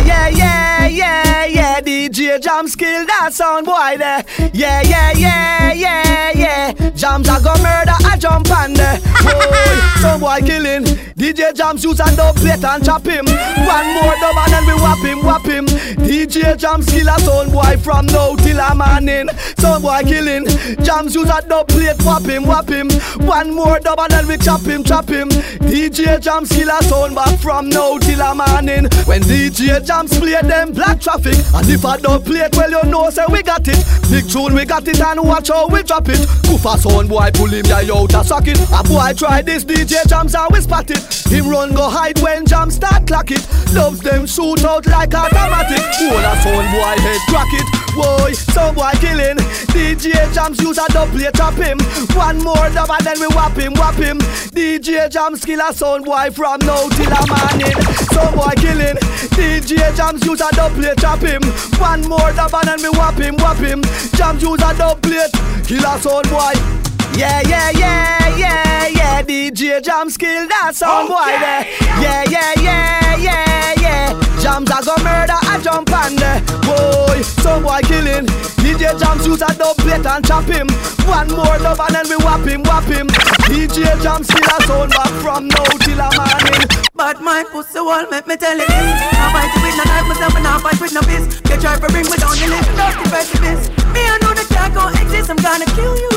Yeah, 0.00 0.28
yeah, 0.28 0.86
yeah, 0.88 1.44
yeah. 1.44 1.80
DJ 1.80 2.40
Jams 2.42 2.74
kill 2.74 3.06
that 3.06 3.32
sound 3.32 3.66
boy 3.66 3.96
there. 3.98 4.24
Yeah, 4.52 4.82
yeah, 4.82 5.12
yeah, 5.12 5.72
yeah, 5.72 6.32
yeah. 6.34 6.90
Jams 6.90 7.28
a 7.28 7.40
go 7.40 7.54
murder, 7.62 7.94
I 8.04 8.16
jump 8.18 8.50
on 8.50 8.72
there. 8.72 8.98
Boy, 9.22 10.00
some 10.00 10.20
boy 10.20 10.40
killing. 10.44 10.86
DJ 11.20 11.54
Jams 11.54 11.84
use 11.84 12.00
a 12.00 12.16
dub 12.16 12.34
plate 12.36 12.64
and 12.64 12.82
chop 12.82 13.04
him. 13.04 13.26
One 13.26 13.92
more 13.92 14.16
dub 14.16 14.36
and 14.40 14.52
then 14.54 14.64
we 14.64 14.72
whap 14.80 15.04
him, 15.04 15.18
whap 15.22 15.44
him. 15.44 15.66
DJ 16.00 16.56
Jams 16.56 16.86
kill 16.88 17.08
a 17.08 17.20
sound 17.20 17.52
boy 17.52 17.76
from 17.76 18.06
now 18.06 18.34
till 18.36 18.58
a 18.58 18.74
morning. 18.74 19.28
Some 19.58 19.82
boy 19.82 20.00
killing. 20.04 20.46
Jams 20.82 21.14
use 21.14 21.28
a 21.28 21.42
dub 21.46 21.68
plate, 21.68 22.00
whap 22.04 22.22
him, 22.22 22.44
whap 22.44 22.70
him. 22.70 22.88
One 23.28 23.52
more 23.54 23.78
dub 23.80 24.00
and 24.00 24.10
then 24.12 24.28
we 24.28 24.38
chop 24.38 24.62
him, 24.62 24.82
chop 24.82 25.10
him. 25.10 25.28
DJ 25.28 26.18
Jams 26.22 26.48
kill 26.52 26.70
a 26.70 26.82
sound 26.84 27.14
back 27.14 27.38
from 27.38 27.68
now 27.68 27.98
till 27.98 28.22
a 28.22 28.34
morning. 28.34 28.88
When 29.04 29.20
DJ 29.20 29.84
Jams 29.86 30.18
play 30.18 30.40
them 30.40 30.72
black 30.72 31.02
traffic, 31.02 31.36
and 31.52 31.68
if 31.68 31.84
I 31.84 31.98
play 31.98 32.48
it, 32.48 32.56
well 32.56 32.70
you 32.70 32.90
know 32.90 33.10
say 33.10 33.26
we 33.28 33.42
got 33.42 33.68
it. 33.68 33.84
Big 34.10 34.26
tune 34.26 34.54
we 34.54 34.64
got 34.64 34.88
it 34.88 34.98
and 34.98 35.20
watch 35.20 35.48
how 35.48 35.68
we 35.68 35.82
drop 35.82 36.08
it. 36.08 36.26
Kufa 36.46 36.78
sound 36.78 37.10
boy 37.10 37.28
pull 37.34 37.48
him 37.48 37.66
yeah 37.66 37.92
out 37.92 38.14
a 38.14 38.24
socket. 38.24 38.58
A 38.72 38.82
boy 38.82 39.12
try 39.14 39.42
this 39.42 39.66
DJ 39.66 40.08
Jams 40.08 40.34
and 40.34 40.48
we 40.50 40.62
spot 40.62 40.90
it. 40.90 41.09
Him 41.30 41.48
run 41.48 41.74
go 41.74 41.88
hide 41.88 42.18
when 42.20 42.44
Jams 42.46 42.76
start 42.76 43.06
clock 43.06 43.30
it. 43.30 43.46
Loves 43.72 44.00
them 44.00 44.26
shoot 44.26 44.64
out 44.64 44.86
like 44.86 45.14
automatic. 45.14 45.82
Hold 45.98 46.26
a 46.26 46.34
sound 46.42 46.68
boy 46.74 46.96
head 46.98 47.20
crack 47.30 47.52
it. 47.54 47.68
Boy, 47.94 48.32
some 48.32 48.74
boy 48.74 48.90
killing. 48.98 49.38
DJ 49.70 50.14
Jams 50.34 50.60
use 50.60 50.78
a 50.78 50.86
dub 50.92 51.08
plate 51.10 51.34
chop 51.34 51.54
him. 51.54 51.78
One 52.16 52.38
more 52.42 52.68
dub 52.70 52.90
and 52.90 53.06
then 53.06 53.20
we 53.20 53.28
whap 53.28 53.56
him, 53.56 53.74
whap 53.74 53.94
him. 53.94 54.18
DJ 54.50 55.10
Jams 55.10 55.44
kill 55.44 55.60
a 55.60 55.72
sound 55.72 56.04
boy 56.04 56.30
from 56.30 56.58
now 56.60 56.88
till 56.90 57.12
a 57.12 57.22
morning. 57.26 57.78
Some 58.10 58.34
boy 58.34 58.54
killing. 58.56 58.98
DJ 59.38 59.94
Jams 59.96 60.24
use 60.24 60.40
a 60.40 60.50
dub 60.54 60.72
plate 60.72 60.98
chop 60.98 61.20
him. 61.20 61.42
One 61.78 62.02
more 62.08 62.32
dub 62.32 62.54
and 62.54 62.68
then 62.68 62.82
we 62.82 62.90
whap 62.98 63.18
him, 63.18 63.36
whap 63.36 63.58
him. 63.58 63.82
Jams 64.18 64.42
use 64.42 64.62
a 64.62 64.74
dub 64.76 65.00
plate 65.02 65.32
kill 65.64 65.84
a 65.84 65.98
sound 65.98 66.28
boy. 66.28 66.89
Yeah, 67.14 67.42
yeah, 67.46 67.70
yeah, 67.70 68.36
yeah, 68.36 68.86
yeah. 68.86 69.22
DJ 69.22 69.82
Jams 69.82 70.16
kill 70.16 70.48
that 70.48 70.72
sound 70.74 71.08
boy 71.08 71.36
there. 71.38 71.66
Yeah, 72.00 72.24
yeah, 72.30 72.52
yeah, 72.60 73.16
yeah, 73.16 73.74
yeah. 73.80 74.40
Jams 74.40 74.70
a 74.70 74.80
go 74.84 74.96
murder, 75.04 75.36
I 75.36 75.60
jump 75.62 75.92
on 75.92 76.16
there. 76.16 76.40
Boy, 76.64 77.20
some 77.44 77.62
boy 77.62 77.80
killing. 77.84 78.26
DJ 78.62 78.98
Jams 78.98 79.26
use 79.26 79.42
a 79.42 79.52
dub 79.54 79.76
plate 79.76 80.06
and 80.06 80.24
chop 80.24 80.44
him. 80.44 80.68
One 81.04 81.28
more 81.28 81.58
dub 81.58 81.80
and 81.80 81.94
then 81.94 82.08
we 82.08 82.16
whap 82.24 82.46
him, 82.46 82.62
whap 82.62 82.84
him. 82.84 83.06
DJ 83.50 83.84
Jams 84.02 84.26
kill 84.28 84.48
a 84.48 84.62
sound 84.64 84.90
back 84.90 85.12
from 85.20 85.48
now 85.48 85.64
till 85.84 86.00
a 86.00 86.08
morning. 86.16 86.80
But 87.00 87.20
my 87.22 87.44
pussy 87.50 87.80
wall 87.80 88.04
make 88.10 88.26
me 88.26 88.36
tell 88.36 88.60
it 88.60 88.68
Now 88.68 89.32
fight 89.32 89.48
with 89.64 89.72
no 89.72 89.84
knife, 89.88 90.06
myself 90.06 90.34
and 90.34 90.44
now 90.44 90.58
fight 90.58 90.78
with 90.78 90.92
no 90.92 91.00
fist 91.00 91.40
You 91.48 91.56
try 91.56 91.74
to 91.80 91.88
bring 91.88 92.04
me 92.04 92.16
down, 92.18 92.36
you 92.36 92.46
little 92.52 92.76
dirty 92.76 93.08
pessimist 93.08 93.70
Me 93.96 94.04
I 94.04 94.18
know 94.20 94.34
the 94.34 94.49
can't 94.60 94.74
go 94.74 94.84
exist, 95.00 95.30
I'm 95.30 95.36
gonna 95.40 95.64
kill 95.72 95.96
you. 95.96 96.12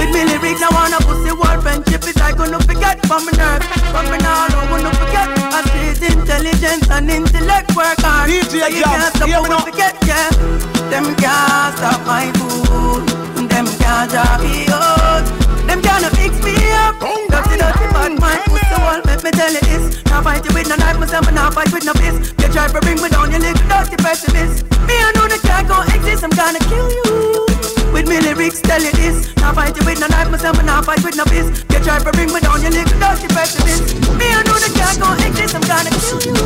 With 0.00 0.10
me 0.16 0.24
lyrics, 0.24 0.62
I 0.64 0.68
want 0.72 0.96
a 0.96 1.00
pussy 1.04 1.32
wall 1.36 1.60
friendship 1.60 2.02
is 2.08 2.16
I 2.16 2.32
gonna 2.32 2.58
forget 2.60 2.96
from 3.04 3.28
my 3.28 3.32
nerves 3.36 3.66
From 3.92 4.08
me 4.08 4.16
now, 4.24 4.48
I 4.48 4.64
wanna 4.72 4.92
forget. 4.96 5.28
I 5.52 5.60
see 5.68 6.08
intelligence 6.08 6.88
and 6.88 7.10
intellect 7.10 7.76
work 7.76 8.00
hard. 8.00 8.30
DJ 8.30 8.64
So 8.64 8.66
you 8.72 8.84
can't 8.84 9.12
stop, 9.12 9.28
I 9.28 9.40
wanna 9.44 9.60
forget, 9.60 9.94
yeah. 10.08 10.32
Them 10.88 11.12
can't 11.20 11.76
stop 11.76 12.00
my 12.08 12.32
food. 12.40 13.04
Them 13.52 13.66
can't 13.76 14.08
drop 14.08 14.40
me 14.40 14.64
out. 14.72 15.24
Them 15.68 15.82
can't 15.84 16.08
fix 16.16 16.32
me 16.40 16.56
up. 16.80 16.96
Dirty, 17.28 17.60
dirty, 17.60 17.86
bad 17.92 18.16
mind 18.16 18.40
Pussy 18.48 18.76
wall, 18.80 19.00
make 19.04 19.20
me 19.20 19.30
tell 19.36 19.52
you 19.52 19.60
this. 19.68 20.00
Now 20.08 20.22
fight 20.22 20.44
you 20.48 20.52
with 20.56 20.68
no 20.68 20.76
knife, 20.80 20.98
myself, 20.98 21.28
and 21.28 21.36
now 21.36 21.50
fight 21.50 21.70
with 21.72 21.84
no 21.84 21.92
fist. 21.92 22.32
You 22.40 22.48
try 22.48 22.72
to 22.72 22.80
bring 22.80 22.96
me 23.04 23.08
down, 23.12 23.30
you 23.30 23.38
little 23.38 23.68
dirty 23.68 23.96
pessimist 24.00 24.64
Me, 24.88 24.96
I 24.96 25.12
know 25.14 25.28
the 25.28 25.38
can't 25.44 25.68
go 25.68 25.84
exist, 25.92 26.24
I'm 26.24 26.30
gonna 26.30 26.58
kill 26.72 26.88
you 26.88 27.39
with 27.92 28.08
me 28.08 28.20
lyrics, 28.20 28.60
tell 28.60 28.82
you 28.82 28.92
this 28.92 29.34
Now 29.36 29.52
fight 29.52 29.76
you 29.76 29.84
with 29.84 30.00
no 30.00 30.06
knife, 30.08 30.30
myself, 30.30 30.58
and 30.58 30.66
now 30.66 30.82
fight 30.82 31.02
with 31.04 31.16
no 31.16 31.24
fist 31.24 31.64
You 31.70 31.78
try 31.80 31.98
to 31.98 32.12
bring 32.12 32.32
me 32.32 32.40
down, 32.40 32.62
you 32.62 32.70
little 32.70 32.98
dirty 32.98 33.28
pessimist 33.28 33.94
Me, 34.18 34.26
I 34.30 34.42
know 34.46 34.58
the 34.58 34.70
can't 34.74 34.98
go 34.98 35.12
exist, 35.18 35.54
I'm 35.54 35.62
gonna 35.66 35.90
kill 35.90 36.20
you 36.24 36.36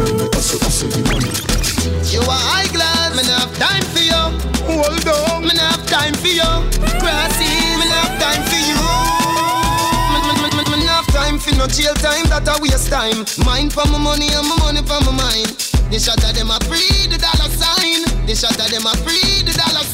You 2.12 2.20
are 2.26 2.44
high 2.50 2.68
glass, 2.72 3.16
me 3.16 3.22
not 3.26 3.48
have 3.48 3.54
time 3.58 3.84
for 3.90 4.02
you. 4.02 4.22
Hold 4.70 5.06
on, 5.08 5.42
me 5.42 5.54
not 5.54 5.74
have 5.74 5.86
time 5.86 6.14
for 6.14 6.28
you. 6.28 6.50
Grassy, 7.02 7.50
me 7.78 7.86
not 7.90 8.06
have 8.06 8.18
time 8.22 8.42
for 8.46 8.60
you. 8.60 8.78
Me, 10.12 10.18
me, 10.22 10.32
me, 10.42 10.48
me, 10.54 10.64
me 10.78 10.86
time 11.12 11.38
for 11.38 11.54
no 11.56 11.66
jail 11.66 11.94
time, 11.94 12.26
that 12.30 12.46
a 12.46 12.54
waste 12.62 12.90
time. 12.90 13.24
Mine 13.44 13.70
for 13.70 13.86
my 13.90 13.98
money 13.98 14.28
and 14.34 14.46
my 14.46 14.56
money 14.62 14.82
for 14.82 15.00
my 15.02 15.12
mind. 15.14 15.50
The 15.90 15.98
shot 15.98 16.22
of 16.22 16.34
them 16.34 16.50
a 16.50 16.58
free 16.66 17.06
the 17.06 17.18
dollar 17.18 17.50
sign. 17.50 18.02
The 18.26 18.34
shot 18.34 18.58
of 18.58 18.70
them 18.70 18.86
a 18.86 18.92
free 19.02 19.42
the 19.42 19.52
dollar 19.52 19.84
sign. 19.84 19.93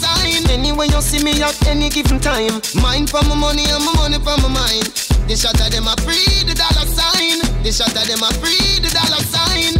Anyway 0.51 0.89
you 0.91 1.01
see 1.01 1.23
me 1.23 1.31
at 1.43 1.55
any 1.67 1.89
given 1.89 2.19
time. 2.19 2.61
Mine 2.83 3.07
for 3.07 3.23
my 3.23 3.35
money 3.35 3.65
and 3.71 3.85
my 3.87 3.95
money 3.95 4.19
for 4.19 4.37
my 4.43 4.51
mind. 4.51 4.91
The 5.31 5.37
shot 5.39 5.55
of 5.63 5.71
them 5.71 5.87
a 5.87 5.95
free 6.03 6.43
the 6.43 6.59
dollar 6.59 6.87
sign. 6.91 7.39
The 7.63 7.71
shot 7.71 7.95
of 7.95 8.03
them 8.03 8.19
a 8.19 8.35
free 8.43 8.83
the 8.83 8.91
dollar 8.91 8.99
sign. 8.99 9.00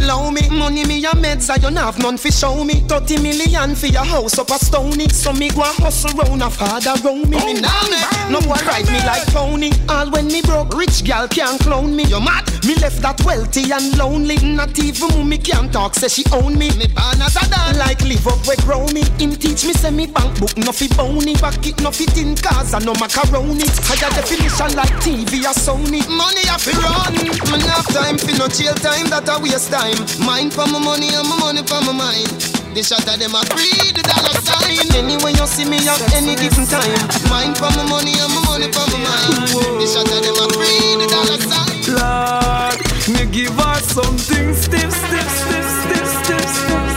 Low 0.01 0.31
me, 0.31 0.49
money 0.49 0.83
me 0.85 1.05
a 1.05 1.11
meds, 1.11 1.49
I 1.49 1.57
don't 1.57 1.75
have 1.75 1.99
none 1.99 2.17
fi 2.17 2.29
show 2.29 2.63
me. 2.63 2.81
30 2.81 3.21
million 3.21 3.75
for 3.75 3.85
your 3.87 4.03
house 4.03 4.37
up 4.39 4.49
a 4.49 4.57
stony. 4.57 5.07
So 5.09 5.31
me 5.31 5.49
go 5.49 5.61
a 5.61 5.65
hustle 5.65 6.11
round 6.17 6.41
a 6.41 6.49
father 6.49 6.95
round 7.03 7.29
me. 7.29 7.37
Me 7.45 7.61
now 7.61 7.83
me, 7.89 8.01
no 8.31 8.41
boy 8.41 8.59
ride 8.65 8.87
me 8.87 8.99
like 9.05 9.25
pony. 9.27 9.71
All 9.89 10.09
when 10.09 10.27
me 10.27 10.41
broke, 10.41 10.73
rich 10.75 11.03
gal 11.03 11.27
can't 11.27 11.61
clone 11.61 11.95
me. 11.95 12.03
You 12.05 12.19
mad? 12.19 12.49
Me 12.65 12.75
left 12.75 13.01
that 13.01 13.21
wealthy 13.23 13.71
and 13.71 13.95
lonely. 13.97 14.37
Not 14.37 14.77
even 14.79 15.09
mommy 15.09 15.37
can 15.37 15.69
talk, 15.71 15.93
say 15.95 16.07
she 16.07 16.23
own 16.33 16.57
me. 16.57 16.69
Me 16.77 16.87
born 16.87 17.21
as 17.21 17.35
a 17.35 17.47
dad, 17.49 17.77
like 17.77 18.01
live 18.01 18.25
up 18.27 18.41
where 18.47 18.57
grow 18.65 18.85
me. 18.87 19.03
Him 19.21 19.35
teach 19.37 19.65
me 19.65 19.73
say 19.73 19.91
me 19.91 20.07
bank 20.07 20.39
book 20.39 20.57
no 20.57 20.71
fi 20.71 20.87
bony. 20.97 21.35
Back 21.35 21.65
it 21.67 21.79
no 21.81 21.91
fit 21.91 22.17
in 22.17 22.35
cars 22.35 22.73
and 22.73 22.85
no 22.85 22.93
macaroni. 22.95 23.69
Higher 23.85 24.09
definition 24.17 24.73
like 24.75 24.93
TV 25.05 25.45
or 25.45 25.53
Sony. 25.53 26.01
Money 26.09 26.45
a 26.49 26.57
fi 26.57 26.73
run. 26.81 27.13
Me 27.53 27.59
have 27.69 27.85
time 27.93 28.17
fi 28.17 28.33
no 28.37 28.47
jail 28.47 28.73
time, 28.75 29.07
that 29.13 29.29
a 29.29 29.37
waste 29.41 29.69
time. 29.71 29.90
Mine 30.19 30.49
for 30.49 30.67
my 30.67 30.79
money 30.79 31.09
and 31.13 31.27
my 31.27 31.35
money 31.39 31.63
for 31.63 31.81
my 31.83 31.93
mind. 31.93 32.29
The 32.73 32.83
shot 32.83 33.03
of 33.03 33.19
them 33.19 33.35
a 33.35 33.43
free 33.51 33.91
the 33.91 34.03
dollar 34.07 34.35
sign. 34.39 34.87
Anyway 34.95 35.33
you 35.35 35.47
see 35.47 35.65
me 35.67 35.77
at 35.83 35.99
any 36.15 36.35
given 36.39 36.65
time. 36.67 37.03
Mine 37.27 37.53
for 37.55 37.71
my 37.75 37.83
money 37.89 38.15
and 38.15 38.31
my 38.31 38.41
money 38.47 38.71
for 38.71 38.85
my 38.87 38.99
mind. 39.03 39.51
The 39.79 39.87
shot 39.87 40.07
of 40.07 40.19
them 40.23 40.39
a 40.39 40.45
free 40.55 40.95
the 40.99 41.07
dollar 41.11 41.39
sign. 41.43 41.75
Lord, 41.91 42.79
me 43.11 43.23
give 43.31 43.55
her 43.59 43.79
something 43.83 44.55
stiff, 44.55 44.91
stiff, 44.91 45.27
stiff, 45.27 45.67
stiff, 45.83 46.07
stiff, 46.23 46.45
stiff. 46.47 46.87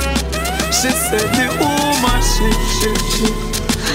She 0.71 0.91
said 0.95 1.27
the 1.35 1.47
woman 1.59 2.21
shit, 2.23 2.55
shit, 2.79 2.99
shit. 3.19 3.35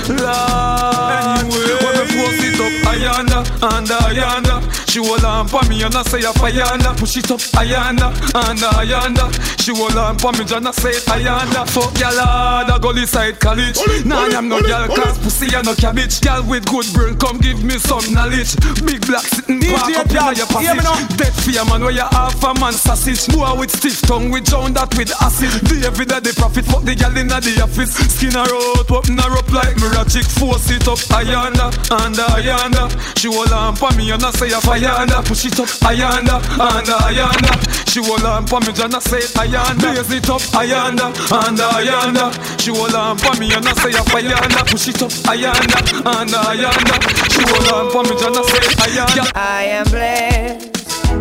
Lord, 0.10 1.48
anyway, 1.48 1.80
when 1.80 1.94
me 1.96 2.06
post 2.18 2.44
it 2.44 2.60
up, 2.60 2.74
ayanda, 2.92 3.40
and 3.62 3.88
ayanda. 3.88 4.56
She 4.90 4.98
hold 5.06 5.24
on 5.24 5.48
for 5.48 5.62
me 5.70 5.84
and 5.84 5.94
I 5.94 6.02
say 6.02 6.18
a 6.26 6.34
ayanda. 6.34 6.98
Push 6.98 7.18
it 7.18 7.30
up, 7.30 7.38
ayanda, 7.62 8.10
and 8.34 8.58
ayanda. 8.58 9.30
She 9.62 9.70
hold 9.70 9.96
on 9.96 10.18
for 10.18 10.32
me 10.34 10.42
and 10.50 10.68
I 10.68 10.72
say 10.72 10.98
ayanda. 11.14 11.70
Fuck 11.70 11.94
ya 12.02 12.10
lord, 12.10 12.74
I 12.74 12.80
go 12.82 12.90
side 13.06 13.40
college. 13.40 13.78
Nah, 14.04 14.26
I'm 14.34 14.50
no 14.50 14.60
girl, 14.62 14.88
cause 14.90 15.20
pussy 15.20 15.54
and 15.54 15.66
no 15.68 15.76
cabbage. 15.76 16.20
Girl 16.22 16.42
with 16.50 16.66
good 16.66 16.90
brain, 16.94 17.16
come 17.22 17.38
give 17.38 17.64
me 17.64 17.78
some 17.78 18.02
knowledge. 18.14 18.58
Big 18.82 19.06
black 19.06 19.30
sitting 19.30 19.62
park 19.62 19.94
up 19.94 20.10
in 20.10 20.42
your 20.42 20.50
passage. 20.50 21.18
Dead 21.18 21.34
fear 21.38 21.64
man, 21.66 21.86
where 21.86 21.94
you 21.94 22.10
half 22.10 22.42
a 22.42 22.54
man 22.58 22.74
sausage. 22.74 23.28
Boy 23.30 23.62
with 23.62 23.70
stiff 23.70 24.02
tongue, 24.02 24.32
we 24.32 24.42
drown 24.42 24.74
that 24.74 24.90
with 24.98 25.14
acid. 25.22 25.54
David 25.70 26.10
the 26.10 26.34
profit, 26.34 26.66
fuck 26.66 26.82
the 26.82 26.96
girl 26.98 27.14
in 27.14 27.28
the 27.30 27.62
office. 27.62 27.94
Skin 27.94 28.34
her 28.34 28.42
out, 28.42 28.90
open 28.90 29.22
her 29.22 29.38
up 29.38 29.50
like 29.54 29.78
Mirachic. 29.78 30.26
Force 30.26 30.74
it 30.74 30.88
up, 30.90 30.98
ayanda, 31.14 31.70
and 31.94 32.18
ayanda. 32.18 32.90
She 33.20 33.30
hold 33.30 33.54
on 33.54 33.76
for 33.76 33.94
me 33.94 34.10
and 34.10 34.24
I 34.24 34.32
say 34.32 34.50
a 34.50 34.79
ayanda. 34.80 35.24
Push 35.26 35.46
it 35.46 35.60
up, 35.60 35.68
ayanda, 35.84 36.40
and 36.40 36.88
ayanda. 36.88 37.52
She 37.90 38.00
hold 38.04 38.24
on 38.24 38.48
for 38.48 38.60
me 38.62 38.70
and 38.70 38.96
I 38.96 39.00
say 39.00 39.20
ayanda. 39.40 39.96
Raise 39.96 40.12
it 40.12 40.30
up, 40.30 40.42
ayanda, 40.56 41.08
and 41.10 41.60
ayanda. 41.60 42.60
She 42.60 42.72
hold 42.72 42.96
on 42.96 43.18
for 43.18 43.36
me 43.40 43.54
and 43.54 43.68
I 43.68 43.74
say 43.74 43.92
a 43.92 44.02
ayanda. 44.04 44.66
Push 44.70 44.88
it 44.90 45.02
up, 45.02 45.12
ayanda, 45.28 45.80
and 46.06 46.32
ayanda. 46.32 46.96
She 47.32 47.42
hold 47.44 47.68
on 47.74 47.92
for 47.92 48.04
me 48.04 48.16
and 48.26 48.38
I 48.38 48.42
say 48.44 48.66
ayanda. 48.86 49.32
I 49.36 49.64
am 49.66 49.86
blessed. 49.90 50.74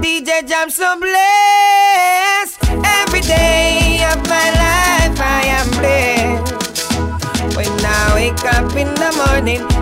DJ 0.02 0.46
Jam 0.46 0.70
so 0.70 0.98
blessed. 1.00 2.58
Every 2.84 3.20
day 3.22 4.04
of 4.12 4.18
my 4.28 4.48
life 4.62 5.20
I 5.20 5.42
am 5.58 5.70
blessed. 5.78 7.56
When 7.56 7.68
I 7.84 8.14
wake 8.14 8.44
up 8.54 8.76
in 8.76 8.94
the 8.94 9.10
morning 9.26 9.77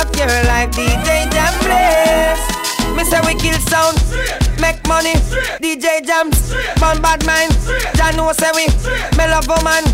of 0.00 0.10
your 0.16 0.34
life, 0.50 0.70
DJ 0.72 1.30
Jam 1.30 1.54
blessed. 1.62 2.50
Me 2.96 3.04
say 3.04 3.20
we 3.26 3.34
kill 3.34 3.58
sound, 3.66 3.98
make 4.60 4.78
money, 4.86 5.14
DJ 5.62 6.04
Jams, 6.06 6.54
man 6.80 7.02
bad 7.02 7.24
mind. 7.26 7.52
John 7.96 8.16
know 8.16 8.32
say 8.32 8.50
we, 8.54 8.66
me 9.18 9.24
love 9.26 9.48
woman. 9.48 9.84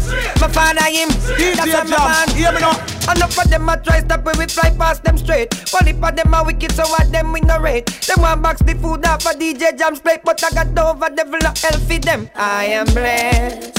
My 0.41 0.49
father 0.49 0.85
him, 0.85 1.09
that's 1.57 1.73
a 1.73 1.85
man. 1.89 2.29
Hear 2.37 2.53
me 2.53 2.61
now. 2.61 2.77
Enough 3.11 3.39
of 3.39 3.51
them 3.51 3.69
a 3.69 3.77
try 3.81 4.01
stop 4.01 4.25
when 4.25 4.39
we 4.39 4.47
fly 4.47 4.71
past 4.77 5.03
them 5.03 5.17
straight. 5.17 5.51
But 5.73 5.89
if 5.89 6.03
of 6.03 6.15
them 6.15 6.35
a 6.35 6.45
wicked, 6.45 6.73
so 6.73 6.83
what 6.89 7.11
them 7.11 7.33
we 7.33 7.41
no 7.41 7.59
rate. 7.59 7.87
Them 8.07 8.21
want 8.23 8.43
box 8.43 8.61
the 8.63 8.75
food 8.75 9.07
off 9.07 9.23
for 9.23 9.33
DJ 9.33 9.77
Jams 9.79 10.01
plate, 10.01 10.21
but 10.25 10.43
I 10.45 10.51
got 10.51 10.79
over 10.79 11.09
devil 11.15 11.41
a 11.41 11.53
hell 11.59 11.81
for 11.81 11.99
them. 11.99 12.31
I 12.35 12.67
am 12.67 12.87
blessed. 12.87 13.75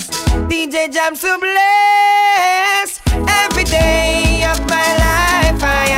DJ 0.50 0.92
Jams 0.92 1.22
so 1.22 1.40
blessed. 1.40 3.02
Every 3.14 3.66
day 3.66 4.44
of 4.50 4.60
my 4.68 4.90
life 4.98 5.64
I 5.64 5.91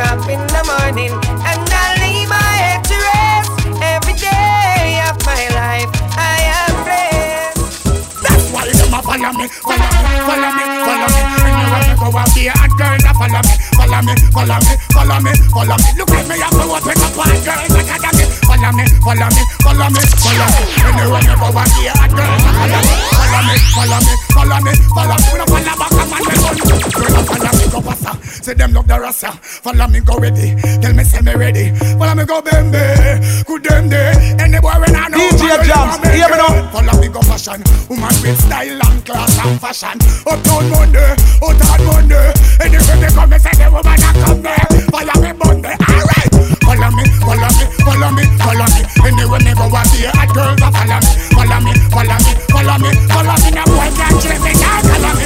up 0.00 0.24
in 0.28 0.40
the 0.48 0.62
morning 0.64 1.12
and 1.44 1.60
I 1.68 1.96
lay 2.00 2.24
my 2.26 2.40
head 2.40 2.80
to 2.88 2.96
rest. 2.96 3.52
Every 3.84 4.16
day 4.16 5.00
of 5.04 5.16
my 5.28 5.44
life 5.52 5.90
I 6.16 6.36
am 6.56 6.72
blessed. 6.84 7.84
That's 8.24 8.44
why 8.52 8.64
them 8.68 8.94
a 8.94 9.00
follow 9.04 9.32
me, 9.36 9.46
follow 9.48 9.88
me, 9.92 10.12
follow 10.24 10.50
me, 10.56 10.64
follow 10.88 11.08
me. 11.12 11.20
Anywhere 11.44 11.84
me 11.84 11.94
go, 12.00 12.08
I 12.16 12.24
be 12.32 12.48
a 12.48 12.64
girl 12.80 12.96
that 12.96 13.14
follow 13.18 13.42
me, 13.44 13.54
follow 13.76 14.00
me, 14.00 14.14
follow 14.32 14.58
me, 14.64 14.72
follow 14.90 15.18
me, 15.20 15.32
follow 15.52 15.76
me. 15.76 15.88
Look 15.98 16.10
at 16.16 16.24
me, 16.28 16.34
I 16.40 16.48
go 16.50 16.64
out 16.72 16.84
with 16.84 16.96
a 16.96 17.08
bad 17.16 17.38
girl 17.44 17.84
that 17.84 18.00
got 18.00 18.14
me. 18.16 18.29
Follow 18.60 18.76
me, 18.76 18.84
follow 19.00 19.28
me, 19.32 19.42
follow 19.64 19.88
me, 19.88 20.00
follow 20.20 20.46
me. 20.52 20.60
Anywhere 20.84 21.24
me 21.24 21.34
go, 21.40 21.48
I 21.48 21.64
be 21.64 21.88
a 21.88 21.92
hot 21.96 22.12
girl 22.12 23.00
follow 23.30 23.42
me, 23.48 23.56
follow 23.72 24.00
me, 24.04 24.14
follow 24.36 24.60
me, 24.60 24.72
follow 24.92 25.16
me, 25.16 25.16
follow 25.16 25.16
me. 25.16 25.24
We 25.32 25.38
don't 25.40 25.48
follow 25.48 25.74
back, 25.80 25.90
come 25.96 26.12
on, 26.12 26.20
me 26.28 26.34
gun. 26.36 26.56
Girl, 26.92 27.22
follow 27.24 27.52
me, 27.56 27.64
go 27.72 27.80
passa. 27.80 28.12
Say 28.44 28.54
them 28.54 28.72
love 28.72 28.88
the 28.88 28.98
rasta. 29.00 29.32
Follow 29.64 29.88
me, 29.88 30.00
go 30.00 30.18
ready. 30.18 30.56
Tell 30.80 30.92
me, 30.92 31.04
say 31.04 31.20
me 31.20 31.34
ready. 31.34 31.72
Follow 31.96 32.14
me, 32.14 32.24
go 32.24 32.42
bembe. 32.42 33.44
Good 33.46 33.64
them 33.64 33.88
day. 33.88 34.36
Any 34.38 34.60
boy 34.60 34.76
when 34.76 34.96
I 34.96 35.08
know. 35.08 35.18
DJ 35.18 35.64
Jams, 35.64 35.96
you 36.04 36.10
hear 36.20 36.28
me 36.28 36.36
now. 36.36 36.70
Follow 36.72 37.00
me, 37.00 37.08
go 37.08 37.20
fashion. 37.22 37.62
Woman 37.88 38.12
with 38.20 38.40
style 38.40 38.80
and 38.80 39.04
class 39.06 39.38
and 39.40 39.60
fashion. 39.60 39.96
Uptown 40.28 40.68
Monday, 40.70 41.16
uptown 41.40 41.80
Monday. 41.86 42.32
Anywhere 42.60 42.96
me 43.00 43.08
come, 43.08 43.30
me 43.30 43.38
say 43.40 43.56
the 43.56 43.66
woman 43.72 43.96
a 43.96 44.10
come 44.20 44.42
there. 44.44 44.68
Follow 44.92 45.16
me 45.24 45.32
Monday, 45.32 45.74
alright. 45.80 46.28
Follow 46.60 46.90
me, 46.92 47.04
follow 47.24 47.50
me, 47.56 47.64
follow 47.82 48.10
me, 48.12 48.24
follow 48.36 48.68
me. 48.68 48.80
Anywhere 49.00 49.40
me 49.40 49.52
go, 49.56 49.66
I 49.72 49.82
see 49.88 50.04
a 50.04 50.12
hot 50.12 50.28
girl 50.36 50.52
that 50.60 50.72
follow 50.76 51.00
me, 51.00 51.10
follow 51.32 51.58
me, 51.64 51.72
follow 51.88 52.20
me, 52.20 52.32
follow 52.52 52.76
me, 52.78 52.90
follow 53.08 53.36
me. 53.40 53.48
No 53.56 53.64
boy 53.64 53.88
can't 53.96 54.14
chase 54.20 54.42
me, 54.44 54.52
can't 54.52 54.84
follow 54.86 55.12
me. 55.16 55.24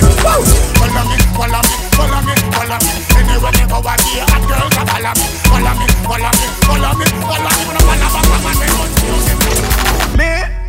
Follow 0.79 1.03
me, 1.11 1.17
follow 1.35 1.59
me, 1.59 1.75
follow 1.99 2.21
me, 2.23 2.35
follow 2.55 2.79
me. 2.81 2.91
Anywhere 3.19 3.53
me 3.53 3.65
go, 3.67 3.79
I 3.83 3.99
see 3.99 4.23
a 4.23 4.25
hot 4.31 4.43
girl 4.47 4.69
that 4.71 4.87
follow 4.87 5.13
me, 5.19 5.27
follow 5.51 5.75
me, 5.75 5.87
follow 5.91 6.31
me, 6.31 6.47
follow 6.63 6.93
me, 6.95 7.07
follow 7.19 7.51
me. 7.51 7.67
No 7.75 7.83
follow 7.83 8.11
come 8.15 8.31
on, 8.31 8.55
me 8.63 8.67
gun. 8.71 8.89
Me, 8.95 9.44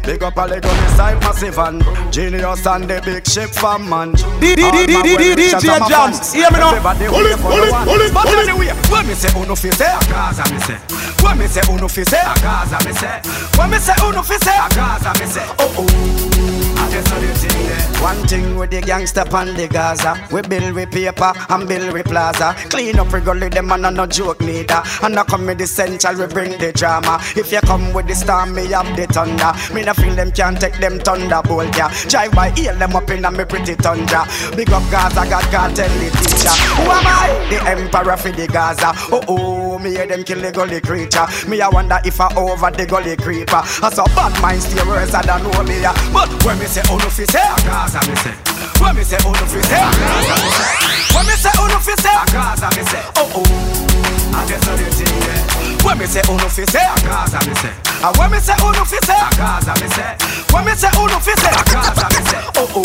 big 0.05 0.23
up 0.23 0.37
all 0.37 0.47
the 0.47 0.59
gun 0.61 0.89
side 0.95 1.19
massive 1.21 1.57
and 1.57 1.81
genius 2.13 2.65
and 2.67 2.83
the 2.89 3.01
big 3.03 3.25
ship 3.27 3.49
from 3.49 3.89
man. 3.89 4.11
D- 4.39 4.55
D- 4.55 4.63
All 4.63 4.71
D- 4.71 4.93
my 4.93 5.01
D- 5.01 5.17
D- 5.17 5.29
well-wishers 5.29 5.63
DJ 5.63 5.87
Jams, 5.89 6.33
hear 6.33 6.49
me 6.51 6.59
now. 6.59 6.71
Pull 6.71 7.01
it, 7.01 7.09
pull 7.09 7.25
it, 7.25 7.39
pull 7.39 8.01
it, 8.01 8.13
pull 8.13 8.61
it. 8.61 8.91
when 8.91 9.07
me 9.07 9.13
say 9.13 9.31
uno 9.39 9.55
fi 9.55 9.69
say 9.71 9.85
a 9.85 9.99
Gaza 10.09 10.43
me 10.53 10.59
say. 10.59 10.77
When 11.23 11.37
me 11.37 11.47
say 11.47 11.61
uno 11.73 11.87
fi 11.87 12.03
say 12.03 12.19
a 12.19 12.33
Gaza 12.41 12.77
me 12.85 12.93
say. 12.93 13.21
When 13.57 13.69
me 13.71 13.77
say 13.79 13.93
uno 14.03 14.21
fi 14.21 14.37
say 14.37 14.57
a 14.57 14.69
Gaza 14.75 15.11
me 15.19 15.25
say. 15.25 15.45
Oh 15.59 15.75
oh. 15.79 16.64
One 18.05 18.27
thing 18.27 18.55
with 18.55 18.69
the 18.69 18.81
gangster 18.81 19.25
pan 19.25 19.55
the 19.55 19.67
Gaza. 19.67 20.13
We 20.31 20.41
build 20.43 20.75
with 20.75 20.91
paper 20.91 21.33
and 21.49 21.67
build 21.67 21.91
with 21.91 22.05
plaza. 22.05 22.53
Clean 22.69 22.97
up 22.99 23.11
regularly 23.11 23.49
them 23.49 23.71
and 23.71 23.95
no 23.95 24.05
joke 24.05 24.41
neither. 24.41 24.83
And 25.01 25.17
I 25.17 25.23
come 25.23 25.47
with 25.47 25.57
the 25.57 25.65
central 25.65 26.19
we 26.19 26.27
bring 26.27 26.51
the 26.59 26.71
drama. 26.71 27.19
If 27.35 27.51
you 27.51 27.61
come 27.61 27.93
with 27.93 28.07
the 28.07 28.13
storm 28.13 28.53
me 28.53 28.67
have 28.67 28.95
the 28.95 29.07
thunder. 29.07 29.51
Me 29.73 29.83
no 29.83 29.93
feel 29.93 30.13
them 30.13 30.31
can't 30.31 30.61
take 30.61 30.77
them 30.77 30.99
thunderbolt 30.99 31.75
yeah. 31.75 31.91
Drive 32.07 32.31
by 32.33 32.51
heal 32.51 32.75
them 32.75 32.95
up 32.95 33.09
in 33.09 33.25
a 33.25 33.31
me 33.31 33.43
pretty 33.43 33.75
tundra. 33.75 34.27
Big 34.55 34.69
up 34.69 34.83
Gaza 34.91 35.25
God 35.27 35.51
God 35.51 35.75
tell 35.75 35.89
the 35.89 36.09
teacher. 36.13 36.53
Who 36.77 36.83
am 36.83 37.07
I? 37.09 37.47
The 37.49 37.57
emperor 37.65 38.17
for 38.17 38.31
the 38.31 38.45
Gaza. 38.47 38.93
Oh 39.11 39.23
oh, 39.27 39.79
me 39.79 39.91
hear 39.91 40.05
them 40.05 40.23
kill 40.23 40.41
the 40.41 40.51
gully 40.51 40.79
creature. 40.79 41.25
Me 41.49 41.59
I 41.59 41.69
wonder 41.69 41.99
if 42.05 42.21
I 42.21 42.31
over 42.35 42.69
the 42.69 42.85
gully 42.85 43.17
creeper. 43.17 43.63
I 43.81 43.89
saw 43.89 44.05
bad 44.13 44.39
mind 44.43 44.61
stay 44.61 44.85
worse 44.87 45.15
I 45.15 45.23
don't 45.23 45.41
know 45.41 45.63
me 45.63 45.81
yeah. 45.81 45.93
But 46.13 46.29
when 46.45 46.59
me 46.59 46.64
say 46.67 46.81
oh 46.89 46.97
no 46.97 47.09
fi 47.09 47.25
say 47.25 47.39
a 47.41 47.55
Gaza 47.65 47.99
me 48.09 48.15
say. 48.15 48.33
When 48.81 48.95
me 48.95 49.03
say 49.03 49.17
oh 49.23 49.31
no 49.31 49.45
fi 49.45 49.61
say 49.61 49.79
a 49.79 49.89
Gaza 49.91 50.35
me 50.41 50.49
say. 50.51 50.71
When 51.15 51.25
me 51.25 51.33
say 51.37 51.51
oh 51.57 51.67
no 51.67 51.79
fi 51.79 51.93
say 52.01 52.15
a 52.15 52.25
Gaza 52.31 52.67
me 52.75 52.83
say. 52.89 53.03
Oh 53.15 53.31
oh, 53.39 54.35
I 54.35 54.45
just 54.47 54.63
saw 54.65 54.75
the 54.75 54.85
thing 54.91 55.07
yeah. 55.07 55.85
When 55.85 55.97
me 55.99 56.05
say 56.05 56.21
oh 56.27 56.37
no 56.37 56.47
fi 56.49 56.65
say 56.65 56.83
a 56.83 56.95
Gaza 57.05 57.39
me 57.47 57.53
say. 57.61 57.73
And 58.03 58.13
when 58.17 58.29
me 58.31 58.39
say 58.39 58.55
oh 58.59 58.71
no 58.73 58.83
fi 58.85 58.97
say 59.05 59.15
a 59.17 59.29
Gaza 59.37 59.73
me 59.81 59.87
say. 59.93 60.11
When 60.51 60.65
me 60.65 60.73
say 60.75 60.89
oh 60.95 61.05
no 61.07 61.17
fi 61.19 61.33
say 61.37 61.53
a 61.53 61.63
Gaza 61.69 62.05
me 62.11 62.21
say. 62.29 62.41
Oh 62.57 62.81
oh. 62.81 62.83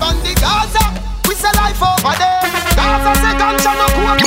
On 0.00 0.16
the 0.24 0.32
Gaza, 0.40 0.84
we 1.28 1.34
say 1.34 1.52
life 1.60 1.80
over 1.82 2.14
there. 2.16 2.40
Gaza 2.78 3.12
say 3.20 3.32
ganja 3.36 3.72
no 3.76 3.86
coke. 3.92 4.24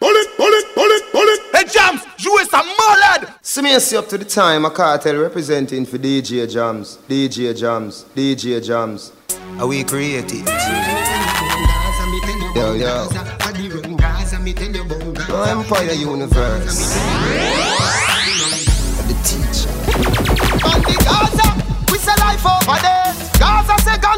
Pull 0.00 0.14
it, 0.16 0.28
pull 0.36 0.52
it, 0.52 0.66
pull 0.74 0.90
it, 0.90 1.04
pull 1.12 1.28
it. 1.28 1.40
Hey 1.54 1.64
Jams, 1.70 2.02
you 2.18 2.36
is 2.38 2.52
a 2.52 2.62
mulad. 3.56 3.62
See 3.62 3.62
me 3.62 3.80
see 3.80 3.96
up 3.96 4.08
to 4.08 4.18
the 4.18 4.24
time, 4.24 4.64
a 4.64 4.70
cartel 4.70 5.16
representing 5.16 5.86
for 5.86 5.98
DJ 5.98 6.50
Jams, 6.50 6.98
DJ 7.08 7.56
Jams, 7.56 8.04
DJ 8.14 8.60
Jams. 8.64 9.12
Are 9.58 9.66
we 9.66 9.84
creative? 9.84 10.46
Yo, 12.54 12.74
yo. 12.74 13.08
No 15.28 15.42
Empire 15.42 15.92
Universe. 15.92 16.94
The 19.06 19.14
teacher. 19.24 19.70
On 20.66 20.80
the 20.82 20.96
Gaza, 21.04 21.92
we 21.92 21.98
say 21.98 22.14
life 22.20 22.46
over 22.46 22.80
there. 22.82 23.05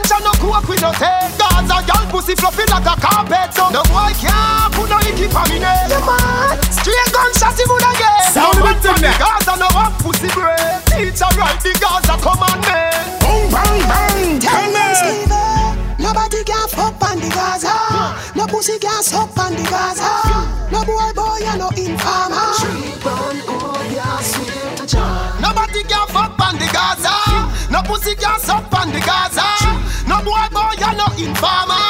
Gaza 0.08 0.24
ganja 0.24 0.24
no 0.24 0.32
coke 0.40 0.68
we 0.68 0.76
no 0.76 0.92
take. 0.92 1.36
Gaza 1.36 1.84
girl 1.84 2.06
pussy 2.10 2.34
fluffy 2.34 2.64
like 2.70 2.86
a 2.86 2.96
carpet, 3.00 3.52
so 3.52 3.68
no 3.68 3.82
boy 3.84 4.12
can't 4.16 4.72
put 4.72 4.88
no 4.88 4.96
icky 5.04 5.28
for 5.28 5.44
me 5.52 5.60
name. 5.60 5.88
Yeah, 5.88 6.00
man. 6.00 6.56
Straight 6.72 7.12
gunshot 7.12 7.52
he 7.58 7.64
would 7.68 7.84
get. 8.00 8.32
Sound 8.32 8.56
But 8.60 8.76
it 8.76 8.82
from 8.82 8.96
the 8.96 9.00
there. 9.02 9.18
Gaza 9.18 9.56
no 9.60 9.68
have 9.68 9.98
pussy 10.00 10.28
bread. 10.32 10.80
Teacher 10.88 11.28
write 11.36 11.60
the 11.60 11.76
Gaza 11.76 12.16
commandment. 12.24 13.20
Boom, 13.20 13.52
bang, 13.52 13.80
bang, 13.84 14.40
tell 14.40 14.72
me. 14.72 14.88
Nobody 16.00 16.42
can 16.44 16.68
fuck 16.68 16.96
on 17.04 17.20
the 17.20 17.28
Gaza. 17.28 17.76
No 18.34 18.46
pussy 18.46 18.78
can 18.78 19.02
suck 19.02 19.36
on 19.36 19.52
the 19.52 19.64
Gaza. 19.68 20.08
No 20.72 20.84
boy 20.88 21.12
boy 21.12 21.44
and 21.44 21.60
no 21.60 21.68
informer. 21.76 22.56
Nobody 25.40 25.82
can 25.84 26.06
fuck 26.08 26.40
on 26.40 26.56
the 26.56 26.68
Gaza. 26.72 27.12
No 27.70 27.82
pussy 27.82 28.14
can 28.14 28.40
suck 28.40 28.72
on 28.72 28.88
the 28.90 29.00
Gaza. 29.00 29.67
Boy 30.28 30.44
boy 30.52 30.76
you 30.76 30.92
no 30.92 31.08
informer. 31.16 31.88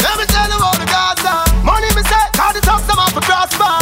Let 0.00 0.14
me 0.16 0.24
tell 0.24 0.48
you 0.48 0.56
about 0.56 0.80
the 0.80 0.88
Gaza. 0.88 1.44
Money 1.60 1.92
me 1.92 2.00
say, 2.00 2.24
cause 2.32 2.56
the 2.56 2.64
top 2.64 2.80
them 2.88 2.96
off 2.96 3.12
a 3.12 3.20
prosper. 3.20 3.76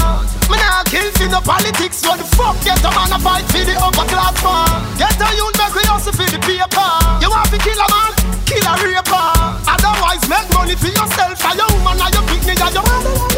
Me 0.51 0.59
nah 0.59 0.83
kill 0.90 1.07
for 1.14 1.31
no 1.31 1.38
politics. 1.40 2.03
What 2.03 2.19
the 2.19 2.27
fuck 2.35 2.59
get 2.66 2.83
a 2.83 2.90
man 2.90 3.14
a 3.14 3.19
fight 3.23 3.47
for 3.47 3.62
the 3.62 3.79
upper 3.79 4.07
class 4.11 4.43
man? 4.43 4.99
Get 4.99 5.23
a 5.23 5.31
youth 5.38 5.55
make 5.55 5.75
we 5.79 5.87
hustle 5.87 6.11
for 6.19 6.27
the 6.27 6.43
paper. 6.43 6.90
You 7.23 7.31
want 7.31 7.47
to 7.55 7.59
kill 7.62 7.79
a 7.79 7.87
man? 7.87 8.11
Kill 8.43 8.66
a 8.66 8.75
raper. 8.83 9.31
Otherwise 9.71 10.27
make 10.27 10.51
money 10.51 10.75
for 10.75 10.90
yourself 10.90 11.38
and 11.47 11.59
your 11.62 11.71
woman 11.79 12.03
and 12.03 12.11
your 12.11 12.27
picnic 12.27 12.59
and 12.59 12.75
your 12.75 13.30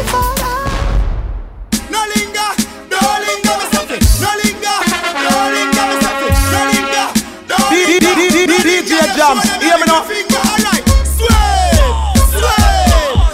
DJ 9.23 9.29
Jams, 9.29 9.45
hear 9.63 9.77
me 9.77 9.85
now. 9.87 10.03
Finger, 10.03 10.35
alright. 10.35 10.83
Sway, 11.07 11.79
sway, 12.27 12.83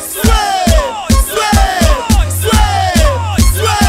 sway, 0.06 0.70
sway, 1.26 1.58
sway, 2.38 2.94
sway, 3.58 3.80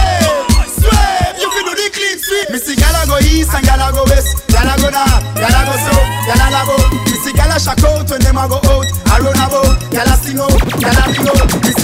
sway. 0.81 1.21
You 1.41 1.49
can 1.51 1.65
do 1.67 1.75
the 1.77 1.91
clean 1.93 2.19
sweep. 2.19 2.51
Me 2.51 2.59
see 2.59 2.77
go 3.07 3.19
east 3.19 3.53
and 3.53 3.67
go 3.93 4.05
west, 4.05 4.49
gyal 4.49 4.73
a 4.73 4.81
go 4.81 4.89
north, 4.89 5.25
gyal 5.37 5.53
a 5.53 5.63
go 5.67 5.77
south, 5.77 6.09
gyal 6.25 6.41
a 6.41 6.51
love 6.51 6.71
out. 6.73 6.93
Me 7.05 7.17
see 7.21 7.33
gyal 7.33 7.55
a 7.55 7.61
shock 7.61 7.85
out 7.85 8.11
when 8.11 8.21
them 8.23 8.39
a 8.39 8.49
go 8.49 8.57
out, 8.57 8.89
a 8.89 9.23
run 9.23 9.37
about, 9.37 9.77
gyal 9.93 10.09
a 10.09 10.17
sing 10.17 10.41
out, 10.41 10.51
gyal 10.81 10.97
a 10.97 11.13
ring 11.13 11.29
out. 11.29 11.80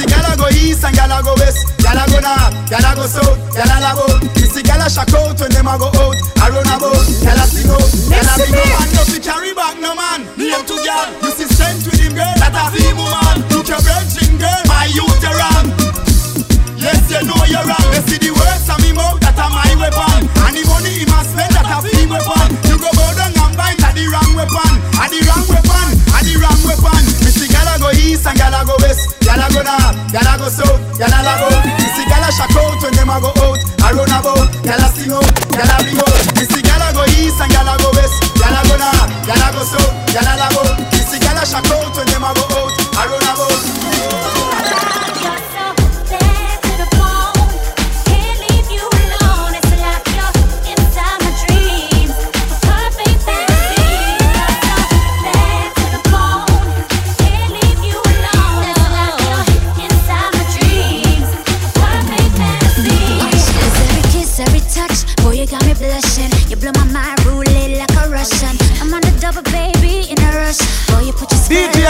Go 0.46 0.58
east 0.58 0.84
and 0.84 0.94
gyal 0.94 1.10
a 1.10 1.22
go 1.22 1.34
west, 1.42 1.66
gyal 1.82 1.98
a 1.98 2.04
go 2.06 2.18
north, 2.22 2.54
gyal 2.70 2.86
a 2.86 2.90
go 2.94 3.04
south, 3.06 3.38
gyal 3.50 3.66
a 3.66 3.76
love 3.82 4.02
out. 4.06 4.22
Me 4.22 4.44
see 4.46 4.62
gyal 4.62 4.82
a 4.84 4.86
shock 4.86 5.12
out 5.14 5.38
when 5.40 5.50
them 5.50 5.66
a 5.66 5.74
go 5.78 5.90
out, 5.90 6.14
a 6.14 6.46
run 6.54 6.70
about, 6.70 7.06
gyal 7.22 7.40
a 7.40 7.44
sing 7.46 7.70
out, 7.70 7.90
gyal 8.10 8.30
a 8.30 8.34
ring 8.38 8.54
out. 8.54 8.70
Man, 8.78 8.88
no 8.94 9.02
fi 9.10 9.18
carry 9.18 9.52
back 9.54 9.76
no 9.80 9.94
man. 9.94 10.22
Name 10.38 10.62
to. 10.66 10.76
You 10.76 11.30
see 11.34 11.48
strength 11.50 11.86
with 11.86 11.98
him 11.98 12.14
girl. 12.14 12.30
That 12.38 12.54
a 12.54 12.94
woman. 12.94 13.36
Took 13.50 13.68
your 13.68 13.82
virgin 13.82 14.38
girl. 14.38 14.62
My 14.70 14.86
youth 14.94 15.18
you 15.18 15.34
wrong. 15.34 15.66
Yes, 16.78 17.10
you 17.10 17.22
know 17.26 17.42
you're 17.50 17.66
wrong. 17.66 17.88
You 17.90 18.02
see 18.06 18.18
the 18.22 18.30
words 18.30 18.68
of 18.70 18.78
me 18.82 18.92
mouth. 18.94 19.18
That 19.20 19.34
my 19.36 19.66
weapon. 19.74 20.30
And 20.46 20.54
the 20.54 20.62
money 20.70 21.02
he 21.02 21.06
must 21.10 21.34
spend. 21.34 21.52
That 21.58 21.66
a 21.66 21.78
weapon. 21.82 22.48
You 22.70 22.78
go 22.78 22.90
bow 22.94 23.10
down 23.18 23.34
and 23.34 23.54
bite. 23.58 23.82
At 23.82 23.98
the 23.98 24.06
wrong 24.06 24.32
weapon. 24.38 24.72
At 24.94 25.10
the 25.10 25.20
wrong 25.26 25.46
weapon. 25.50 25.88
At 26.14 26.22
the 26.22 26.34
wrong 26.38 26.60
weapon 26.62 26.95
go 27.86 27.98
east 28.02 28.26
and 28.26 28.38
gala 28.38 28.64
go 28.66 28.74
west. 28.82 29.14
Gala 29.22 29.46
go 29.54 29.62
north, 29.62 29.94
gala 30.10 30.34
go 30.38 30.48
south, 30.50 30.80
gala 30.98 31.18
la 31.22 31.34
go. 31.38 31.48
You 31.78 31.88
see 31.94 32.06
gala 32.10 32.30
shack 32.34 32.54
out 32.58 32.82
when 32.82 32.92
them 32.94 33.10
a 33.10 33.16
go 33.22 33.30
out. 33.46 33.58
I 33.82 33.92
run 33.94 34.10
about, 34.10 34.50
gala 34.66 34.88
sing 34.94 35.12
out, 35.14 35.26
gala 35.54 35.76
bring 35.86 35.98
out. 35.98 36.18
You 36.38 36.46
see 36.50 36.62
gala 36.62 36.90
go 36.94 37.04
east 37.18 37.38
and 37.38 37.50
gala 37.52 37.78
go 37.78 37.90
west. 37.94 38.16
Gala 38.38 38.60
go 38.66 38.74
north, 38.78 39.10
gala 39.26 39.48
go 39.54 39.62
south, 39.62 39.92
gala 40.10 40.34
la 40.34 40.48
go. 40.50 40.62
You 40.94 41.02
see 41.06 41.20
gala 41.22 41.46
shack 41.46 41.66
out 41.70 41.94
when 41.94 42.06
them 42.10 42.24
a 42.26 42.30
go 42.34 42.42
out. 42.50 42.55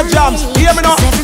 Jams, 0.08 0.42
hear 0.56 0.72
me 0.74 0.82
now. 0.82 1.15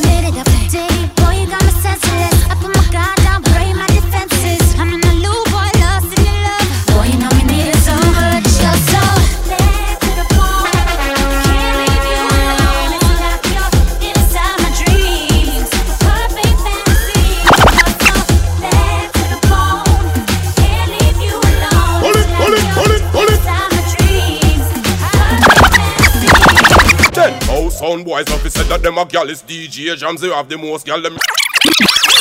Said 28.53 28.67
that 28.67 28.81
them 28.83 28.97
a 28.97 29.05
gal 29.05 29.29
is 29.29 29.41
DJ 29.41 29.97
Jams 29.97 30.21
they 30.21 30.29
have 30.29 30.47
the 30.47 30.57
most 30.57 30.85
gal 30.85 31.01
them 31.01 31.17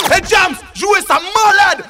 Hey 0.08 0.20
Jams, 0.20 0.58
jouez 0.74 1.02
ça 1.06 1.20
malade 1.20 1.84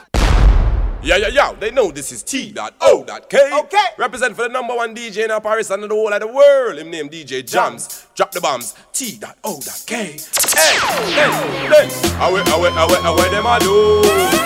Yeah, 1.05 1.17
yeah, 1.17 1.29
yeah. 1.29 1.53
They 1.59 1.73
know 1.73 1.91
this 1.91 2.13
is 2.13 2.23
T.O.K. 2.23 3.51
Okay. 3.53 3.87
Represent 3.99 4.37
for 4.37 4.43
the 4.43 4.49
number 4.49 4.73
one 4.73 4.95
DJ 4.95 5.25
in 5.25 5.41
Paris 5.43 5.69
and 5.71 5.83
the 5.83 5.89
whole 5.89 6.13
of 6.13 6.21
the 6.21 6.29
world. 6.29 6.79
Him 6.79 6.93
name 6.93 7.09
DJ 7.09 7.45
Jams. 7.45 8.07
Drop 8.15 8.31
the 8.31 8.41
bombs. 8.41 8.77
T.O.K. 8.93 9.95
Hey, 9.97 10.79
then, 11.17 11.33
then. 11.71 11.89
Awe, 12.23 12.31
awe, 12.31 12.71
awe, 12.79 13.19
awe, 13.19 13.31
them 13.35 13.47
a 13.47 13.59
do. 13.59 14.03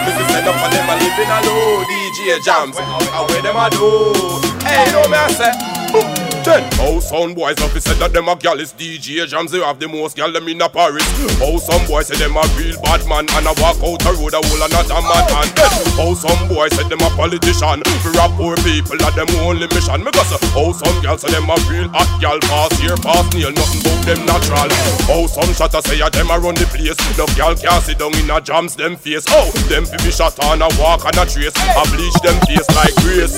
This 0.09 0.17
is 0.17 0.27
set 0.33 0.49
up 0.49 0.57
for 0.57 0.71
them 0.73 0.89
a 0.89 0.97
living 0.97 1.29
a 1.29 1.39
low. 1.45 1.85
DJ 1.85 2.43
Jams. 2.43 2.77
Awe, 2.79 3.27
them 3.43 3.57
a 3.61 3.69
do. 3.69 4.65
Hey, 4.65 4.87
you 4.87 4.93
know 4.93 5.09
me 5.11 5.19
I 5.19 5.29
say. 5.29 5.53
Boom. 5.93 6.26
Ten. 6.47 6.63
How 6.79 7.01
some 7.03 7.35
boys 7.35 7.59
up 7.59 7.75
said 7.75 7.99
that 7.99 8.15
them 8.15 8.31
a 8.31 8.39
gal 8.39 8.55
is 8.63 8.71
DJ 8.71 9.27
Jams 9.27 9.51
They 9.51 9.59
have 9.59 9.83
the 9.83 9.91
most 9.91 10.15
gal 10.15 10.31
them 10.31 10.47
in 10.47 10.63
a 10.63 10.71
Paris. 10.71 11.03
How 11.43 11.59
some 11.59 11.83
boys 11.91 12.07
say 12.07 12.15
them 12.23 12.39
a 12.39 12.47
real 12.55 12.79
bad 12.87 13.03
man 13.11 13.27
And 13.35 13.51
a 13.51 13.53
walk 13.59 13.83
out 13.83 13.99
a 14.07 14.15
road 14.15 14.31
a 14.31 14.39
whole 14.39 14.63
a 14.63 14.71
not 14.71 14.87
a 14.87 15.03
mad 15.03 15.27
man 15.27 15.49
Then 15.59 15.75
How 15.99 16.15
some 16.15 16.39
boys 16.47 16.71
say 16.71 16.87
them 16.87 17.03
a 17.03 17.11
politician 17.19 17.83
For 17.99 18.15
a 18.15 18.31
poor 18.39 18.55
people 18.63 18.95
at 19.03 19.19
them 19.19 19.27
only 19.43 19.67
mission. 19.75 20.07
Me 20.07 20.15
say 20.23 20.39
How 20.55 20.71
some 20.71 20.95
gal 21.03 21.19
say 21.19 21.35
them 21.35 21.51
a 21.51 21.59
real 21.67 21.91
hot 21.91 22.07
gal 22.23 22.39
Pass 22.47 22.79
here, 22.79 22.95
pass 23.03 23.27
nail, 23.35 23.51
nothing 23.51 23.83
but 23.83 23.99
them 24.07 24.23
natural. 24.23 24.71
How 25.11 25.27
some 25.27 25.51
shotter 25.51 25.83
say 25.83 25.99
a 25.99 26.07
them 26.15 26.31
a 26.31 26.39
run 26.39 26.55
the 26.55 26.71
place 26.71 26.95
No 27.19 27.27
gal 27.35 27.59
can't 27.59 27.83
sit 27.83 27.99
down 27.99 28.15
in 28.23 28.31
a 28.31 28.39
jams 28.39 28.79
them 28.79 28.95
face. 28.95 29.27
Oh, 29.35 29.51
them 29.67 29.83
be 29.99 30.15
shot 30.15 30.39
on 30.47 30.63
a 30.63 30.71
walk 30.79 31.11
and 31.11 31.19
a 31.19 31.27
trace 31.27 31.59
I 31.59 31.83
bleach 31.91 32.15
them 32.23 32.39
face 32.47 32.71
like 32.79 32.95
grace. 33.03 33.35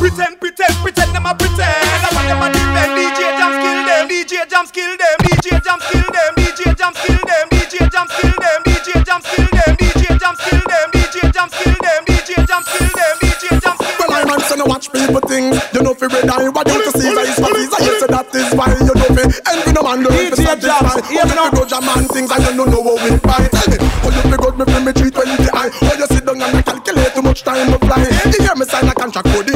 Pretend, 0.00 0.40
pretend, 0.40 0.74
pretend 0.80 1.12
them 1.12 1.28
a 1.28 1.34
pretend 1.34 2.05
I 2.06 2.14
want 2.14 2.26
them 2.30 2.38
a 2.38 2.46
defend 2.54 2.94
DJ 2.94 3.18
Jams 3.34 3.58
kill 3.58 3.82
them 3.82 4.06
DJ 4.06 4.46
Jams 4.46 4.70
kill 4.70 4.94
them 4.94 5.18
DJ 5.26 5.58
Jams 5.58 5.82
kill 5.90 6.06
them 6.06 6.30
DJ 6.38 6.62
Jams 6.78 6.98
kill 7.02 7.18
them 7.18 7.46
DJ 7.50 7.74
Jams 7.90 8.12
kill 8.14 8.30
them 8.38 8.58
DJ 8.62 9.02
Jams 9.02 9.26
kill 9.34 9.50
them 9.50 9.74
DJ 9.74 10.06
Jams 10.14 10.38
kill 10.46 10.62
them 10.70 10.86
DJ 10.94 11.16
Jams 11.34 11.54
kill 11.58 11.74
them 11.82 12.00
DJ 12.06 12.30
Jams 12.46 12.66
kill 12.70 12.86
them 12.94 13.14
DJ 13.18 13.44
Jams 13.58 13.80
kill 13.82 14.06
Well, 14.06 14.14
I 14.14 14.22
man 14.22 14.38
say 14.46 14.54
no 14.54 14.66
watch 14.70 14.86
people 14.92 15.18
things. 15.26 15.58
You 15.74 15.82
know 15.82 15.94
fi 15.98 16.06
red 16.06 16.30
eye, 16.30 16.46
what 16.48 16.68
you 16.70 16.78
to 16.78 16.90
see 16.94 17.10
is 17.10 17.34
for 17.42 17.50
Caesar. 17.50 17.80
You 17.82 17.94
say 17.98 18.06
that 18.06 18.30
is 18.38 18.50
fine. 18.54 18.78
You 18.86 18.94
know 18.94 19.10
fi 19.10 19.22
envy 19.50 19.70
no 19.74 19.82
man, 19.82 20.06
do 20.06 20.10
it 20.14 20.30
fi 20.38 20.54
satisfy. 20.54 20.94
Oh, 20.94 21.10
you 21.10 21.26
fi 21.26 21.50
grudge 21.50 21.74
a 21.74 21.80
man 21.82 22.06
things 22.14 22.30
and 22.30 22.42
you 22.46 22.54
no 22.54 22.64
know 22.70 22.82
how 22.86 22.96
we 23.02 23.18
fight. 23.26 23.50
Tell 23.50 23.66
me, 23.66 23.76
oh 23.82 24.14
you 24.14 24.22
fi 24.30 24.36
grudge 24.38 24.56
me 24.56 24.64
fi 24.70 24.78
me 24.78 24.92
three 24.94 25.10
twenty 25.10 25.48
eye. 25.50 25.74
Oh 25.74 25.94
you 25.98 26.06
sit 26.06 26.22
down 26.22 26.38
and 26.38 26.54
me 26.54 26.62
calculate 26.62 27.12
too 27.18 27.22
much 27.26 27.42
time 27.42 27.66
to 27.74 27.78
fly. 27.82 27.98
You 28.30 28.38
hear 28.46 28.54
me 28.54 28.64
sign 28.64 28.86
a 28.86 28.94
contract 28.94 29.26
coding 29.34 29.55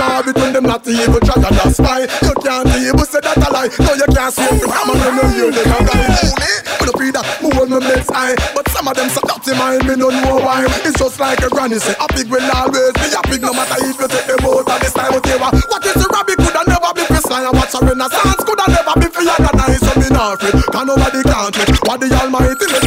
now 0.00 0.22
between 0.24 0.52
them 0.56 0.64
not 0.64 0.86
evil 0.88 1.20
try 1.20 1.36
and 1.36 1.56
that's 1.60 1.76
you 1.76 2.34
can't 2.40 2.72
evil 2.80 3.04
say 3.04 3.20
that 3.20 3.36
a 3.36 3.48
lie. 3.52 3.68
No 3.84 3.92
you 3.92 4.08
can't 4.08 4.32
swear 4.32 4.48
from 4.56 4.72
come 4.72 4.96
on 4.96 5.12
no 5.12 5.24
you 5.36 5.52
they 5.52 5.64
can 5.68 5.84
die. 5.84 6.08
Me 6.40 6.50
no 6.88 6.92
feed 6.96 7.12
that, 7.12 7.28
me 7.44 7.52
hold 7.52 7.68
my 7.68 7.78
meds 7.84 8.08
high. 8.08 8.32
But 8.56 8.64
some 8.72 8.88
of 8.88 8.96
them 8.96 9.12
so 9.12 9.20
dirty 9.28 9.52
mind, 9.60 9.84
me 9.84 9.94
no 10.00 10.08
know 10.08 10.40
why. 10.40 10.64
It's 10.88 10.96
just 10.96 11.20
like 11.20 11.44
a 11.44 11.52
granny 11.52 11.76
say, 11.76 11.92
a 12.00 12.08
pig 12.08 12.32
will 12.32 12.40
always 12.56 12.96
be 12.96 13.12
a 13.12 13.20
pig, 13.28 13.44
no 13.44 13.52
matter 13.52 13.76
if 13.84 14.00
you 14.00 14.08
take 14.08 14.24
them 14.24 14.40
out 14.40 14.64
of 14.64 14.78
this 14.80 14.96
time 14.96 15.12
of 15.12 15.20
what 15.20 15.52
What 15.68 15.84
is 15.84 16.00
the 16.00 16.08
rabbit 16.08 16.40
coulda 16.40 16.62
never 16.64 16.92
be 16.96 17.04
for 17.04 17.20
slime? 17.20 17.52
What's 17.52 17.76
a 17.76 17.80
renaissance 17.84 18.42
coulda 18.48 18.64
never 18.72 18.94
be 18.96 19.08
for 19.12 19.20
organize? 19.20 19.84
So 19.84 19.92
me 20.00 20.08
not 20.08 20.40
afraid, 20.40 20.64
can 20.72 20.84
nobody 20.88 21.20
count 21.28 21.56
it. 21.60 21.68
What 21.84 22.00
the 22.00 22.08
Almighty 22.16 22.79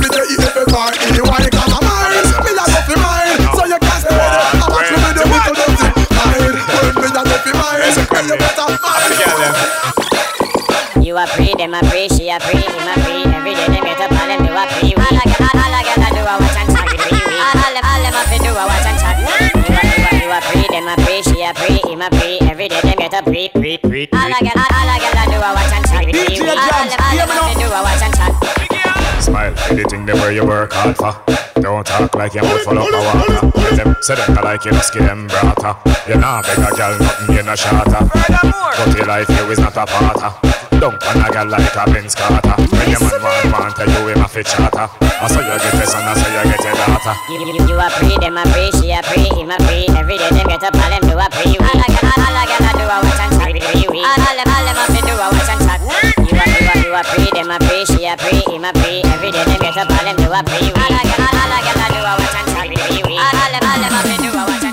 them 11.63 11.79
a 11.79 11.89
free, 11.89 12.09
she 12.11 12.27
a 12.27 12.35
free, 12.43 12.59
him 12.59 12.87
a 12.91 12.95
free. 13.07 13.23
Every 13.23 13.55
day 13.55 13.67
them 13.71 13.83
get 13.87 14.01
up 14.03 14.11
and 14.11 14.29
them 14.35 14.39
do 14.43 14.51
a 14.51 14.67
free. 14.75 14.91
All 14.99 15.15
I 15.15 15.23
get, 15.23 15.39
all 15.39 15.71
I 15.71 15.81
get, 15.87 15.95
I 15.95 16.09
do 16.11 16.19
a 16.19 16.35
watch 16.35 16.59
and 16.59 16.67
chat. 16.75 16.83
All 16.83 17.55
all 17.55 17.71
them, 17.71 17.85
all 17.87 18.01
them 18.03 18.15
a 18.19 18.23
fi 18.27 18.37
do 18.43 18.51
a 18.51 18.63
watch 18.67 18.83
and 18.83 18.99
chat. 18.99 19.15
You 19.23 19.31
a, 19.31 19.83
you 19.87 20.03
a, 20.03 20.19
you 20.19 20.31
a 20.35 20.39
free, 20.43 20.67
them 20.67 20.91
a 20.91 20.95
free, 21.07 21.23
she 21.23 21.39
a 21.39 21.55
free, 21.55 21.79
him 21.87 22.03
a 22.03 22.09
free. 22.19 22.43
Every 22.51 22.67
day 22.67 22.81
them 22.83 22.99
get 22.99 23.13
up 23.13 23.23
free, 23.23 23.47
free, 23.55 23.77
free. 23.79 24.09
All 24.11 24.27
I 24.27 24.43
get, 24.43 24.59
all, 24.59 24.67
all 24.75 24.89
I 24.91 24.99
get, 24.99 25.15
I 25.15 25.23
do 25.31 25.39
a 25.39 25.49
watch 25.55 25.71
and 25.71 25.85
chat 25.87 26.03
with 26.03 26.19
you. 26.35 26.43
All 26.43 26.59
all 26.59 26.83
them, 26.83 26.99
all 26.99 27.15
them 27.15 27.31
a 27.31 27.37
fi 27.47 27.53
do 27.55 27.67
a 27.71 27.79
watch 27.79 28.03
and 28.03 28.11
chat. 28.11 29.23
Smile, 29.23 29.55
anything 29.71 30.05
them 30.05 30.19
where 30.19 30.33
you 30.35 30.43
work 30.45 30.73
hard 30.73 30.97
for. 30.99 31.15
Don't 31.61 31.87
talk 31.87 32.13
like 32.15 32.33
your 32.33 32.43
mouth 32.43 32.59
full 32.67 32.77
of 32.77 32.91
water. 32.91 33.51
Tell 33.55 33.75
them, 33.79 33.95
say 34.01 34.15
them 34.15 34.35
like 34.43 34.65
you 34.65 34.73
skin 34.83 35.05
them 35.05 35.29
brata. 35.29 35.79
You 36.09 36.19
nah 36.19 36.41
beg 36.41 36.59
a 36.59 36.75
girl 36.75 36.99
nothing, 36.99 37.35
you 37.35 37.43
no 37.43 37.55
shatter. 37.55 38.03
But 38.11 38.97
your 38.97 39.05
life 39.05 39.29
you 39.29 39.49
is 39.49 39.59
not 39.59 39.77
a 39.77 39.85
parter. 39.85 40.62
Don't 40.79 40.99
pan 40.99 41.35
a 41.35 41.43
like 41.45 41.75
a 41.75 41.83
Benz 41.91 42.15
Carter. 42.15 42.55
When 42.71 42.89
your 42.89 42.99
man 42.99 43.21
want, 43.23 43.51
want 43.51 43.75
tell 43.75 43.89
you 43.89 44.07
him 44.07 44.21
a 44.21 44.27
fit 44.27 44.45
charter. 44.47 44.87
I 45.01 45.27
saw 45.27 45.39
you 45.39 45.55
get 45.59 45.73
this 45.79 45.93
and 45.95 46.03
I 46.03 46.13
saw 46.15 46.27
you 46.27 46.43
get 46.49 46.63
your 46.63 46.75
daughter. 46.75 47.13
You, 47.29 47.39
you, 47.39 47.63
you 47.67 47.77
a 47.79 47.87
free, 47.89 48.17
them 48.19 48.37
a 48.37 48.43
free, 48.51 48.71
she 48.79 48.91
a 48.91 48.99
free, 49.03 49.29
him 49.31 49.51
a 49.51 49.57
free. 49.63 49.87
Every 49.95 50.17
day 50.17 50.29
them 50.29 50.47
get 50.47 50.63
up 50.63 50.75
and 50.75 50.91
them 50.91 51.03
do 51.07 51.15
a 51.15 51.27
free. 51.31 51.55
All 51.55 51.79
I 51.79 51.87
get, 51.87 52.03
all, 52.03 52.19
all 52.19 52.35
I 52.35 52.43
get, 52.47 52.61
I 52.63 52.71
do 52.75 52.83
a 52.83 52.97
watch 52.99 53.21
and 53.23 53.31
chat. 53.39 53.51
All, 53.53 54.19
all 54.19 54.35
them, 54.35 54.49
all 54.51 54.65
them 54.67 54.79
a 54.79 54.85
do 55.07 55.13
a 55.15 55.27
watch 55.31 55.49
and 55.51 55.61
chat. 55.63 55.79
You 56.19 56.35
a, 56.35 56.45
you 56.51 56.67
a, 56.67 56.75
you 56.83 56.91
a 56.91 57.01
free, 57.07 57.31
them 57.31 57.51
a 57.51 57.57
free, 57.63 57.85
she 57.87 58.03
a 58.03 58.17
free, 58.19 58.43
him 58.51 58.65
a 58.67 58.71
free. 58.83 59.01
Every 59.07 59.31
day 59.31 59.43
them 59.43 59.59
get 59.63 59.77
up 59.77 59.87
and 59.87 60.05
them 60.07 60.17
do 60.19 60.27
a 60.31 60.39
free. 60.43 60.67
All 60.73 60.91
I 60.91 61.03
get, 61.07 61.19
all, 61.21 61.31
all 61.31 61.53
I 61.53 61.59
get, 61.63 61.79
I 61.79 61.87
do 61.95 62.01
a 62.03 62.13
watch 62.19 62.35
and 62.35 62.47
chat. 62.51 62.67
All, 62.67 63.39
all 63.39 63.51
them, 63.55 63.63
all 63.63 63.79
them 63.79 63.95
a 63.95 64.01
do 64.19 64.29
a 64.35 64.43
watch 64.43 64.63
and 64.67 64.72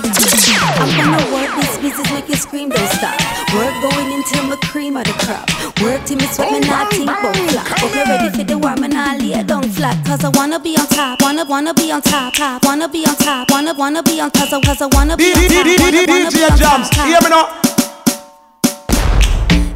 I'm 0.99 1.17
gonna 1.31 1.55
this 1.55 1.77
business, 1.77 2.11
make 2.11 2.27
you 2.27 2.35
scream, 2.35 2.69
don't 2.69 2.89
stop. 2.91 3.15
Work 3.53 3.75
going 3.81 4.11
until 4.13 4.43
my 4.47 4.55
cream 4.57 4.97
of 4.97 5.05
the 5.05 5.13
crop. 5.23 5.47
Work 5.81 6.05
till 6.05 6.17
me 6.17 6.25
sweat, 6.27 6.51
me 6.51 6.59
not 6.67 6.91
think 6.91 7.09
about 7.09 7.35
flop. 7.35 7.67
Hope 7.79 7.95
you're 7.95 8.05
ready 8.05 8.29
for 8.35 8.43
the 8.43 8.57
war, 8.57 8.75
me 8.75 8.87
not 8.87 9.19
lay 9.19 9.41
down 9.43 9.63
flat. 9.63 9.95
Cause 10.05 10.23
I 10.23 10.29
wanna 10.29 10.59
be 10.59 10.77
on 10.77 10.87
top, 10.87 11.21
wanna, 11.21 11.45
wanna 11.45 11.73
be 11.73 11.91
on 11.91 12.01
top, 12.01 12.33
top. 12.33 12.63
Wanna 12.65 12.89
be 12.89 13.05
on 13.05 13.15
top, 13.15 13.49
wanna, 13.51 13.73
wanna 13.73 14.03
be 14.03 14.19
on 14.19 14.31
cause 14.31 14.53
I, 14.53 14.61
cause 14.61 14.81
I 14.81 14.87
wanna 14.93 15.15
be 15.17 15.31
on 15.33 15.47
top, 15.47 15.79
wanna, 15.79 16.01
wanna 16.01 16.05
be 16.05 16.23
on 16.23 16.31
top, 16.31 16.59
Jams, 16.59 16.89
top. 16.89 17.07
hear 17.07 17.21
me 17.21 17.29
now 17.29 17.61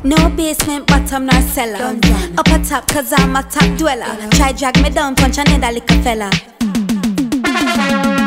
No 0.04 0.30
basement, 0.36 0.88
bottom 0.88 1.26
nor 1.26 1.42
cellar. 1.42 1.98
Up 2.38 2.48
a 2.48 2.60
top, 2.64 2.88
cause 2.88 3.14
I'm 3.16 3.36
a 3.36 3.44
top 3.44 3.78
dweller. 3.78 4.16
Try 4.32 4.52
drag 4.52 4.82
me 4.82 4.90
down, 4.90 5.16
punch 5.16 5.38
another 5.38 5.72
little 5.72 6.02
fella. 6.04 6.30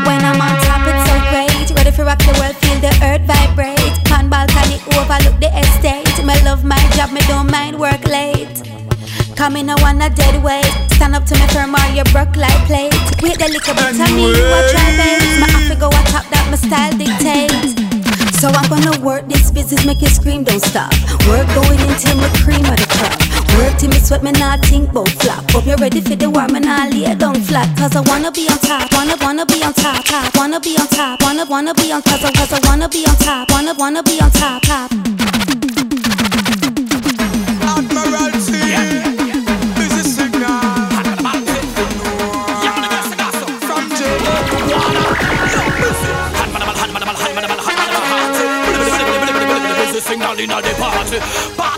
When 0.07 0.21
I'm 0.25 0.41
on 0.41 0.55
top, 0.65 0.87
it's 0.89 1.11
so 1.11 1.17
great. 1.31 1.58
Ready 1.79 1.93
for 1.95 2.03
rock 2.05 2.19
the 2.19 2.35
world, 2.43 2.57
feel 2.59 2.75
the 2.83 2.91
earth 3.07 3.23
vibrate. 3.23 3.79
Pan 4.11 4.29
balcony, 4.29 4.83
overlook 4.99 5.39
the 5.39 5.47
estate. 5.55 6.11
Me 6.27 6.35
love 6.43 6.65
my 6.65 6.77
job, 6.99 7.13
me 7.13 7.21
don't 7.31 7.49
mind 7.49 7.79
work 7.79 8.03
late. 8.03 8.67
Coming, 9.37 9.71
I 9.71 9.79
want 9.81 10.03
a 10.03 10.11
dead 10.11 10.43
weight. 10.43 10.67
Stand 10.99 11.15
up 11.15 11.25
to 11.27 11.39
me 11.39 11.47
firm 11.55 11.79
or 11.79 11.87
you 11.95 12.03
broke 12.11 12.35
like 12.35 12.59
plate. 12.67 12.91
Wait 13.23 13.39
the 13.39 13.47
little 13.47 13.75
bit 13.79 13.95
of 13.95 14.11
me, 14.11 14.27
you 14.27 14.43
a 14.43 14.61
try 14.75 14.91
bait. 14.99 15.23
My 15.39 15.77
go 15.79 15.87
on 15.87 16.05
top, 16.11 16.27
that 16.35 16.43
my 16.51 16.59
style 16.59 16.91
dictates. 16.99 17.79
So 18.43 18.49
I'm 18.51 18.69
gonna 18.69 18.99
work 18.99 19.29
this 19.29 19.53
business, 19.53 19.87
make 19.87 20.03
it 20.03 20.11
scream, 20.11 20.43
don't 20.43 20.59
stop. 20.59 20.91
Work 21.31 21.47
going 21.55 21.79
until 21.79 22.17
my 22.19 22.29
cream 22.43 22.67
of 22.67 22.75
the 22.75 22.87
crop. 22.91 23.28
Work 23.79 23.83
till 23.83 23.91
me 23.91 24.05
sweat, 24.05 24.23
me 24.25 24.33
not 24.33 24.61
think 24.65 24.91
about 24.91 25.09
flop. 25.21 25.49
Hope 25.53 25.67
you're 25.67 25.77
ready 25.77 26.01
for 26.01 26.17
the 26.17 26.29
war, 26.29 26.49
me 26.49 26.59
not 26.59 26.91
lay 26.91 27.15
down 27.15 27.37
flat. 27.43 27.69
Cause 27.79 27.95
I 27.95 28.01
wanna 28.01 28.33
be 28.33 28.49
on 28.49 28.59
top, 28.59 28.93
wanna, 28.93 29.15
wanna 29.21 29.47
be 29.47 29.63
on 29.63 29.73
top, 29.73 30.05
top. 30.05 30.37
Wanna 30.37 30.59
be 30.59 30.77
on 30.77 30.89
top, 30.89 31.23
wanna, 31.23 31.45
wanna 31.45 31.75
be 31.75 31.93
on 31.93 32.03
top, 32.03 32.21
cause 32.35 32.53
I 32.53 32.59
wanna 32.67 32.89
be 32.89 33.07
on 33.07 33.15
top, 33.17 33.49
wanna, 33.53 33.75
wanna 33.75 34.03
be 34.03 34.21
on 34.21 34.33
top, 34.33 34.63
top. 34.63 34.91
Admiralty, 37.63 38.67
busy 39.79 40.03
signal. 40.03 40.59
From 43.63 43.91
Signal 50.01 50.39
in 50.39 50.51
all 50.51 50.63
the 50.63 50.73
party. 50.79 51.78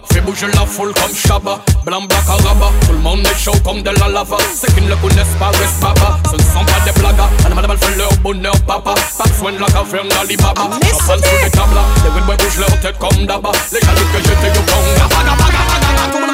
J'ai 0.21 0.27
bougé 0.27 0.47
la 0.53 0.67
foule 0.67 0.93
comme 0.93 1.15
Shabba, 1.15 1.59
blanc, 1.83 2.01
black, 2.01 2.21
araba. 2.27 2.71
Tout 2.85 2.91
le 2.91 2.99
monde 2.99 3.25
est 3.25 3.39
chaud 3.39 3.53
comme 3.65 3.81
de 3.81 3.89
la 3.89 4.07
lava. 4.07 4.37
Ceux 4.53 4.71
qui 4.73 4.81
ne 4.81 4.89
le 4.89 4.95
connaissent 4.97 5.35
pas 5.39 5.47
restent 5.47 5.81
baba. 5.81 6.19
Ce 6.29 6.35
ne 6.35 6.43
sont 6.43 6.63
pas 6.63 6.79
des 6.85 6.91
blagas. 6.99 7.29
Anna 7.43 7.55
madame, 7.55 7.71
elle 7.71 7.87
fait 7.87 7.97
leur 7.97 8.13
bonheur, 8.17 8.53
papa. 8.67 8.93
Pas 9.17 9.23
besoin 9.23 9.53
de 9.53 9.57
la 9.57 9.65
caverne 9.65 10.09
d'Alibaba. 10.09 10.69
J'en 10.79 11.15
sous 11.15 11.21
les 11.43 11.49
tables, 11.49 11.79
les 12.03 12.09
windboys 12.11 12.37
bougent 12.37 12.59
leur 12.59 12.79
tête 12.81 12.99
comme 12.99 13.25
d'abord. 13.25 13.55
Les 13.71 13.79
gars 13.79 13.87
que 13.87 14.19
j'étais 14.19 14.59
au 14.59 14.61
Conga. 14.61 15.07
Baga, 15.09 15.31
baga, 15.31 15.61
baga, 15.67 16.05
baga. 16.05 16.31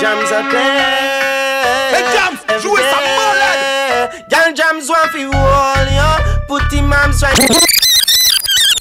Jams 0.00 0.30
a 0.30 0.40
play. 0.50 0.60
Hey, 1.92 2.04
Jams, 2.14 2.62
jouez 2.62 2.82
ça 2.82 2.98
malade. 3.00 4.24
Gal 4.28 4.54
Jams 4.54 4.88
want 4.88 5.10
fi 5.12 5.26
wall, 5.26 5.86
yo. 5.90 6.10
Put 6.46 6.72
him 6.72 6.92
arms 6.92 7.22
right. 7.22 7.75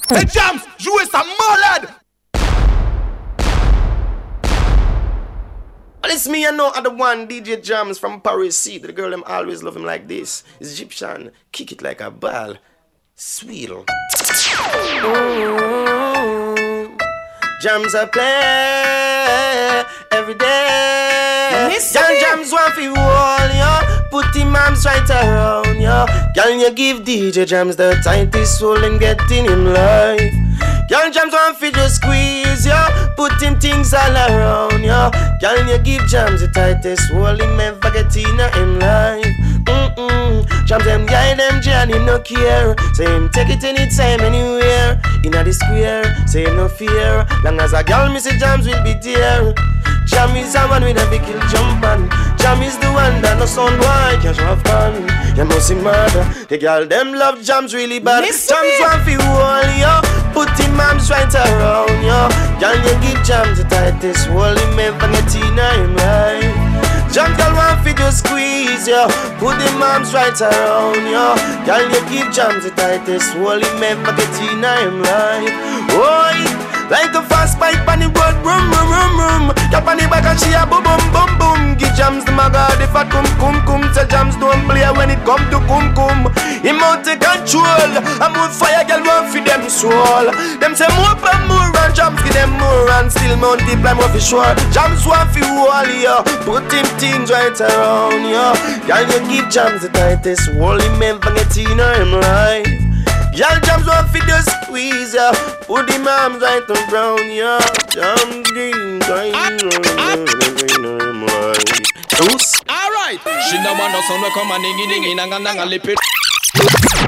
Hey, 0.08 0.24
Jams, 0.26 0.62
jouez 0.78 1.08
ça 1.10 1.24
malade. 1.24 1.90
Well, 6.04 6.14
it's 6.14 6.28
me, 6.28 6.46
I 6.46 6.52
know, 6.52 6.72
other 6.76 6.94
one, 6.94 7.28
DJ 7.28 7.64
Jams 7.64 7.98
from 7.98 8.22
Paris. 8.22 8.56
See, 8.56 8.78
the 8.78 8.94
girl, 8.94 9.10
them 9.10 9.24
always 9.26 9.64
love 9.64 9.76
him 9.76 9.84
like 9.84 10.08
this. 10.08 10.44
It's 10.60 10.80
Gyptian, 10.80 11.32
kick 11.52 11.72
it 11.72 11.82
like 11.82 12.02
a 12.02 12.12
ball. 12.12 12.58
Sweetle. 13.16 13.86
Oh, 13.88 15.02
oh, 15.02 15.86
oh. 15.88 16.45
Jams 17.66 17.96
a 17.96 18.06
play 18.06 19.84
every 20.12 20.36
day. 20.36 21.68
Me. 21.68 21.80
Jams 22.22 22.52
want 22.52 22.76
fi 22.76 22.90
wall, 22.90 23.50
yo. 23.58 24.02
Put 24.12 24.36
him 24.36 24.56
arms 24.56 24.86
right 24.86 25.10
around, 25.10 25.82
yo. 25.82 26.06
Girl, 26.36 26.52
you 26.52 26.72
give 26.76 27.00
DJ 27.00 27.48
Jams 27.48 27.76
the 27.76 28.00
tightest 28.04 28.62
hold 28.62 28.84
and 28.84 29.00
get 29.00 29.20
in 29.32 29.46
him 29.46 29.74
life. 29.74 30.32
Girl, 30.92 31.10
Jams 31.10 31.34
want 31.34 31.58
fi 31.58 31.72
just 31.72 31.96
squeeze, 31.96 32.68
yo. 32.68 32.78
Put 33.18 33.42
him 33.42 33.60
things 33.60 33.96
all 33.96 34.16
around, 34.16 34.84
yo. 34.84 35.10
Girl, 35.42 35.68
you 35.68 35.80
give 35.80 36.06
Jams 36.06 36.42
the 36.42 36.50
tightest 36.50 37.12
hold, 37.12 37.42
him 37.42 37.58
never 37.58 37.90
get 37.90 38.16
in 38.16 38.78
life. 38.78 39.45
Mm-mm. 39.98 40.66
Jams 40.66 40.86
them 40.86 41.06
guy 41.06 41.34
them 41.36 41.62
Jan, 41.62 41.90
him 41.90 42.06
no 42.06 42.20
care. 42.20 42.76
Say 42.94 43.06
him 43.06 43.30
take 43.30 43.50
it 43.50 43.64
anytime, 43.64 44.22
anywhere. 44.22 45.00
Inna 45.24 45.44
the 45.44 45.54
square, 45.54 46.28
say 46.28 46.46
him 46.46 46.58
no 46.58 46.68
fear. 46.68 47.26
Long 47.44 47.60
as 47.60 47.74
a 47.74 47.84
girl 47.84 48.12
miss 48.12 48.26
it, 48.26 48.40
Jams 48.40 48.68
will 48.68 48.84
be 48.84 48.94
there. 49.02 49.54
Jam 50.06 50.36
is 50.36 50.54
a 50.54 50.68
man 50.68 50.84
with 50.84 51.02
a 51.02 51.10
big 51.10 51.22
kill 51.24 51.40
jump 51.50 51.84
on. 51.84 52.10
Jam 52.38 52.62
is 52.62 52.78
the 52.78 52.92
one 52.94 53.22
that 53.22 53.38
no 53.40 53.46
son 53.46 53.74
boy 53.82 54.22
can 54.22 54.36
have 54.36 54.62
fun. 54.62 55.02
You 55.36 55.46
must 55.46 55.68
see 55.68 55.76
murder. 55.76 56.24
The 56.48 56.58
girl 56.58 56.86
them 56.86 57.14
love 57.14 57.42
jams 57.42 57.74
really 57.74 58.00
bad. 58.00 58.22
Miss 58.22 58.48
jams 58.48 58.62
me. 58.62 58.80
want 58.82 59.02
fi 59.02 59.18
wall 59.18 59.66
yo. 59.82 59.94
Put 60.32 60.54
him 60.60 60.80
arms 60.80 61.10
right 61.10 61.34
around 61.34 62.06
yo. 62.06 62.30
Girl 62.62 62.78
you 62.86 62.96
give 63.02 63.26
jams 63.26 63.58
the 63.58 63.66
tightest 63.68 64.28
hold 64.28 64.60
him 64.60 64.80
ever 64.80 65.08
get 65.10 65.36
in 65.36 65.56
life. 65.98 66.95
Jungle 67.16 67.56
one 67.56 67.82
for 67.82 67.94
just 67.96 68.28
squeeze 68.28 68.90
yo. 68.90 69.08
Put 69.40 69.56
the 69.56 69.72
arms 69.80 70.14
right 70.14 70.36
around 70.36 71.00
yo. 71.08 71.32
Girl, 71.64 71.88
you 71.88 72.02
give 72.12 72.28
jams 72.36 72.66
the 72.66 72.72
tightest. 72.76 73.32
Holy 73.40 73.64
man, 73.80 74.04
forget 74.04 74.28
you, 74.44 74.52
I'm 74.60 75.00
right. 75.00 75.48
Oh, 75.96 76.65
like 76.90 77.18
a 77.18 77.22
fast 77.26 77.58
bike 77.58 77.82
on 77.90 77.98
the 77.98 78.08
road, 78.14 78.38
rum 78.46 78.70
rum 78.70 78.90
rum 78.94 79.14
rum. 79.18 79.44
Cap 79.74 79.90
on 79.90 79.98
the 79.98 80.06
back 80.06 80.30
and 80.30 80.38
she 80.38 80.54
a 80.54 80.62
boom 80.70 80.86
boom 80.86 81.02
boom 81.10 81.32
boom. 81.42 81.62
Give 81.82 81.90
jams 81.98 82.22
the 82.26 82.32
maga 82.32 82.70
the 82.78 82.86
fat 82.94 83.10
cum 83.10 83.26
cum 83.42 83.58
cum. 83.66 83.82
Say 83.98 84.06
jams 84.06 84.38
don't 84.38 84.62
play 84.70 84.86
when 84.94 85.10
it 85.10 85.18
come 85.26 85.42
to 85.50 85.58
cum 85.66 85.98
cum. 85.98 86.30
Him 86.62 86.78
out 86.86 87.02
the 87.02 87.18
control. 87.18 87.90
I'm 88.22 88.38
on 88.38 88.54
fire, 88.54 88.86
girl 88.86 89.02
run 89.02 89.26
for 89.34 89.42
them 89.42 89.66
soul. 89.66 90.30
Them 90.62 90.78
say 90.78 90.86
more 90.94 91.18
and 91.18 91.44
more 91.50 91.74
and 91.74 91.94
jams 91.98 92.22
give 92.22 92.38
them 92.38 92.54
more 92.54 92.90
and 93.02 93.10
still 93.10 93.34
multiply 93.42 93.98
more 93.98 94.10
for 94.14 94.22
sure. 94.22 94.54
Jams 94.70 95.10
want 95.10 95.34
for 95.34 95.42
wall 95.42 95.90
yo. 95.90 96.22
Put 96.46 96.70
him 96.70 96.86
things 97.02 97.34
right 97.34 97.58
around 97.66 98.30
yo. 98.30 98.54
Girl 98.86 99.06
you 99.10 99.22
give 99.26 99.50
jams 99.50 99.82
the 99.82 99.90
tightest 99.90 100.54
wall. 100.54 100.78
Him 100.78 101.02
ever 101.02 101.34
get 101.34 101.50
in 101.58 101.82
him 101.82 102.12
life. 102.22 102.85
Y'all 103.36 103.60
jams 103.68 103.86
want 103.86 104.08
fi 104.12 104.20
just 104.28 104.50
squeeze 104.64 105.14
ya 105.14 105.32
Put 105.68 105.88
the 105.88 106.00
arms 106.08 106.40
right 106.42 106.64
around 106.72 107.28
ya 107.36 107.60
Jam 107.92 108.44
green, 108.44 109.00
green, 109.04 109.36
Alright, 112.72 113.20
she 113.50 113.58
no 113.62 113.74
want 113.74 113.92
no 113.92 114.00
son 114.08 114.22
we 114.22 114.30
come 114.32 114.52
and 114.52 114.64
dingy 114.64 114.88
dingy 114.88 115.16
nanga 115.16 115.38
nanga 115.38 115.66
lip 115.66 115.84
it. 115.84 116.00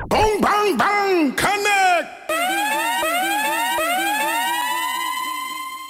Bang, 0.10 0.42
bang, 0.42 0.78
bang, 0.78 1.32
connect. 1.34 2.32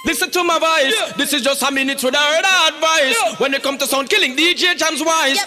Listen 0.06 0.30
to 0.30 0.44
my 0.44 0.58
voice. 0.58 1.14
This 1.16 1.32
is 1.32 1.42
just 1.42 1.62
a 1.64 1.70
minute 1.72 2.02
with 2.02 2.14
a 2.14 2.18
word 2.18 2.44
of 2.44 2.74
advice. 2.74 3.40
When 3.40 3.54
it 3.54 3.62
come 3.64 3.76
to 3.78 3.86
sound 3.86 4.08
killing, 4.08 4.36
DJ 4.36 4.76
Jams 4.76 5.02
wise. 5.04 5.38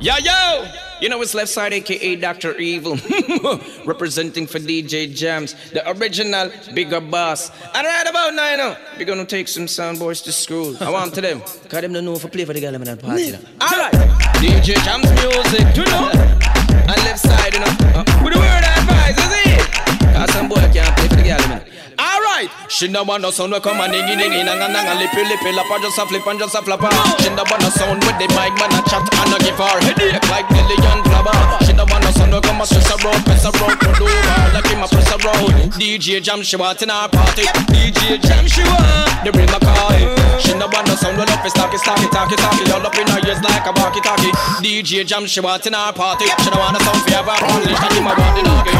Yo 0.00 0.14
yo, 0.18 0.66
you 1.00 1.08
know 1.08 1.20
it's 1.22 1.34
Leftside, 1.34 1.72
aka 1.72 2.16
Doctor 2.16 2.56
Evil, 2.56 2.96
representing 3.84 4.46
for 4.46 4.58
DJ 4.58 5.12
Jams, 5.14 5.54
the 5.72 5.88
original 5.90 6.50
bigger 6.74 7.00
boss. 7.00 7.50
And 7.74 7.86
right 7.86 8.06
about 8.08 8.34
now, 8.34 8.50
you 8.50 8.56
know, 8.56 8.76
we're 8.98 9.04
gonna 9.04 9.24
take 9.24 9.48
some 9.48 9.66
sound 9.68 9.98
boys 9.98 10.20
to 10.22 10.32
school. 10.32 10.76
I 10.80 10.90
want 10.90 11.14
to 11.14 11.20
them, 11.20 11.40
cause 11.68 11.80
them 11.80 11.92
don't 11.92 12.04
know 12.04 12.14
if 12.14 12.24
I 12.24 12.28
play 12.28 12.44
for 12.44 12.52
the 12.52 12.60
girl 12.60 12.74
in 12.74 12.82
that 12.84 13.00
party. 13.00 13.34
Alright, 13.60 13.92
DJ 14.40 14.74
Jams 14.84 15.10
music, 15.10 15.76
you 15.76 15.84
know, 15.84 16.10
and 16.12 17.00
Leftside, 17.06 17.52
you 17.54 17.60
know, 17.60 18.00
uh, 18.00 18.04
with 18.24 18.32
the 18.34 18.38
word 18.40 18.64
advice, 18.64 19.18
is 19.18 19.32
it? 19.46 20.14
Cause 20.14 20.30
some 20.32 20.48
boy 20.48 20.56
can't 20.72 20.94
play 20.96 21.08
for 21.08 21.16
the 21.16 21.22
girl, 21.22 21.60
man. 21.96 22.14
Alright, 22.34 22.50
she 22.68 22.88
no 22.88 23.02
want 23.04 23.22
no 23.22 23.30
sound 23.30 23.52
we 23.52 23.60
come 23.60 23.80
and 23.80 23.92
dingy 23.92 24.16
dingy 24.16 24.42
nanga 24.42 24.66
nanga 24.66 24.94
lippy 24.98 25.22
lippy 25.22 25.52
lap 25.54 25.70
and 25.70 25.82
just 25.82 25.98
a 25.98 26.06
flip 26.06 26.26
and 26.26 26.38
just 26.38 26.54
a 26.54 26.62
flapper. 26.62 26.90
She 27.22 27.30
no 27.30 27.46
want 27.46 27.62
no 27.62 27.70
sound 27.70 28.02
with 28.02 28.18
the 28.18 28.26
mic 28.34 28.54
man 28.58 28.74
a 28.74 28.80
chat 28.90 29.06
and 29.06 29.34
a 29.34 29.38
give 29.38 29.54
her 29.54 29.78
headache 29.86 30.18
like 30.30 30.50
and 30.50 31.02
Flabber. 31.06 31.34
She 31.66 31.72
no 31.72 31.84
want 31.86 32.02
no 32.04 32.10
sound 32.10 32.32
we 32.34 32.40
come 32.40 32.58
and 32.58 32.66
stress 32.66 32.90
around, 32.90 33.22
press 33.24 33.44
around, 33.46 33.78
pull 33.78 34.02
over 34.02 34.50
like 34.50 34.66
him 34.66 34.82
a 34.82 34.86
press 34.88 35.10
around. 35.14 35.72
DJ 35.78 36.22
Jam 36.22 36.42
she 36.42 36.56
want 36.56 36.82
in 36.82 36.90
our 36.90 37.08
party. 37.08 37.46
DJ 37.70 38.18
Jam 38.18 38.46
she 38.46 38.62
want 38.66 39.22
the 39.24 39.30
bring 39.30 39.50
a 39.50 39.58
car. 39.62 39.94
She 40.42 40.52
no 40.58 40.66
want 40.66 40.90
no 40.90 40.94
sound 40.98 41.18
we 41.18 41.24
love 41.24 41.44
is 41.46 41.52
talky 41.52 41.78
talky 41.78 42.08
talky 42.10 42.36
talky 42.36 42.64
all 42.72 42.82
up 42.82 42.98
in 42.98 43.06
her 43.06 43.20
ears 43.22 43.38
like 43.42 43.66
a 43.66 43.72
walkie 43.78 44.00
talkie. 44.02 44.32
DJ 44.64 45.06
Jam 45.06 45.26
she 45.26 45.40
want 45.40 45.66
in 45.66 45.74
our 45.74 45.92
party. 45.92 46.26
She 46.42 46.50
no 46.50 46.58
want 46.58 46.74
no 46.74 46.80
sound 46.82 47.00
for 47.06 47.14
ever 47.14 47.38
only 47.54 47.70
like 47.70 47.92
him 47.94 48.06
a 48.06 48.12
the 48.14 48.42
doggy. 48.42 48.74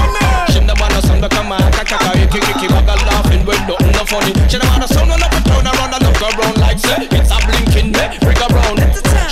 She 0.50 0.58
no 0.60 0.74
want 0.74 0.90
no 0.94 1.00
sound 1.00 1.22
we 1.22 1.28
come 1.28 1.52
and 1.52 1.74
kaka 1.74 1.96
kiki 2.28 2.40
kiki 2.58 2.66
laughing 3.06 3.42
when 3.44 3.60
nothing 3.68 3.92
no 3.92 4.04
funny. 4.04 4.32
She 4.48 4.56
no 4.58 4.66
want 4.68 4.80
no 4.82 4.86
sound, 4.86 5.08
no 5.08 5.16
up 5.16 5.32
and 5.32 5.44
turn 5.44 5.66
around 5.66 5.92
and 5.94 6.02
look 6.04 6.20
around 6.22 6.56
like 6.58 6.78
say 6.78 7.06
it's 7.10 7.30
a 7.30 7.38
blinking 7.44 7.94
eh, 7.94 7.98
neck, 7.98 8.20
break 8.20 8.40
around. 8.40 8.78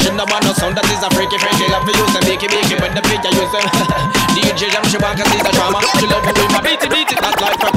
She 0.00 0.10
no 0.12 0.24
want 0.28 0.44
no 0.44 0.52
sound 0.52 0.76
that 0.76 0.86
is 0.90 1.02
a 1.02 1.08
freaky 1.14 1.38
freaky. 1.38 1.66
Love 1.72 1.86
to 1.88 1.92
use 1.94 2.14
and 2.14 2.24
make 2.28 2.42
it 2.42 2.50
make 2.52 2.70
it 2.70 2.78
when 2.80 2.92
the 2.94 3.02
picture 3.02 3.32
use 3.32 3.52
them. 3.52 3.66
DJ 4.36 4.70
Jam 4.72 4.84
she 4.90 4.98
want 4.98 5.16
'cause 5.18 5.30
he's 5.32 5.46
a 5.46 5.52
drama. 5.52 5.80
She 5.98 6.06
love 6.06 6.24
to 6.26 6.32
do 6.32 6.44
my 6.52 6.60
beat 6.60 6.82
it 6.82 6.90
beat 6.90 7.10
it. 7.12 7.18
That's 7.20 7.40
like 7.40 7.71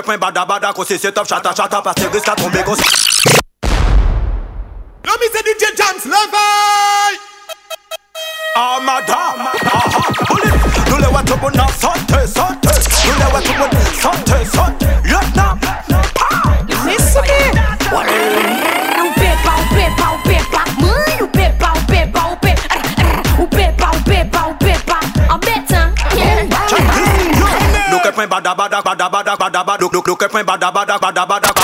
que 0.00 0.06
point 0.06 0.18
bada 0.18 0.44
bada 0.44 0.72
Qu'on 0.72 0.84
s'est 0.84 1.12
top 1.12 1.26
chata 1.26 1.54
chata 1.54 1.82
Parce 1.82 1.96
que 1.96 2.06
risque 2.12 2.28
à 2.28 2.34
tomber 2.34 2.62
qu'on 2.62 2.72
L'homme 5.04 5.16
c'est 5.32 5.46
DJ 5.46 5.72
James 5.76 6.00
Levi 6.04 7.18
Ah 8.56 8.78
madame 8.84 9.46
ah, 9.46 9.52
Aha 9.74 10.00
Nous 10.88 10.96
les 10.96 11.06
voit 11.06 11.22
tout 11.22 11.36
bon 11.36 11.50
dans 11.50 11.68
santé 11.68 12.26
santé 12.26 12.68
Nous 13.06 13.14
les 13.18 13.30
voit 13.30 13.42
tout 13.42 13.52
bon 13.52 13.68
santé 14.00 14.44
santé 14.44 14.86
Lieutenant 15.04 15.58
Listen 16.86 17.22
Não 18.96 19.12
beba, 19.14 19.52
o 19.58 19.74
beba, 19.74 20.06
o 20.12 20.28
beba 20.28 20.62
Mãe, 20.78 21.16
o 21.20 21.26
beba, 21.26 21.72
o 21.76 21.80
beba, 21.90 22.20
o 22.20 22.36
beba 22.36 22.62
O 23.38 23.46
beba, 23.46 23.90
o 23.94 24.00
beba, 24.08 24.40
o 24.48 24.60
bada, 28.30 28.54
bada, 28.54 28.82
bada 28.82 28.99
look, 30.06 30.22
at 30.22 30.32
my 30.32 30.42
bada 30.42 30.72
bada 30.72 30.98
bada 30.98 31.26
bada 31.26 31.59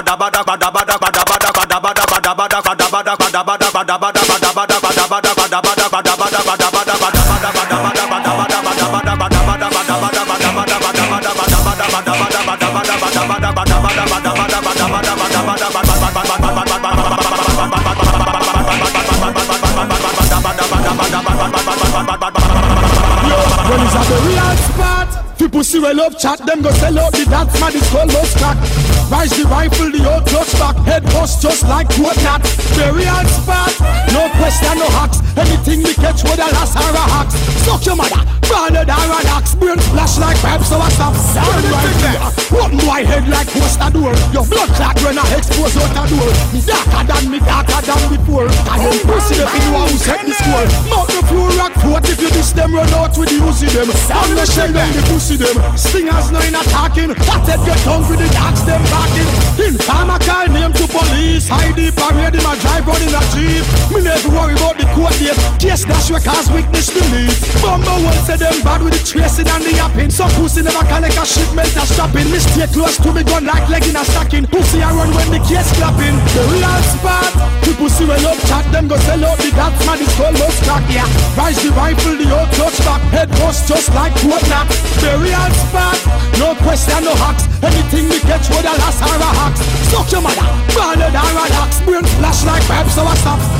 so 40.76 40.82
I 40.82 40.88
stop. 40.92 41.14
Burn 41.16 41.64
right 41.72 41.96
there. 42.04 42.20
One 42.52 42.72
boy 42.76 43.02
head 43.04 43.28
like 43.28 43.48
poster 43.48 43.90
door. 43.90 44.12
Your 44.32 44.44
blood 44.44 44.70
clot 44.76 44.96
when 45.00 45.16
I 45.16 45.24
expose 45.36 45.76
out 45.76 45.96
a 45.96 46.02
door. 46.08 46.30
Me 46.52 46.60
darker 46.60 47.02
than 47.08 47.24
me, 47.32 47.38
darker 47.40 47.80
than 47.80 48.02
before. 48.12 48.48
And 48.48 48.80
then 48.84 48.98
pussy 49.08 49.40
if 49.40 49.52
you 49.56 49.64
know 49.72 49.86
who 49.88 49.96
set 49.96 50.22
the 50.24 50.34
score. 50.36 50.68
Mount 50.92 51.08
the 51.08 51.22
floor 51.28 51.50
rock 51.56 51.74
foot 51.80 52.04
if 52.08 52.20
you 52.20 52.30
diss 52.30 52.52
them, 52.52 52.74
run 52.74 52.88
out 52.92 53.16
with 53.16 53.30
the 53.32 53.38
Uzi 53.40 53.68
them. 53.72 53.88
On 53.88 54.30
the 54.36 54.44
shell 54.44 54.70
them, 54.72 54.88
the 54.92 55.02
pussy 55.08 55.36
them. 55.36 55.56
Stingers 55.76 56.28
no 56.32 56.40
in 56.44 56.54
attacking. 56.54 57.12
Fathead 57.24 57.60
get 57.64 57.80
hungry, 57.88 58.16
the 58.20 58.28
dogs 58.36 58.62
them 58.64 58.82
barking. 58.92 59.30
Informer 59.56 60.20
call 60.20 60.48
name 60.52 60.72
to 60.76 60.84
police. 60.88 61.48
High 61.48 61.72
deep 61.72 61.96
parade 61.96 62.36
him 62.36 62.44
a 62.44 62.52
drive 62.60 62.84
in 62.84 63.14
a 63.16 63.22
jeep. 63.32 63.64
Me 63.92 64.04
never 64.04 64.28
worry 64.28 64.54
about 64.54 64.75
date. 65.20 65.36
Case 65.60 65.84
dash 65.84 66.10
we 66.10 66.20
cause 66.20 66.48
witness 66.50 66.88
to 66.88 67.02
me. 67.12 67.28
Bumble 67.60 68.00
one 68.04 68.16
say 68.24 68.36
them 68.36 68.56
bad 68.64 68.80
with 68.82 68.96
the 68.96 69.02
tracing 69.04 69.48
and 69.48 69.62
the 69.62 69.72
yapping. 69.76 70.10
Some 70.10 70.30
pussy 70.40 70.62
never 70.62 70.84
collect 70.88 71.16
a 71.16 71.24
shipment 71.24 71.76
a 71.76 71.84
stopping. 71.84 72.28
Me 72.32 72.38
stay 72.40 72.68
close 72.72 72.96
to 73.04 73.12
me 73.12 73.22
gun 73.24 73.44
like 73.44 73.68
leg 73.68 73.84
in 73.84 73.96
a 73.96 74.04
stocking. 74.04 74.46
Pussy 74.46 74.82
I 74.82 74.92
run 74.92 75.12
when 75.12 75.28
the 75.30 75.40
case 75.44 75.68
clapping. 75.76 76.16
The 76.32 76.42
real 76.48 76.80
spot. 76.96 77.32
The 77.64 77.72
pussy 77.76 78.04
when 78.08 78.24
up 78.24 78.38
chat 78.48 78.64
them 78.72 78.88
go 78.88 78.96
sell 79.04 79.24
out 79.24 79.38
the 79.38 79.50
dance 79.52 79.80
man 79.84 80.00
is 80.00 80.12
called 80.16 80.38
lost 80.40 80.62
crack 80.64 80.84
yeah. 80.88 81.08
Rise 81.36 81.60
the 81.60 81.70
rifle 81.76 82.16
the 82.16 82.26
old 82.32 82.50
touch 82.56 82.78
back. 82.86 83.02
Head 83.12 83.28
bust 83.36 83.68
just 83.68 83.92
like 83.92 84.16
what 84.24 84.42
knock. 84.48 84.68
The 85.02 85.12
real 85.20 85.50
spot. 85.68 85.98
No 86.40 86.56
question 86.64 87.04
no 87.04 87.12
hacks. 87.20 87.44
Anything 87.60 88.08
we 88.08 88.18
catch 88.24 88.48
with 88.48 88.64
a 88.64 88.74
last 88.80 89.00
a 89.02 89.08
hacks. 89.08 89.60
Suck 89.92 90.08
your 90.12 90.22
mother. 90.22 90.48
Or 90.76 90.94
a 90.96 91.10
hacks. 91.52 91.80
Brain 91.84 92.04
flash 92.16 92.44
like 92.44 92.64
pipes 92.64 92.94
so 92.94 93.02
I 93.02 93.14
stop. 93.16 93.55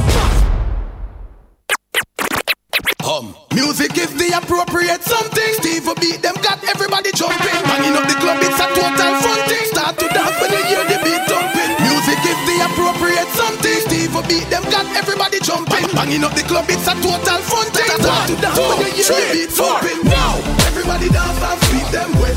Will 5.87 5.95
beat 6.03 6.21
them, 6.21 6.35
got 6.43 6.59
everybody 6.67 7.15
jumping. 7.15 7.55
Banging 7.63 7.95
up 7.95 8.05
the 8.11 8.19
club, 8.19 8.43
it's 8.43 8.59
a 8.59 8.67
total 8.75 9.15
fronting. 9.23 9.67
Start 9.71 9.95
to 10.03 10.07
dance 10.11 10.35
when 10.43 10.51
you 10.51 10.63
hear 10.67 10.83
the 10.83 10.99
beat 11.07 11.23
thumping. 11.31 11.73
Music 11.87 12.19
is 12.27 12.39
the 12.43 12.57
appropriate 12.67 13.31
something. 13.39 13.79
Steve 13.87 14.13
will 14.13 14.27
beat 14.27 14.51
them, 14.51 14.67
got 14.69 14.85
everybody 14.99 15.39
jumping. 15.41 15.87
Banging 15.95 16.27
up 16.27 16.35
the 16.35 16.43
club, 16.43 16.67
it's 16.69 16.91
a 16.91 16.95
total 16.99 17.41
fronting. 17.47 17.87
Start 18.03 18.27
to 18.27 18.35
dance 18.43 18.59
when 18.59 18.93
you 18.99 19.07
hear 19.07 19.15
the 19.15 19.27
beat 19.33 19.51
thumping. 19.55 20.03
Now, 20.11 20.35
everybody 20.67 21.09
dance 21.09 21.39
and 21.39 21.59
sweep 21.71 21.89
them 21.95 22.11
way. 22.21 22.36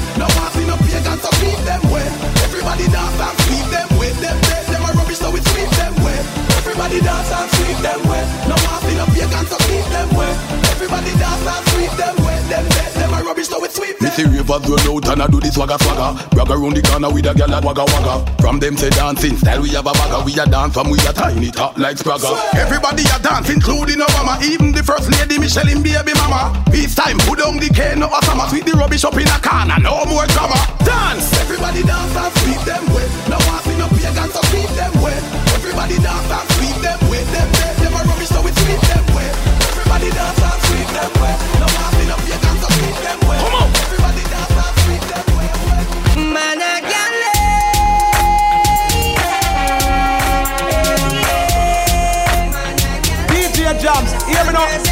Them. 14.49 14.77
see 14.77 14.89
out 14.89 15.07
and 15.09 15.21
I 15.21 15.27
do 15.27 15.39
this 15.39 15.53
swagger 15.53 15.77
swagger 15.77 16.17
Brag 16.33 16.49
around 16.49 16.73
the 16.73 16.81
corner 16.81 17.13
with 17.13 17.29
a 17.29 17.33
gal 17.37 17.47
that 17.47 17.63
wagga 17.63 17.85
wagga 17.85 18.25
From 18.41 18.59
them 18.59 18.75
say 18.77 18.89
dancing 18.89 19.37
style 19.37 19.61
we 19.61 19.69
have 19.77 19.85
a 19.85 19.93
bagger 19.93 20.25
We 20.25 20.33
a 20.39 20.45
dance 20.49 20.73
from 20.73 20.89
we 20.89 20.97
a 21.05 21.13
tiny 21.13 21.51
top 21.51 21.77
like 21.77 21.97
Spragger 21.97 22.33
Everybody 22.57 23.03
a 23.13 23.19
dance, 23.21 23.49
including 23.49 23.99
Obama, 23.99 24.41
even 24.43 24.71
the 24.71 24.83
first 24.83 25.09
lady 25.11 25.37
Michelle 25.37 25.69
in 25.69 25.81
baby 25.81 26.13
mama. 26.15 26.53
Peace 26.71 26.95
time, 26.95 27.17
put 27.19 27.39
down 27.39 27.57
the 27.57 27.69
cane, 27.69 27.99
no 27.99 28.07
Osama, 28.07 28.49
sweep 28.49 28.65
the 28.65 28.73
rubbish 28.73 29.03
up 29.03 29.15
in 29.15 29.27
a 29.27 29.39
corner, 29.39 29.79
no 29.79 30.05
more 30.05 30.25
drama. 30.27 30.57
Dance, 30.83 31.33
everybody 31.41 31.83
dance 31.83 32.15
and 32.15 32.33
sweep 32.41 32.61
them 32.65 32.85
way. 32.93 33.05
No 33.29 33.37
passing 33.37 33.81
up 33.81 33.91
pagans, 33.91 34.33
so 34.33 34.41
them 34.75 34.93
way. 35.03 35.17
Everybody 35.55 35.97
dance 35.99 36.31
and 36.31 36.48
Jams, 54.59 54.88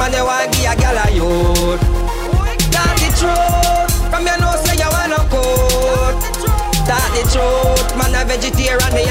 man 0.00 0.12
they 0.12 0.22
want 0.22 0.50
give 0.56 0.64
a 0.64 0.74
gal 0.80 0.96
a 0.96 1.06
youth. 1.12 1.82
Start 2.72 2.96
the 2.96 3.08
truth 3.20 3.92
from 4.08 4.24
your 4.24 4.38
nose 4.40 4.64
say 4.64 4.80
you 4.80 4.88
wanna 4.88 5.20
coat. 5.28 6.16
Start 6.72 7.08
the 7.12 7.22
truth, 7.28 7.90
man 8.00 8.16
a 8.16 8.24
vegetarian, 8.24 8.92
me 8.96 9.04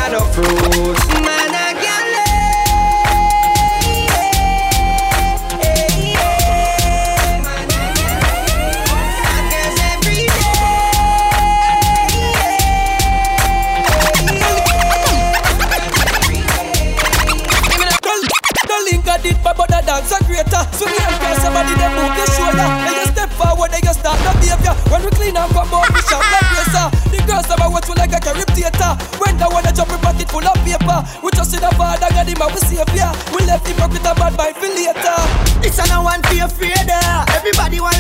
theater. 28.60 28.92
When 29.24 29.38
the 29.40 29.48
one 29.48 29.66
a 29.66 29.72
jump 29.72 29.92
in 29.96 30.00
pocket 30.04 30.28
full 30.28 30.44
of 30.44 30.60
paper. 30.68 31.00
We 31.24 31.32
just 31.32 31.52
see 31.52 31.60
the 31.60 31.72
father 31.80 32.12
God 32.12 32.28
him 32.28 32.42
and 32.44 32.52
we 32.52 32.60
savior. 32.68 33.10
We 33.32 33.48
left 33.48 33.64
him 33.68 33.80
broke 33.80 33.96
with 33.96 34.04
a 34.04 34.14
bad 34.14 34.36
mind 34.36 34.56
for 34.60 34.68
later 34.68 35.20
It's 35.64 35.80
a 35.80 35.88
no 35.88 36.04
one 36.04 36.22
feel 36.28 36.46
afraid 36.46 36.92
of. 36.92 37.30
Everybody 37.32 37.80
want 37.80 37.96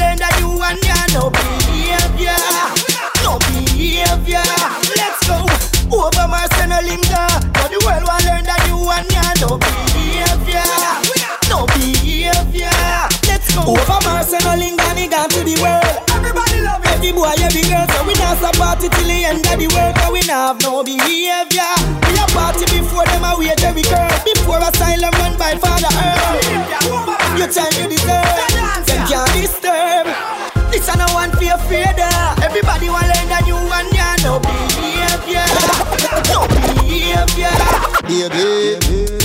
not 20.30 20.62
have 20.62 20.62
no 20.62 20.84
behavior. 20.84 21.74
We 22.06 22.14
a 22.14 22.26
party 22.38 22.66
before 22.70 23.06
them 23.06 23.26
a 23.26 23.34
wait 23.38 23.62
every 23.64 23.82
girl. 23.82 24.10
Before 24.24 24.62
asylum 24.62 25.14
run 25.18 25.36
by 25.38 25.58
Father 25.58 25.90
Earl. 25.90 26.38
You 27.38 27.48
tell 27.50 27.72
you 27.74 27.90
deserve. 27.90 28.86
Them 28.86 29.02
can't 29.10 29.32
disturb. 29.34 30.06
This 30.72 30.88
a 30.88 30.98
no 30.98 31.06
one 31.14 31.32
fear 31.38 31.56
afraid. 31.56 31.98
Everybody 32.46 32.90
want 32.90 33.10
learn 33.10 33.28
that 33.34 33.44
you 33.48 33.58
and 33.58 33.90
ya 33.98 34.16
no 34.22 34.40
behavior. 34.40 35.46
No 36.30 36.46
behavior. 36.48 37.56
Baby, 38.06 38.59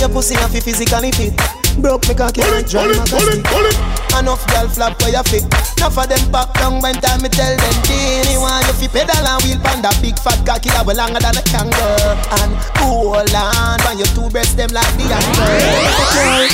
your 0.05 0.13
pussy 0.13 0.35
have 0.35 0.51
to 0.51 0.61
physically 0.61 1.11
fit. 1.11 1.33
Broke 1.81 2.07
me 2.07 2.15
cocky 2.15 2.39
like 2.39 2.69
dry 2.69 2.87
maca 2.87 3.19
Enough 4.15 4.47
girl 4.47 4.67
flap 4.69 4.95
where 5.01 5.11
you 5.11 5.23
fit. 5.27 5.43
Enough 5.75 5.97
of 5.97 6.07
them 6.07 6.23
pop 6.31 6.53
down 6.55 6.79
when 6.79 6.95
time 7.03 7.19
me 7.19 7.27
tell 7.27 7.51
them 7.51 7.75
Teeny 7.83 8.39
want 8.39 8.63
you 8.63 8.87
fi 8.87 9.03
pedal 9.03 9.27
and 9.27 9.43
wheel 9.43 9.59
pan 9.59 9.83
that 9.83 9.99
big 9.99 10.15
fat 10.15 10.39
cocky 10.47 10.71
that 10.71 10.87
way 10.87 10.95
longer 10.95 11.19
than 11.19 11.35
a 11.35 11.43
kangaroo. 11.43 12.15
And 12.39 12.55
hold 12.79 13.27
on 13.35 13.75
when 13.83 13.99
your 13.99 14.07
two 14.15 14.31
breasts 14.31 14.55
them 14.55 14.71
like 14.71 14.87
the 14.95 15.11
anchor. 15.11 15.51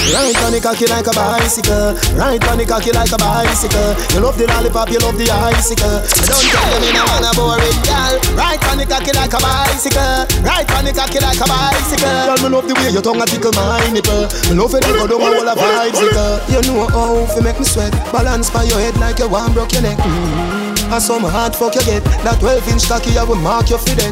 Right 0.09 0.33
on 0.41 0.57
the 0.57 0.59
cocky 0.63 0.89
like 0.89 1.05
a 1.05 1.13
bicycle. 1.13 1.93
Right 2.17 2.41
on 2.49 2.57
the 2.57 2.65
cocky 2.65 2.89
like 2.89 3.13
a 3.13 3.19
bicycle. 3.21 3.93
You 4.17 4.25
love 4.25 4.41
the 4.41 4.49
lollipop, 4.49 4.89
you 4.89 4.97
love 5.05 5.21
the 5.21 5.29
icicle. 5.29 6.01
I 6.01 6.25
don't 6.25 6.45
tell 6.49 6.81
me 6.81 6.89
no 6.97 7.05
want 7.13 7.29
a 7.29 7.31
boring 7.37 7.81
girl. 7.85 8.13
Right 8.33 8.61
on 8.73 8.81
the 8.81 8.89
cocky 8.89 9.13
like 9.13 9.37
a 9.37 9.39
bicycle. 9.39 10.25
Right 10.41 10.65
on 10.73 10.89
the 10.89 10.97
cocky 10.97 11.21
like 11.21 11.37
a 11.37 11.45
bicycle. 11.45 12.09
Girl, 12.09 12.41
me 12.41 12.49
love 12.49 12.65
the 12.65 12.73
way 12.73 12.89
your 12.89 13.05
tongue 13.05 13.21
a 13.21 13.25
tickle 13.29 13.40
my 13.49 13.81
nipple 13.89 14.29
Me 14.49 14.53
love 14.53 14.75
it, 14.77 14.85
go 14.85 15.07
down 15.09 15.09
a 15.09 15.17
whole 15.17 15.49
of 15.49 15.57
vibes, 15.57 15.97
You 16.53 16.61
know 16.69 16.85
how 16.85 17.25
fi 17.33 17.41
make 17.41 17.57
me 17.57 17.65
sweat 17.65 17.91
Balance 18.13 18.51
by 18.51 18.63
your 18.63 18.77
head 18.77 18.95
like 19.01 19.17
you 19.17 19.29
want 19.29 19.53
broke 19.53 19.73
your 19.73 19.81
neck 19.81 19.97
mm. 19.97 20.61
And 20.91 21.01
some 21.01 21.23
hard 21.23 21.55
fuck 21.55 21.73
you 21.75 21.81
get. 21.87 22.03
That 22.27 22.41
12 22.41 22.67
inch 22.67 22.83
cocky, 22.89 23.17
I 23.17 23.23
will 23.23 23.39
mark 23.39 23.69
you 23.69 23.77
for 23.77 23.95
that. 23.95 24.11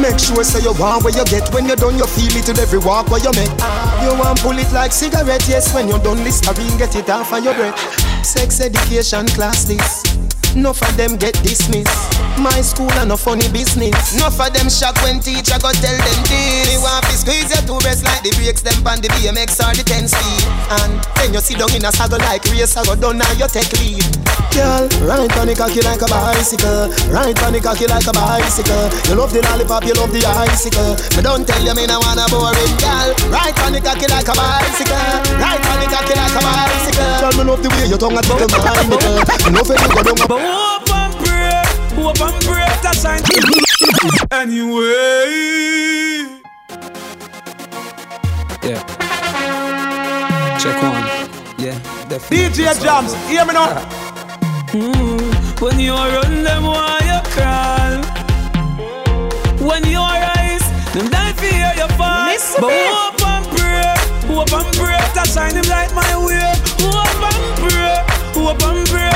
Make 0.00 0.18
sure 0.18 0.42
say 0.42 0.64
you 0.64 0.72
want 0.80 1.04
where 1.04 1.12
you 1.12 1.22
get. 1.26 1.52
When 1.52 1.66
you're 1.66 1.76
done, 1.76 1.98
you 1.98 2.06
feel 2.06 2.32
it 2.32 2.48
in 2.48 2.58
every 2.58 2.78
walk 2.78 3.12
where 3.12 3.20
you 3.20 3.28
make. 3.36 3.52
You 4.00 4.16
want 4.16 4.40
pull 4.40 4.56
it 4.56 4.72
like 4.72 4.92
cigarette, 4.92 5.44
yes. 5.46 5.74
When 5.74 5.86
you're 5.86 6.00
done, 6.00 6.24
Listerine, 6.24 6.78
get 6.78 6.96
it 6.96 7.10
off 7.10 7.30
on 7.34 7.44
your 7.44 7.52
breath. 7.52 7.76
Sex 8.24 8.62
education 8.62 9.26
class 9.36 9.64
this. 9.64 10.23
Enough 10.54 10.82
of 10.82 10.96
them 10.96 11.16
get 11.16 11.34
dismissed. 11.42 12.14
My 12.38 12.62
school 12.62 12.90
and 13.02 13.10
no 13.10 13.16
funny 13.16 13.50
business. 13.50 14.14
Enough 14.14 14.38
of 14.38 14.54
them 14.54 14.70
shock 14.70 14.94
when 15.02 15.18
teacher 15.18 15.58
go 15.58 15.70
tell 15.82 15.98
them 15.98 16.20
this. 16.30 16.70
Me 16.70 16.78
want 16.78 17.02
to 17.10 17.14
squeeze 17.18 17.50
your 17.50 17.62
two 17.66 17.78
breasts 17.82 18.06
like 18.06 18.22
the 18.22 18.30
brakes 18.38 18.62
them 18.62 18.78
on 18.86 19.02
the 19.02 19.10
BMX 19.18 19.58
or 19.58 19.74
the 19.74 19.82
10 19.82 20.06
speed. 20.06 20.46
And 20.78 21.02
then 21.18 21.34
you 21.34 21.42
sit 21.42 21.58
down 21.58 21.74
in 21.74 21.82
a 21.82 21.90
saddle 21.90 22.22
like 22.22 22.46
race, 22.54 22.76
I 22.78 22.86
go 22.86 22.94
done 22.94 23.18
now 23.18 23.30
you 23.34 23.50
take 23.50 23.70
lead. 23.82 24.06
Girl, 24.54 24.86
ride 25.02 25.34
on 25.34 25.50
the 25.50 25.54
cocky 25.58 25.82
like 25.82 25.98
a 25.98 26.06
bicycle. 26.06 26.86
Ride 27.10 27.34
on 27.42 27.50
the 27.50 27.58
cocky 27.58 27.90
like 27.90 28.06
a 28.06 28.14
bicycle. 28.14 28.86
You 29.10 29.18
love 29.18 29.34
the 29.34 29.42
lollipop, 29.42 29.82
you 29.82 29.94
love 29.98 30.14
the 30.14 30.22
icicle. 30.22 30.94
Me 31.18 31.22
don't 31.26 31.42
tell 31.42 31.58
you 31.58 31.74
me 31.74 31.90
no 31.90 31.98
wanna 31.98 32.30
boring 32.30 32.74
girl. 32.78 33.10
Ride 33.34 33.58
on 33.66 33.74
the 33.74 33.82
cocky 33.82 34.06
like 34.06 34.30
a 34.30 34.34
bicycle. 34.38 35.18
Ride 35.42 35.64
on 35.66 35.76
the 35.82 35.86
cocky 35.90 36.14
like 36.14 36.34
a 36.34 36.40
bicycle. 36.46 37.14
Girl, 37.18 37.34
me 37.34 37.42
love 37.42 37.62
the 37.62 37.68
way 37.74 37.86
you 37.90 37.98
tongue 37.98 38.14
at 38.14 38.22
tickle 38.22 38.46
my 38.54 38.82
nickel. 38.86 39.18
Enough 39.50 39.70
of 39.70 39.78
you 39.82 39.90
go 39.90 40.02
down. 40.14 40.43
Hope 40.44 40.90
and 40.94 41.14
pray, 41.24 41.62
hope 41.96 42.20
and 42.20 42.36
pray 42.44 42.68
that 42.82 42.96
shine. 43.00 43.22
Anyway. 44.30 45.24
Yeah. 48.62 48.82
Check 50.58 50.82
one. 50.82 51.04
Yeah, 51.58 51.78
definitely. 52.08 52.36
DJ 52.48 52.58
Jams, 52.82 53.12
hear 53.28 53.44
me 53.44 53.52
now. 53.54 53.68
Mm, 54.72 55.60
when 55.60 55.78
you 55.78 55.92
run 55.94 56.42
them, 56.42 56.64
why 56.64 56.98
you 57.10 57.20
crawl? 57.30 58.02
When 59.68 59.84
you 59.86 59.98
rise, 59.98 60.66
them 60.92 61.08
die 61.08 61.32
for 61.34 61.46
hear 61.46 61.72
you 61.76 61.88
fall. 61.96 62.26
Listen 62.26 62.60
but 62.60 62.68
me. 62.68 62.84
hope 62.88 63.22
and 63.28 63.46
pray, 63.54 63.94
hope 64.28 64.52
and 64.52 64.68
pray 64.76 64.98
that 65.14 65.28
shine 65.32 65.54
him 65.54 65.64
light 65.68 65.92
my 65.94 66.16
way. 66.26 66.52
Hope 66.80 67.22
and 67.30 67.44
pray, 67.60 67.96
hope 68.34 68.62
and 68.64 68.86
pray, 68.88 69.12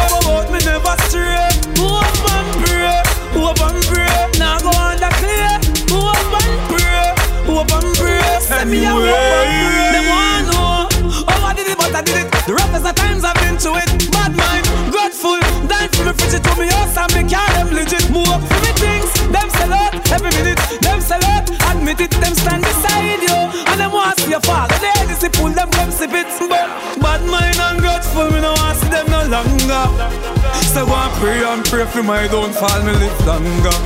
pray 31.68 31.84
for 31.84 32.02
my 32.02 32.26
downfall, 32.28 32.82
me 32.82 32.92
live 32.92 33.26
longer. 33.26 33.76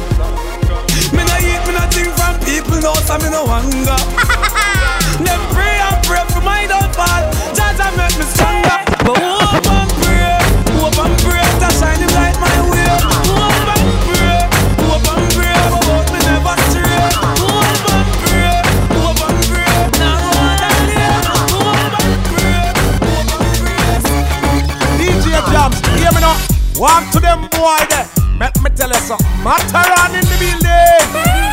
Me 1.11 1.23
no 1.27 1.37
eat, 1.43 1.63
me 1.67 1.75
no 1.75 1.83
think 1.91 2.15
from 2.15 2.39
people, 2.47 2.79
no, 2.81 2.95
so 2.95 3.19
me 3.19 3.29
no 3.29 3.45
hunger. 3.45 3.99
Them 5.27 5.41
pray 5.51 5.83
and 5.83 5.99
pray 6.07 6.25
for 6.33 6.43
my 6.43 6.67
downfall. 6.67 7.23
Jah 7.55 7.75
make 7.99 8.17
me 8.19 8.25
stronger. 8.25 8.79
But 9.03 9.19
hope 9.19 9.67
and 9.67 9.91
pray, 9.99 10.39
hope 10.79 10.99
and 11.05 11.19
pray 11.23 11.43
shine 11.79 11.99
him 11.99 12.09
light 12.15 12.39
my 12.39 12.71
way. 12.71 12.82
Walk 26.83 27.13
to 27.13 27.21
them 27.21 27.43
boy 27.55 27.79
there. 27.91 28.09
Let 28.41 28.59
me 28.61 28.69
tell 28.75 28.89
you 28.89 28.99
something. 29.07 29.25
Mataran 29.47 30.19
in 30.19 30.27
the 30.27 30.35
building. 30.43 31.07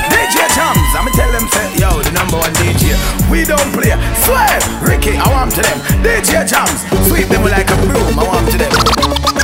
DJ 0.09 0.41
Jams, 0.57 0.89
I'ma 0.97 1.11
tell 1.13 1.31
them 1.31 1.47
say, 1.53 1.69
yo, 1.77 2.01
the 2.01 2.09
number 2.17 2.37
one 2.37 2.51
DJ. 2.53 2.97
We 3.29 3.45
don't 3.45 3.71
play. 3.71 3.93
Swear, 4.25 4.57
Ricky, 4.81 5.17
I 5.17 5.29
want 5.29 5.51
to 5.53 5.61
them. 5.61 5.77
DJ 6.01 6.49
Jams, 6.49 6.81
sweep 7.07 7.27
them 7.27 7.43
like 7.43 7.69
a 7.69 7.75
broom. 7.85 8.17
I 8.17 8.23
want 8.25 8.49
to 8.49 8.57
them. 8.57 9.38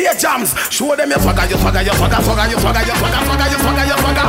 DJ 0.00 0.16
Jams, 0.16 0.56
show 0.72 0.96
them 0.96 1.10
your 1.12 1.20
swagger, 1.20 1.44
your 1.44 1.60
swagger, 1.60 1.84
your 1.84 1.92
swagger, 1.92 2.24
swagger, 2.24 2.48
your 2.48 2.56
swagger, 2.56 2.84
your 2.88 2.96
swagger, 2.96 3.20
swagger, 3.20 3.48
your 3.52 3.60
swagger, 3.60 3.84
your 3.84 3.98
swagger. 4.00 4.26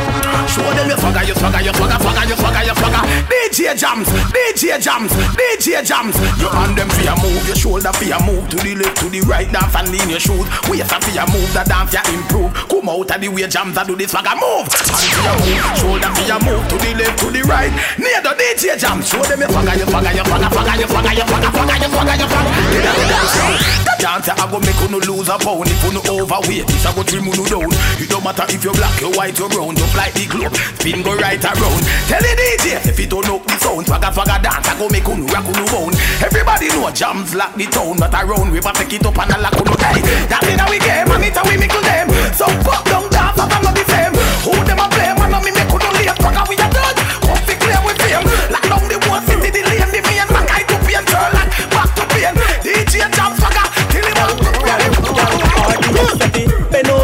Show 0.51 0.67
them 0.67 0.87
your 0.91 0.99
swagger, 0.99 1.23
your 1.23 1.37
swagger, 1.39 1.61
your 1.63 1.75
swagger, 1.79 1.99
swagger, 2.03 2.25
your 2.27 2.37
swagger, 2.43 2.63
your 2.67 2.75
swagger. 2.75 3.03
DJ 3.31 3.59
Jams, 3.79 4.07
DJ 4.35 4.63
Jams, 4.83 5.11
DJ 5.39 5.79
Jams. 5.79 6.15
You 6.43 6.51
hand 6.51 6.75
them 6.75 6.91
for 6.91 7.03
your 7.07 7.15
move, 7.23 7.47
your 7.47 7.55
shoulder 7.55 7.93
for 7.95 8.03
your 8.03 8.19
move 8.27 8.43
to 8.51 8.57
the 8.59 8.75
left, 8.75 8.99
to 8.99 9.07
the 9.07 9.23
right, 9.23 9.47
dance 9.47 9.71
and 9.71 9.87
lean 9.95 10.11
your 10.11 10.19
shoes. 10.19 10.43
Waist 10.67 10.91
for 10.91 11.11
your 11.15 11.27
move, 11.31 11.47
the 11.55 11.63
dance 11.63 11.95
you 11.95 12.03
improve. 12.19 12.51
Come 12.67 12.91
out 12.91 13.07
of 13.07 13.21
the 13.23 13.29
way, 13.31 13.47
Jams, 13.47 13.79
I 13.79 13.87
do 13.87 13.95
this 13.95 14.11
swagger 14.11 14.35
move. 14.35 14.67
Hand 14.67 15.07
for 15.07 15.23
your 15.23 15.39
move, 15.39 15.79
shoulder 15.79 16.11
for 16.11 16.25
your 16.27 16.41
move 16.43 16.63
to 16.67 16.75
the 16.83 16.91
left, 16.99 17.15
to 17.23 17.31
the 17.31 17.47
right. 17.47 17.71
Near 17.95 18.19
the 18.19 18.35
DJ 18.35 18.75
Jams, 18.75 19.07
show 19.07 19.23
them 19.23 19.39
your 19.39 19.47
swagger, 19.47 19.79
your 19.79 19.87
swagger, 19.87 20.11
your 20.19 20.27
swagger, 20.27 20.51
swagger, 20.51 20.75
your 20.83 20.89
swagger, 20.91 21.15
your 21.15 21.27
swagger, 21.31 21.51
swagger, 21.55 21.77
your 21.79 21.91
swagger, 21.95 22.15
your 22.19 22.27
swagger. 22.27 22.51
Get 22.75 22.91
out, 22.91 23.71
Dance, 24.01 24.29
I 24.29 24.49
go 24.49 24.59
make 24.59 24.81
you 24.81 24.99
lose 24.99 25.29
a 25.29 25.37
pound 25.61 25.69
if 25.69 25.83
you 25.83 25.91
no 25.93 26.01
overweight. 26.23 26.65
This 26.67 26.85
I 26.85 26.93
go 26.95 27.03
trim 27.03 27.25
you 27.25 27.45
down. 27.45 27.69
It 28.01 28.09
don't 28.09 28.23
matter 28.23 28.45
if 28.49 28.63
you're 28.63 28.73
black, 28.73 28.93
you're 29.01 29.13
white, 29.13 29.37
you're 29.37 29.49
brown. 29.49 29.75
Just 29.75 29.95
like 29.95 30.13
the 30.13 30.25
globe, 30.25 30.55
spin 30.77 31.01
go 31.03 31.13
right 31.15 31.37
around. 31.37 31.83
Tell 32.09 32.21
the 32.21 32.33
DJ 32.33 32.81
if 32.85 32.99
it 32.99 33.09
don't 33.09 33.25
know 33.27 33.39
the 33.39 33.55
sound, 33.61 33.85
swagger 33.85 34.11
swagger 34.11 34.39
dance. 34.41 34.67
I 34.67 34.73
go 34.77 34.89
make 34.89 35.05
you 35.05 35.25
rock 35.29 35.45
you 35.45 35.65
bone. 35.69 35.93
Everybody 36.21 36.67
know 36.73 36.89
jams 36.91 37.35
lock 37.35 37.53
the 37.55 37.65
town, 37.69 37.97
but 37.97 38.13
around 38.13 38.51
we 38.51 38.59
take 38.59 38.93
it 38.93 39.05
up 39.05 39.17
and 39.17 39.31
a 39.31 39.37
lock 39.37 39.55
you. 39.57 39.65
Hey, 39.81 40.01
that's 40.27 40.47
in 40.49 40.59
our 40.59 40.77
game, 40.77 41.11
and 41.11 41.23
it's 41.25 41.37
how 41.37 41.45
we 41.45 41.57
make 41.57 41.73
them. 41.73 42.09
So 42.33 42.45
fuck 42.65 42.85
down 42.85 43.09
dance, 43.11 43.37
I'm 43.37 43.61
not 43.61 43.75
the 43.75 43.83
same. 43.85 44.15
Who 44.45 44.53
them 44.65 44.81
a 44.81 44.85
blame? 44.89 45.17
Man, 45.21 45.43
me 45.45 45.51
make 45.53 45.69
you 45.69 45.77
no 45.77 45.89
late. 45.93 46.09
Swagger 46.17 46.45
we 46.49 46.55
a 46.57 46.80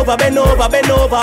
over, 0.08 0.18
bend 0.18 0.38
over, 0.38 0.70
bend 0.70 0.90
over, 0.90 1.22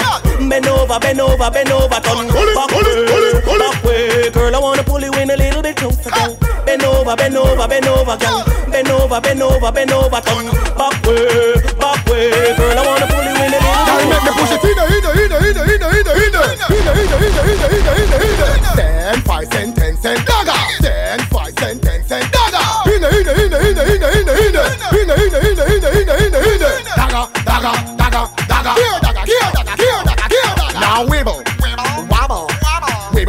bend 0.49 0.67
over, 0.67 0.99
bend 1.01 1.21
over, 1.21 1.51
bend 1.51 1.71
over, 1.73 2.01
turn 2.05 2.29
back 2.29 2.71
way, 2.71 3.41
back 3.41 3.85
way, 3.85 4.31
girl. 4.31 4.55
I 4.55 4.59
wanna 4.59 4.85
pull 4.85 5.01
you 5.01 5.13
in 5.15 5.31
a 5.31 5.37
little 5.37 5.63
bit 5.63 5.77
closer, 5.77 6.11
girl. 6.11 6.37
Bend 6.67 6.83
over, 6.85 7.17
bend 7.17 7.37
over, 7.37 7.67
bend 7.67 7.87
over, 7.87 8.17
girl. 8.17 8.45
Bend 8.71 8.89
over, 8.89 9.21
bend 9.21 9.43
over, 9.43 9.73
bend 9.73 9.93
over, 9.93 10.21
turn 10.21 10.47
back 10.77 11.01
way, 11.07 11.55
back 11.81 12.05
way, 12.07 12.57
girl. 12.57 12.79
I 12.79 12.85
wanna 12.85 13.07
pull 13.09 13.25
you 13.25 13.35
in 13.41 13.55
a 13.55 13.57
little 13.57 13.73
bit 13.73 13.89
Girl, 13.89 14.05
make 14.05 14.25
me 14.25 14.33
push 14.37 14.53
it 14.53 14.65
in 14.69 14.77
in 14.85 15.01
in 15.01 15.33
in 15.33 15.57
in 15.57 15.65
in 15.65 15.81
in 15.81 16.05
in 16.05 16.13
in 16.13 16.53
in 16.85 17.25
in 17.25 17.57
in 17.65 17.89
a, 17.89 17.93
in 18.04 18.04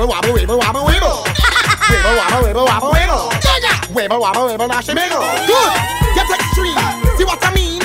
wibble, 0.06 0.10
wobble, 0.10 0.34
wibble, 0.34 0.58
wobble, 0.60 0.86
wibble. 0.86 1.26
Wibble, 1.90 2.18
wobble, 2.18 2.48
wibble, 2.48 2.66
wobble, 2.66 2.92
wibble. 2.94 3.30
Wibble, 3.94 4.20
wobble, 4.20 4.48
wibble, 4.50 4.68
dash 4.68 4.90
and 4.90 5.00
wiggle. 5.00 5.22
Good. 5.48 5.74
Get 6.16 6.30
extreme. 6.30 6.78
See 7.18 7.26
what 7.26 7.44
I 7.44 7.54
mean? 7.54 7.82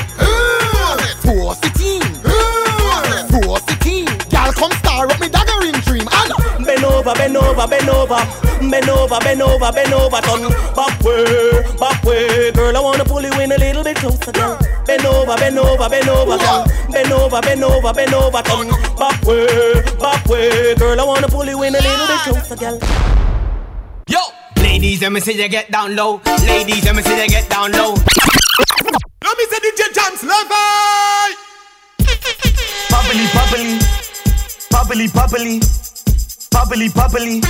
Team. 1.80 2.02
Force 3.30 3.62
the 3.64 3.76
team. 3.80 4.06
Y'all 4.30 4.52
come 4.52 4.72
star 4.72 5.06
up 5.06 5.20
me 5.20 5.28
daggering 5.28 5.82
dream. 5.84 6.06
And 6.12 6.66
Bend 6.66 6.84
over, 6.84 7.14
bend 7.14 7.36
over, 7.36 7.66
bend 7.66 7.88
over, 7.88 8.20
bend 8.70 8.88
over, 8.90 9.18
bend 9.20 9.42
over, 9.42 9.72
bend 9.72 9.92
over, 9.94 10.20
turn 10.20 10.48
back 10.76 11.00
way, 11.00 11.62
back 11.78 12.04
way, 12.04 12.52
girl. 12.52 12.76
I 12.76 12.80
wanna 12.80 13.04
pull 13.04 13.22
you 13.22 13.32
in 13.40 13.52
a 13.52 13.56
little 13.56 13.82
bit 13.82 13.96
closer, 13.96 14.32
girl. 14.32 14.58
Bend 14.86 15.06
over, 15.06 15.36
bend 15.36 15.58
over, 15.58 15.88
bend 15.88 16.08
over, 16.08 16.36
girl. 16.36 16.66
Bend 16.92 17.12
over, 17.12 17.40
bend 17.40 17.64
over, 17.64 17.92
bend 17.94 18.14
over, 18.14 18.42
turn 18.42 18.68
back 18.98 19.22
way, 19.24 19.82
back 19.98 20.26
way, 20.26 20.74
girl. 20.74 21.00
I 21.00 21.04
wanna 21.04 21.28
girl. 22.60 22.78
Yo, 24.06 24.20
ladies, 24.56 25.00
let 25.00 25.10
me 25.12 25.20
see 25.20 25.32
you 25.32 25.48
get 25.48 25.70
down 25.70 25.96
low. 25.96 26.20
Ladies, 26.46 26.84
let 26.84 26.94
me 26.94 27.02
see 27.02 27.20
you 27.20 27.28
get 27.28 27.48
down 27.48 27.72
low. 27.72 27.94
Let 29.24 29.38
me 29.38 29.44
say 29.48 29.58
DJ 29.64 29.82
Jams, 29.94 30.22
love 30.22 30.46
I. 30.50 31.34
Bubbly, 32.90 33.26
bubbly, 33.34 33.78
bubbly, 34.70 35.08
bubbly, 35.08 35.48
bubbly, 36.50 36.88
bubbly, 36.90 37.40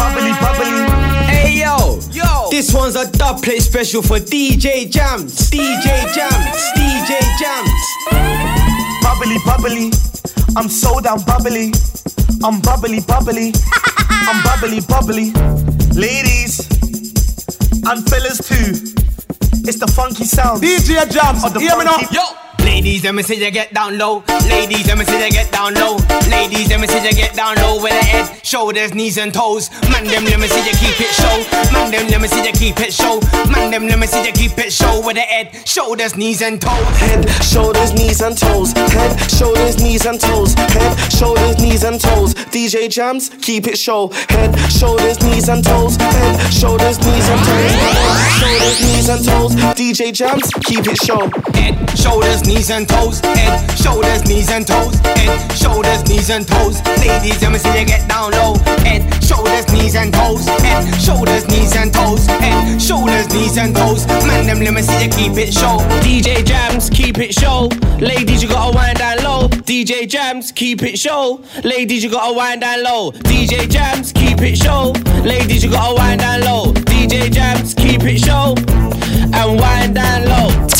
bubbly, 0.00 0.32
bubbly. 0.40 0.72
Hey 1.28 1.60
yo, 1.60 2.00
yo, 2.10 2.48
this 2.50 2.72
one's 2.72 2.96
a 2.96 3.10
dub 3.12 3.42
play 3.42 3.58
special 3.58 4.00
for 4.00 4.16
DJ 4.16 4.90
Jams, 4.90 5.50
DJ 5.50 6.14
Jams, 6.14 6.56
DJ 6.76 7.20
Jams. 7.38 7.82
bubbly, 9.02 9.36
bubbly. 9.44 10.13
I'm 10.56 10.68
so 10.68 11.00
down 11.00 11.22
bubbly. 11.24 11.72
I'm 12.44 12.60
bubbly, 12.60 13.00
bubbly. 13.00 13.52
I'm 14.10 14.42
bubbly, 14.44 14.80
bubbly. 14.80 15.32
Ladies 15.94 16.60
and 17.86 18.08
fellas 18.08 18.38
too. 18.48 18.94
It's 19.66 19.78
the 19.78 19.90
funky 19.94 20.24
sound. 20.24 20.62
DJ 20.62 21.10
Jams, 21.10 21.44
of 21.44 21.54
the 21.54 21.60
hear 21.60 21.76
me 21.78 21.84
now. 21.84 21.96
funky- 21.98 22.14
Yo. 22.14 22.22
Ladies, 22.74 23.04
let 23.04 23.14
me 23.14 23.22
see 23.22 23.36
you 23.36 23.52
get 23.52 23.72
down 23.72 23.96
low. 23.98 24.24
Ladies, 24.48 24.88
let 24.88 24.98
me 24.98 25.04
see 25.04 25.24
you 25.24 25.30
get 25.30 25.52
down 25.52 25.74
low. 25.74 25.96
Ladies, 26.28 26.68
let 26.68 26.80
me 26.80 26.88
see 26.88 27.06
you 27.06 27.14
get 27.14 27.32
down 27.36 27.54
low 27.58 27.80
with 27.80 27.92
the 27.92 28.04
head, 28.04 28.44
shoulders, 28.44 28.92
knees, 28.92 29.16
and 29.16 29.32
toes. 29.32 29.70
Man, 29.90 30.02
them, 30.02 30.24
let 30.24 30.40
me 30.40 30.48
see 30.48 30.58
you 30.58 30.74
keep 30.74 30.98
it 31.00 31.14
show. 31.14 31.38
Man, 31.72 31.92
them, 31.92 32.08
let 32.08 32.20
me 32.20 32.26
see 32.26 32.44
you 32.44 32.52
keep 32.52 32.80
it 32.80 32.92
show. 32.92 33.20
Man, 33.48 33.70
them, 33.70 33.86
let 33.86 34.00
me 34.00 34.08
see 34.08 34.26
you 34.26 34.32
keep 34.32 34.58
it 34.58 34.72
show 34.72 35.00
with 35.06 35.14
the 35.14 35.20
head, 35.20 35.54
shoulders, 35.64 36.16
knees, 36.16 36.42
and 36.42 36.60
toes. 36.60 36.84
Head, 36.98 37.30
shoulders, 37.44 37.94
knees, 37.94 38.20
and 38.20 38.36
toes. 38.36 38.72
Head, 38.72 39.30
shoulders, 39.30 39.78
knees, 39.80 40.04
and 40.04 40.20
toes. 40.20 40.54
Head, 40.54 41.12
shoulders, 41.12 41.56
knees, 41.60 41.84
and 41.84 42.00
toes. 42.00 42.34
DJ 42.34 42.90
Jams, 42.90 43.30
keep 43.40 43.68
it 43.68 43.78
show. 43.78 44.08
Head, 44.28 44.50
shoulders, 44.68 45.22
knees, 45.22 45.48
and 45.48 45.62
toes. 45.62 45.94
Head, 45.94 46.52
shoulders, 46.52 46.98
knees, 46.98 47.28
and 47.30 47.38
toes. 47.38 47.70
Head, 47.70 48.34
shoulders, 48.40 48.80
knees, 48.82 49.08
and 49.08 49.24
toes. 49.24 49.54
DJ 49.78 50.12
Jams, 50.12 50.50
keep 50.66 50.84
it 50.88 50.98
show. 50.98 51.30
Head, 51.54 51.74
shoulders, 51.96 52.44
knees, 52.44 52.63
and 52.70 52.88
toes. 52.88 53.20
Head, 53.20 53.78
shoulders, 53.78 54.24
knees, 54.26 54.50
and 54.50 54.66
toes. 54.66 54.96
Head, 55.18 55.52
shoulders, 55.52 56.08
knees, 56.08 56.30
and 56.30 56.46
toes. 56.46 56.80
Ladies, 56.98 57.42
let 57.42 57.52
me 57.52 57.58
see 57.58 57.80
you 57.80 57.86
get 57.86 58.08
down 58.08 58.30
low. 58.32 58.54
Head, 58.84 59.02
shoulders, 59.22 59.68
knees, 59.72 59.94
and 59.96 60.12
toes. 60.12 60.46
Head, 60.46 61.00
shoulders, 61.00 61.46
knees, 61.48 61.76
and 61.76 61.92
toes. 61.92 62.26
Head, 62.26 62.80
shoulders, 62.80 63.28
knees, 63.34 63.58
and 63.58 63.74
toes. 63.74 64.06
Man, 64.06 64.46
them, 64.46 64.60
let 64.60 64.72
me 64.72 64.82
see 64.82 65.04
you 65.04 65.10
keep 65.10 65.36
it 65.36 65.52
show. 65.52 65.78
DJ 66.00 66.44
Jams, 66.44 66.88
keep 66.88 67.18
it 67.18 67.34
show. 67.34 67.68
Ladies, 67.98 68.42
you 68.42 68.48
gotta 68.48 68.74
wind 68.74 68.98
down 68.98 69.18
low. 69.22 69.48
DJ 69.48 70.08
Jams, 70.08 70.52
keep 70.52 70.82
it 70.82 70.98
show. 70.98 71.42
Ladies, 71.64 72.02
you 72.02 72.10
gotta 72.10 72.34
wind 72.34 72.62
down 72.62 72.82
low. 72.82 73.12
DJ 73.12 73.68
Jams, 73.68 74.12
keep 74.12 74.40
it 74.40 74.56
show. 74.56 74.92
Ladies, 75.22 75.62
you 75.64 75.70
gotta 75.70 75.94
wind 75.94 76.20
down 76.20 76.40
low. 76.42 76.72
DJ 76.72 77.30
Jams, 77.30 77.74
keep 77.74 78.02
it 78.04 78.18
show. 78.18 78.54
And 79.34 79.60
wind 79.60 79.96
down 79.96 80.24
low. 80.26 80.74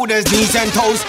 Shoulders, 0.00 0.24
knees, 0.32 0.56
and 0.56 0.72
toes. 0.72 1.04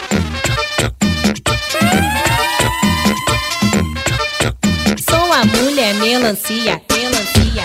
Sou 5.07 5.31
a 5.31 5.45
mulher 5.45 5.93
melancia, 5.95 6.81
melancia, 6.89 7.63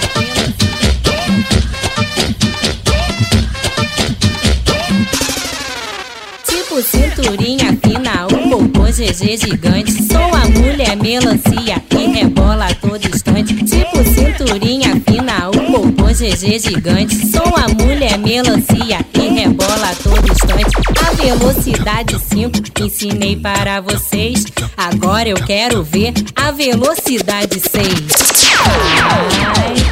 Tipo 6.45 6.83
cinturinha 6.83 7.77
fina, 7.83 8.27
popô 8.49 8.85
GG 8.85 9.37
gigante. 9.37 9.93
Sou 10.07 10.23
a 10.23 10.49
mulher 10.49 10.97
melancia 10.97 11.83
e 11.91 12.07
rebola 12.07 12.67
a 12.67 12.75
todo 12.75 13.05
instante. 13.05 13.55
Tipo 13.55 14.05
cinturinha 14.05 15.01
fina, 15.09 15.51
popô 15.51 16.07
GG 16.07 16.59
gigante. 16.61 17.17
Sou 17.27 17.57
a 17.57 17.67
mulher 17.69 18.17
melancia 18.19 19.06
velocidade 21.35 22.17
5 22.21 22.63
ensinei 22.85 23.35
para 23.35 23.81
vocês. 23.81 24.45
Agora 24.77 25.29
eu 25.29 25.37
quero 25.37 25.83
ver 25.83 26.13
a 26.37 26.53
velocidade 26.53 27.59
6. 27.59 27.91
Vai, 29.43 29.86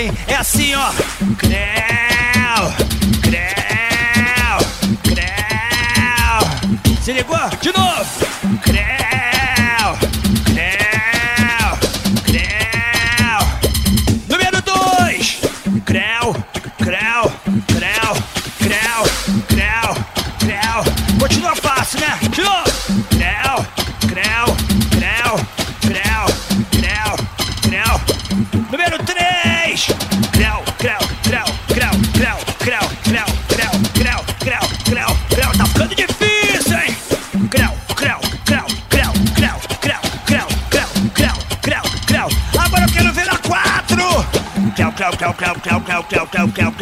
hein? 0.00 0.12
É 0.26 0.34
assim, 0.34 0.74
ó. 0.74 0.90
Creu, 1.36 2.72
creu, 3.22 4.58
creu. 5.02 6.40
Se 7.02 7.12
ligou? 7.12 7.38
De 7.60 7.72
novo. 7.72 8.39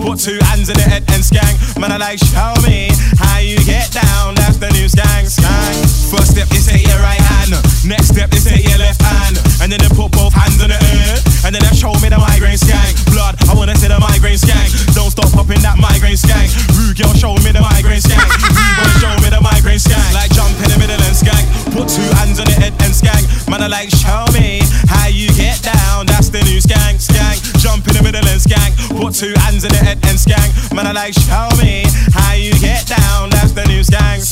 Put 0.00 0.16
two 0.18 0.40
hands 0.48 0.72
on 0.72 0.80
the 0.80 0.86
head 0.88 1.04
and 1.12 1.20
skank. 1.20 1.60
Man, 1.76 1.92
I 1.92 2.00
like 2.00 2.18
show 2.18 2.56
me 2.64 2.88
how 3.20 3.38
you 3.38 3.60
get 3.68 3.92
down. 3.92 4.32
That's 4.34 4.56
the 4.56 4.72
new 4.72 4.88
skank, 4.88 5.28
skank. 5.28 5.76
First 6.08 6.32
step, 6.32 6.48
they 6.48 6.58
say 6.58 6.80
your 6.80 6.96
right 7.04 7.20
hand. 7.20 7.52
Next 7.84 8.16
step, 8.16 8.32
they 8.32 8.40
say 8.40 8.64
your 8.64 8.80
left 8.80 9.00
hand. 9.04 9.36
And 9.60 9.68
then 9.68 9.76
they 9.76 9.92
put 9.92 10.12
both 10.16 10.32
hands 10.32 10.56
on 10.64 10.72
the 10.72 10.80
earth. 10.80 11.44
And 11.44 11.52
then 11.52 11.60
they 11.60 11.76
show 11.76 11.92
me 12.00 12.08
the 12.08 12.16
migraine 12.16 12.56
skank. 12.56 12.96
Blood, 13.12 13.36
I 13.44 13.52
wanna 13.52 13.76
see 13.76 13.92
the 13.92 14.00
migraine 14.00 14.40
skank. 14.40 14.72
Don't 14.96 15.12
stop 15.12 15.28
popping 15.36 15.60
that 15.60 15.76
migraine 15.76 16.16
skank. 16.16 16.48
Rude 16.80 16.96
girl, 16.96 17.12
show 17.12 17.36
me 17.44 17.52
the 17.52 17.60
migraine 17.60 18.00
skank. 18.00 18.24
Rude 18.24 18.76
boy, 18.80 18.90
show 19.04 19.12
me 19.20 19.28
the 19.28 19.40
migraine 19.44 19.80
skank. 19.80 20.16
Like 20.16 20.32
jump 20.32 20.56
in 20.64 20.68
the 20.72 20.78
middle 20.80 20.96
and 20.96 21.16
skank. 21.16 21.44
Put 21.76 21.92
two 21.92 22.08
hands 22.16 22.40
on 22.40 22.48
the 22.48 22.56
head 22.56 22.72
and 22.80 22.96
skank. 22.96 23.28
Man, 23.52 23.60
I 23.60 23.68
like 23.68 23.92
show 23.92 24.24
me 24.32 24.64
how 24.88 25.12
you 25.12 25.28
get 25.36 25.60
down. 25.60 26.08
That's 26.08 26.32
the 26.32 26.40
new 26.48 26.56
skank, 26.64 27.04
skank. 27.04 27.49
Jump 27.70 27.86
in 27.86 27.94
the 27.94 28.02
middle 28.02 28.26
and 28.26 28.42
skank. 28.42 28.74
Put 28.98 29.14
two 29.14 29.30
hands 29.46 29.62
on 29.62 29.70
the 29.70 29.78
head 29.78 30.02
and 30.10 30.18
skank. 30.18 30.74
Man, 30.74 30.90
I 30.90 30.90
like 30.90 31.14
show 31.14 31.46
me 31.62 31.86
how 32.10 32.34
you 32.34 32.50
get 32.58 32.82
down. 32.82 33.30
That's 33.30 33.52
the 33.52 33.62
new 33.70 33.78
skank. 33.78 34.26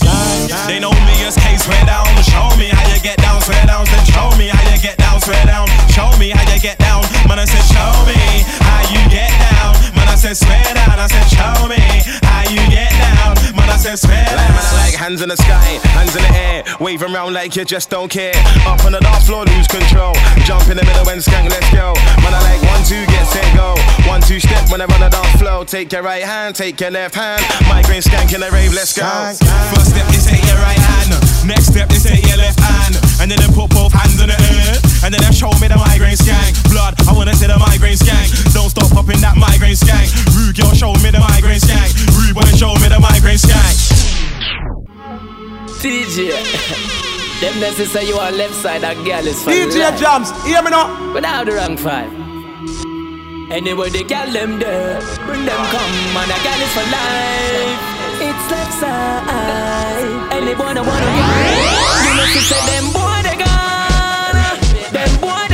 They 0.66 0.80
know 0.82 0.90
me 1.06 1.14
as 1.22 1.38
K 1.38 1.54
swear 1.56 1.78
down. 1.86 2.10
Show 2.26 2.50
me 2.58 2.66
how 2.66 2.82
you 2.90 2.98
get 2.98 3.16
down, 3.22 3.40
swear 3.40 3.62
down. 3.64 3.86
Then 3.86 4.04
show 4.10 4.26
me 4.34 4.50
how 4.50 4.58
you 4.74 4.82
get 4.82 4.98
down, 4.98 5.20
swear 5.20 5.38
down. 5.46 5.68
Show 5.94 6.10
me 6.18 6.30
how 6.34 6.42
you 6.50 6.58
get 6.58 6.82
down. 6.82 7.06
Man, 7.30 7.38
I 7.38 7.44
said 7.46 7.62
show 7.70 7.94
me 8.10 8.18
how 8.58 8.82
you 8.90 8.98
get 9.06 9.30
down. 9.30 9.57
Said 10.18 10.36
swear 10.36 10.74
down. 10.74 10.98
I 10.98 11.06
said 11.06 11.30
show 11.30 11.68
me 11.70 11.78
how 12.26 12.42
you 12.50 12.58
get 12.66 12.90
down. 12.90 13.38
Man, 13.54 13.70
I 13.70 13.76
said 13.78 14.00
swear 14.02 14.18
down. 14.26 14.34
Like, 14.34 14.50
man, 14.50 14.66
I 14.66 14.74
like 14.84 14.94
hands 14.94 15.22
in 15.22 15.28
the 15.28 15.36
sky, 15.36 15.78
hands 15.94 16.16
in 16.16 16.22
the 16.26 16.34
air, 16.34 16.64
wave 16.80 17.02
around 17.02 17.34
like 17.34 17.54
you 17.54 17.64
just 17.64 17.88
don't 17.88 18.10
care. 18.10 18.34
Up 18.66 18.84
on 18.84 18.92
the 18.92 18.98
dance 18.98 19.26
floor, 19.26 19.44
lose 19.44 19.68
control. 19.68 20.14
Jump 20.42 20.66
in 20.66 20.76
the 20.76 20.82
middle 20.82 21.08
and 21.08 21.22
skank, 21.22 21.48
let's 21.48 21.70
go. 21.70 21.94
Man, 22.18 22.34
I 22.34 22.42
like 22.50 22.62
one, 22.66 22.82
two, 22.82 23.06
get 23.06 23.26
set, 23.30 23.46
go. 23.54 23.78
One, 24.10 24.20
two 24.20 24.40
step 24.40 24.68
when 24.70 24.80
I 24.80 24.86
run 24.86 25.00
the 25.00 25.08
dance 25.08 25.38
floor. 25.38 25.64
Take 25.64 25.92
your 25.92 26.02
right 26.02 26.24
hand, 26.24 26.56
take 26.56 26.80
your 26.80 26.90
left 26.90 27.14
hand. 27.14 27.40
Migraine 27.68 28.02
skank 28.02 28.34
in 28.34 28.40
the 28.40 28.50
rave, 28.50 28.72
let's 28.74 28.98
go. 28.98 29.06
First 29.06 29.94
step, 29.94 30.06
they 30.10 30.18
say 30.18 30.42
your 30.50 30.58
right 30.58 30.82
hand. 30.82 31.27
Next 31.48 31.72
step, 31.72 31.88
they 31.88 31.96
say 31.96 32.20
your 32.28 32.36
left 32.36 32.60
hand. 32.60 33.00
And 33.24 33.32
then 33.32 33.40
they 33.40 33.48
put 33.56 33.72
both 33.72 33.88
hands 33.96 34.20
on 34.20 34.28
the 34.28 34.36
earth. 34.36 34.84
And 35.00 35.16
then 35.16 35.24
they 35.24 35.32
show 35.32 35.48
me 35.56 35.64
the 35.72 35.80
migraine 35.80 36.20
skank. 36.20 36.52
Blood, 36.68 37.00
I 37.08 37.16
wanna 37.16 37.32
see 37.32 37.48
the 37.48 37.56
migraine 37.56 37.96
skank. 37.96 38.52
Don't 38.52 38.68
stop 38.68 38.92
popping 38.92 39.24
that 39.24 39.32
migraine 39.40 39.72
skank. 39.72 40.12
Rude 40.36 40.60
girl, 40.60 40.76
show 40.76 40.92
me 41.00 41.08
the 41.08 41.24
migraine 41.24 41.56
skank. 41.56 41.96
Rude 42.20 42.36
boy, 42.36 42.44
show 42.52 42.76
me 42.84 42.92
the 42.92 43.00
migraine 43.00 43.40
skank. 43.40 43.80
DJ. 45.80 46.36
Them 47.40 47.60
that 47.64 47.72
say 47.80 48.06
you 48.06 48.18
on 48.18 48.34
Leftside, 48.34 48.82
that 48.82 48.96
girl 49.06 49.24
is 49.24 49.42
for 49.42 49.48
DJ 49.48 49.88
life. 49.88 49.98
Jams, 49.98 50.28
hear 50.44 50.60
me 50.60 50.68
now. 50.68 51.14
Without 51.14 51.46
the 51.46 51.52
wrong 51.52 51.78
five. 51.78 52.12
Anyway, 53.50 53.88
they 53.88 54.04
call 54.04 54.28
them 54.28 54.58
there. 54.58 55.00
Bring 55.24 55.46
them 55.48 55.62
come, 55.72 55.94
and 56.12 56.28
a 56.28 56.38
girl 56.44 56.60
is 56.60 56.72
for 56.76 56.84
life. 56.92 57.97
It's 58.20 58.44
Leftside. 58.52 60.32
And 60.34 60.46
they 60.46 60.54
wanna 60.54 60.82
wanna 60.82 61.06
get. 61.06 62.04
You 62.04 62.12
know, 62.16 62.26
she 62.34 62.40
said 62.40 62.62
them 62.70 62.86
boy 62.92 63.18
they 63.22 63.36
gone. 63.36 64.34
Them 64.92 65.12
boy 65.20 65.47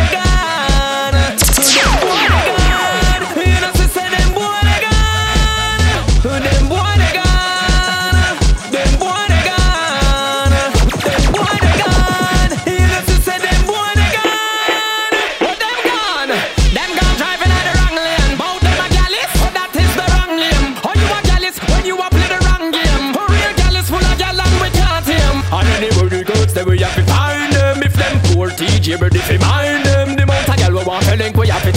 say 26.65 26.71
we 26.71 26.79
have 26.79 26.95
to 26.95 27.05
find 27.05 27.53
them. 27.53 27.83
If 27.83 27.95
them 27.95 28.21
poor 28.33 28.49
TJ 28.49 29.01
ready 29.01 29.19
fi 29.19 29.39
mind 29.39 29.85
them 29.87 30.17
The 30.17 30.23
amount 30.23 30.49
of 30.49 30.57
gal 30.57 30.73
we 30.73 30.85
want 30.85 31.05
to 31.07 31.17
link 31.17 31.37
we 31.37 31.49
have 31.49 31.63
to 31.63 31.73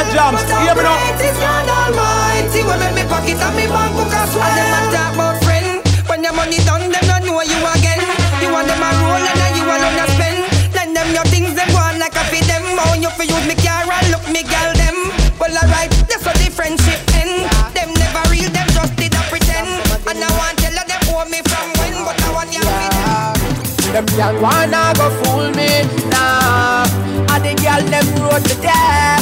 DJ 0.00 0.16
Jams, 0.16 0.40
hear 0.64 0.72
me 0.72 0.80
now. 0.80 0.96
But 0.96 1.20
is 1.20 1.36
God 1.36 1.68
Almighty. 1.68 2.64
When 2.64 2.80
make 2.80 2.96
me 2.96 3.04
pocket 3.04 3.36
and 3.36 3.52
me 3.52 3.68
bank 3.68 3.92
book 3.92 4.08
as 4.08 4.32
well. 4.32 4.48
And 4.48 4.56
them 4.56 4.72
a 4.72 4.80
talk 4.96 5.12
about 5.12 5.36
friend. 5.44 5.84
When 6.08 6.24
your 6.24 6.32
money 6.32 6.56
done, 6.64 6.88
them 6.88 7.04
not 7.04 7.20
know 7.20 7.44
you 7.44 7.60
again. 7.60 8.00
You 8.40 8.48
want 8.48 8.64
them 8.64 8.80
a 8.80 8.88
roll 8.96 9.20
and 9.20 9.36
then 9.36 9.52
you 9.60 9.68
alone 9.68 10.00
a 10.00 10.06
spend. 10.16 10.40
Lend 10.72 10.96
them 10.96 11.08
your 11.12 11.26
things, 11.28 11.52
them 11.52 11.68
go 11.68 11.84
on 11.84 12.00
like 12.00 12.16
a 12.16 12.24
feed 12.32 12.48
them. 12.48 12.64
How 12.80 12.96
you 12.96 13.12
fi 13.12 13.28
use 13.28 13.44
me 13.44 13.52
car 13.60 13.84
and 13.84 14.08
look 14.08 14.24
me 14.32 14.40
gal 14.40 14.72
them. 14.72 15.12
Well 15.36 15.52
alright, 15.52 15.92
that's 16.08 16.24
how 16.24 16.32
the 16.32 16.48
friendship 16.48 17.00
end. 17.20 17.44
Them 17.76 17.92
never 18.00 18.24
real, 18.32 18.48
them 18.48 18.68
just 18.72 18.96
did 18.96 19.12
a 19.12 19.20
pretend. 19.28 19.84
And 20.08 20.16
I 20.16 20.28
want 20.32 20.56
tell 20.64 20.80
her 20.80 20.86
them 20.88 21.02
owe 21.12 21.28
me 21.28 21.44
from 21.44 21.68
when, 21.76 22.08
but 22.08 22.16
I 22.24 22.28
want 22.32 22.48
you 22.56 22.64
fi 22.64 23.92
Them 23.92 24.08
gal 24.16 24.32
wanna 24.40 24.96
go 24.96 25.12
fool 25.20 25.52
me, 25.52 25.84
nah. 26.08 26.88
And 27.36 27.44
the 27.44 27.52
gal 27.60 27.84
them 27.84 28.08
road 28.16 28.40
to 28.48 28.56
death. 28.64 29.19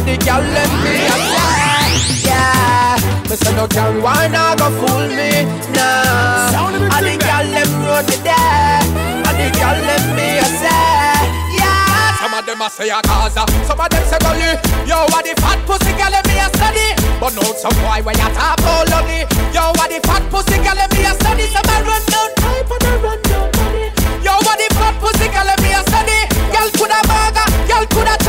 And 0.00 0.08
the 0.08 0.16
gal 0.24 0.40
them 0.40 0.72
me 0.80 0.96
fly, 1.12 1.92
yeah. 2.24 2.96
Me 3.28 3.36
say 3.36 3.52
no 3.52 3.68
gal 3.68 3.92
wanna 4.00 4.56
go 4.56 4.72
fool 4.80 5.04
me, 5.12 5.44
nah. 5.76 6.56
And 6.96 7.04
the 7.04 7.20
gal 7.20 7.44
them 7.44 7.68
road 7.84 8.08
to 8.08 8.16
death. 8.24 8.88
And 8.96 9.36
the 9.36 9.52
gal 9.52 9.76
them 9.76 10.16
me 10.16 10.40
say, 10.56 10.72
yeah. 11.52 12.16
Some 12.16 12.32
of 12.32 12.46
them 12.48 12.64
a 12.64 12.70
say 12.72 12.88
a 12.88 12.96
Gaza, 13.04 13.44
some 13.68 13.76
of 13.76 13.90
them 13.92 14.04
say 14.08 14.16
gully. 14.24 14.56
Yo, 14.88 15.04
what 15.12 15.20
the 15.28 15.36
fat 15.36 15.60
pussy 15.68 15.92
girl 15.92 16.16
in 16.16 16.24
me 16.32 16.40
a 16.40 16.48
study? 16.48 16.96
But 17.20 17.36
no 17.36 17.44
some 17.52 17.76
boy 17.84 18.00
when 18.00 18.16
you 18.16 18.30
talk 18.32 18.56
about 18.56 18.88
lucky. 18.88 19.28
Yo, 19.52 19.68
what 19.76 19.92
the 19.92 20.00
fat 20.00 20.24
pussy 20.32 20.56
girl 20.64 20.80
in 20.80 20.88
me 20.96 21.04
a 21.04 21.12
study? 21.12 21.44
Some 21.52 21.68
a 21.68 21.76
run 21.84 22.00
down 22.08 22.32
type 22.40 22.72
and 22.72 22.88
a 22.88 22.92
run 23.04 23.20
down 23.28 23.52
money. 23.52 23.92
Yo, 24.24 24.32
what 24.48 24.56
the 24.56 24.64
fat 24.80 24.96
pussy 24.96 25.28
girl 25.28 25.44
in 25.44 25.60
me 25.60 25.76
a 25.76 25.84
study? 25.84 26.24
Girl 26.48 26.72
coulda 26.72 27.04
burger, 27.04 27.44
girl 27.68 27.84
coulda 27.84 27.84
chubby. 27.84 27.88
Yo, 27.92 28.08
what 28.08 28.19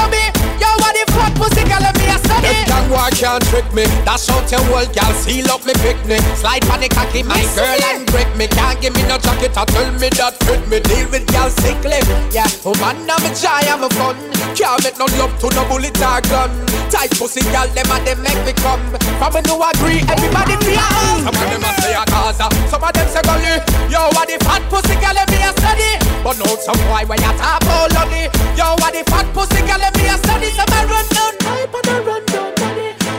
the 0.94 1.12
fat 1.14 1.34
pussy 1.36 1.64
girl 1.64 2.01
in 2.32 2.44
me 2.44 2.48
a 2.48 2.52
study? 2.52 2.52
Them 2.52 2.68
young 2.68 2.88
war 2.92 3.10
can't 3.12 3.44
trick 3.52 3.68
me. 3.74 3.84
Dash 4.06 4.30
out 4.30 4.48
your 4.52 4.64
whole 4.72 4.88
girl, 4.88 5.14
seal 5.20 5.50
up 5.52 5.66
me 5.66 5.74
picnic. 5.84 6.22
Slide 6.40 6.66
on 6.72 6.80
the 6.80 6.90
cocky, 6.90 7.24
my 7.24 7.42
girl 7.56 7.84
and 7.92 8.08
grip 8.08 8.30
me. 8.38 8.48
Can't 8.48 8.80
give 8.82 8.96
me 8.96 9.04
no 9.04 9.18
jacket, 9.18 9.58
or 9.58 9.66
tell 9.66 9.92
me 10.00 10.10
that 10.16 10.36
fit 10.48 10.64
me. 10.68 10.80
Deal 10.80 11.08
with 11.12 11.26
girl 11.32 11.50
sickly. 11.50 12.00
Yeah, 12.32 12.48
oh 12.66 12.76
man, 12.80 12.98
I'm 13.10 13.24
a 13.24 13.30
joy, 13.36 13.64
I'm 13.68 13.84
a 13.84 13.90
fun. 13.96 14.16
Can't 14.56 14.84
make 14.84 14.98
no 14.98 15.08
love 15.20 15.34
to 15.40 15.48
no 15.56 15.64
bullet 15.68 15.96
or 16.00 16.22
gun. 16.28 16.52
Tight 16.92 17.12
pussy 17.16 17.42
girl, 17.52 17.68
them 17.72 17.88
and 17.88 18.04
them 18.08 18.20
make 18.24 18.42
me 18.46 18.54
come. 18.60 18.84
From 19.20 19.32
me 19.34 19.42
no 19.48 19.56
agree, 19.64 20.04
everybody 20.12 20.56
be 20.66 20.76
a 20.76 20.88
Some 21.24 21.36
of 21.36 21.46
them 21.48 21.64
a 21.64 21.72
say 21.80 21.96
a 21.96 22.04
Gaza, 22.04 22.48
some 22.68 22.84
of 22.84 22.92
them 22.92 23.08
say 23.08 23.24
gully. 23.24 23.56
Yo, 23.88 24.12
what 24.12 24.28
the 24.28 24.36
fat 24.44 24.64
pussy 24.68 24.96
girl 25.00 25.16
in 25.16 25.28
me 25.32 25.40
a 25.40 25.52
study? 25.56 25.92
But 26.24 26.38
no 26.38 26.46
some 26.60 26.80
boy 26.90 27.08
when 27.08 27.20
you 27.22 27.34
talk 27.40 27.64
about 27.64 27.92
lucky. 27.96 28.28
Yo, 28.60 28.76
what 28.84 28.92
the 28.92 29.04
fat 29.08 29.28
pussy 29.34 29.64
girl 29.64 29.80
in 29.80 29.92
me 29.96 30.12
a 30.12 30.16
study? 30.20 30.50
Some 30.52 30.68
a 30.68 30.80
run 30.88 31.08
down 31.16 31.34
type 31.40 31.74
and 31.74 31.88
a 31.88 31.96
run. 32.04 32.21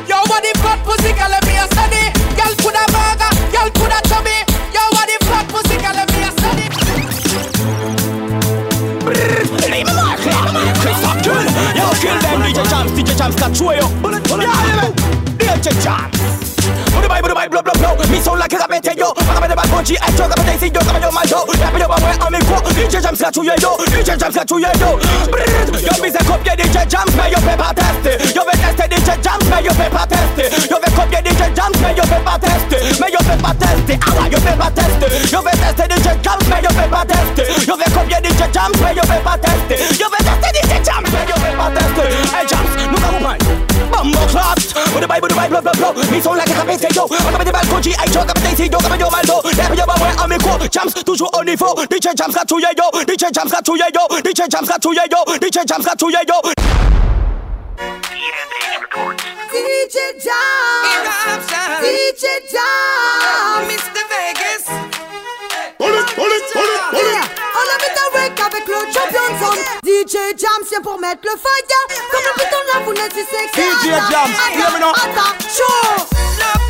Yo, 0.08 0.18
what 0.30 0.42
the 0.42 0.52
fat 0.62 0.78
pussy 0.84 1.12
girl 1.12 1.32
in 1.32 1.42
me 1.46 1.54
study? 1.70 2.02
Girl 2.38 2.54
girl. 3.18 3.34
Yo, 3.54 4.82
fat 5.26 5.46
pussy 5.48 5.76
girl 5.76 5.98
in 5.98 6.06
me 6.12 6.22
kill 11.22 11.42
Yo, 11.76 11.86
them 12.20 12.42
DJ 12.42 12.60
Jams, 12.68 12.92
DJ 12.92 13.16
Jams 13.16 13.36
got 13.36 13.56
throw 13.56 13.70
you 13.72 13.86
Yeah, 15.40 15.56
DJ 15.56 15.82
Jams 15.82 16.51
Budi 16.94 17.08
bai, 17.08 17.20
budi 17.22 17.34
bai, 17.34 17.48
blow, 17.48 17.62
blow, 17.62 17.74
blow. 17.74 17.94
Me 18.10 18.20
sound 18.20 18.38
like 18.38 18.52
a 18.52 18.58
rapete 18.58 18.96
yo 18.96 19.12
Rapete 19.16 19.54
bad 19.56 19.68
punchi, 19.72 19.96
I 20.00 20.10
talk 20.16 20.32
about 20.32 20.46
Daisy, 20.46 20.68
yo. 20.68 20.80
Rapete 20.80 21.02
yo 21.06 21.12
malto 21.12 21.38
Rapete 21.46 21.80
yo 21.80 21.88
bamwe, 21.88 22.12
I'm 22.20 22.34
in 22.34 22.44
quo 22.46 22.58
DJ 22.76 23.00
Jams 23.02 23.20
through 23.20 23.44
you, 23.44 23.56
yo. 23.60 23.76
DJ 23.92 24.18
Jams 24.18 24.34
got 24.34 24.46
through 24.48 24.60
you, 24.60 24.72
yo. 24.80 24.90
Yo, 25.82 25.92
me 26.02 26.08
say 26.10 26.22
copie 26.26 26.54
DJ 26.56 26.86
Jams 26.88 27.14
Mais 27.16 27.30
yo 27.30 27.38
fais 27.38 27.56
pas 27.56 27.72
tester 27.74 28.34
Yo 28.34 28.42
vais 28.44 28.58
tester 28.58 28.88
DJ 28.88 29.10
Jams 29.22 29.42
Mais 29.50 29.62
yo 29.64 29.72
fais 29.72 29.90
pas 29.90 30.06
tester 30.06 30.48
Yo 30.70 30.76
vais 30.78 30.92
copier 30.92 31.22
DJ 31.22 31.42
Jams 31.56 31.72
Mais 31.80 31.94
yo 31.96 32.02
fais 32.04 32.22
pas 32.24 32.38
tester 32.38 33.00
Mais 33.00 33.10
yo 33.10 33.18
pas 33.18 33.54
tester 33.54 33.98
Ah 34.06 34.22
ouais, 34.22 34.30
yo 34.30 34.38
pas 34.38 34.70
tester 34.70 35.32
Yo 35.32 35.40
vais 35.42 35.50
tester 35.50 35.88
DJ 35.88 36.08
Jams 36.22 36.42
Mais 36.48 36.62
yo 36.62 36.70
fais 36.70 36.88
pas 36.88 37.04
tester 37.04 37.66
Yo 37.66 37.76
vais 37.76 37.90
copier 37.90 38.20
DJ 38.22 38.42
Jams 38.52 38.72
Mais 38.82 38.94
yo 38.94 39.02
fais 39.02 39.22
pas 39.24 39.38
tester 39.38 39.94
Yo 39.98 40.08
vais 40.10 40.18
tester 40.18 40.41
blow, 45.52 45.72
blow, 45.72 45.92
blow 45.92 46.10
Me 46.10 46.20
sound 46.20 46.38
like 46.38 46.48
a 46.48 46.54
rapete 46.54 46.88
yo. 46.96 47.06
Rapete 47.06 47.52
bad 47.52 47.66
punchi, 47.66 47.92
I 47.98 48.06
talk 48.06 48.24
about 48.24 48.42
Daisy, 48.42 48.68
yo. 48.68 48.78
Rapete 48.78 49.00
yo 49.00 49.10
malto 49.10 49.40
Rapete 49.42 49.76
yo 49.76 49.84
bamwe, 49.84 50.08
I'm 50.18 50.32
in 50.32 50.40
quo 50.40 50.58
Jams, 50.70 50.94
toujours 51.04 51.30
au 51.34 51.44
niveau 51.44 51.74
DJ 51.90 52.16
Jams 52.16 52.34
got 52.34 52.48
through 52.48 52.60
you, 52.60 52.72
yo. 52.76 53.04
DJ 53.04 53.30
Jams 53.32 53.50
got 53.52 53.64
through 53.64 53.76
yo. 53.76 53.84
DJ 54.22 54.48
Jams 54.48 54.68
got 54.68 54.82
through 54.82 54.94
yo. 54.94 55.04
DJ 55.38 55.66
Jams 55.66 55.84
got 55.84 55.98
through 55.98 56.10
yo. 56.10 56.18
DJ 59.52 59.96
Jam, 60.22 61.82
DJ 61.82 62.24
Jam, 62.50 63.68
Mr. 63.68 64.02
Vegas. 64.08 64.64
Pull 65.82 65.90
it, 65.90 66.06
pull 66.14 66.30
it, 66.30 66.44
pull 66.52 66.62
it, 66.62 66.80
pull 66.92 67.00
it. 67.00 67.26
On 67.58 67.66
habite 67.74 67.98
avec 68.38 68.68
le 68.68 68.74
champion 68.94 69.26
son 69.40 69.52
DJ 69.84 70.38
Jam, 70.38 70.62
c'est 70.64 70.80
pour 70.80 70.96
mettre 71.00 71.22
le 71.24 71.30
fire 71.30 71.98
Comme 72.12 72.22
le 72.22 72.32
piton 72.34 72.92
de 72.92 72.98
la 73.00 73.08
tu 73.08 73.18
sais 73.18 73.48
que 73.52 73.60
DJ 73.60 73.90
Jams, 74.08 74.30
me 74.74 74.78
now. 74.78 74.92
Attends, 74.92 75.34
chaud 75.48 76.61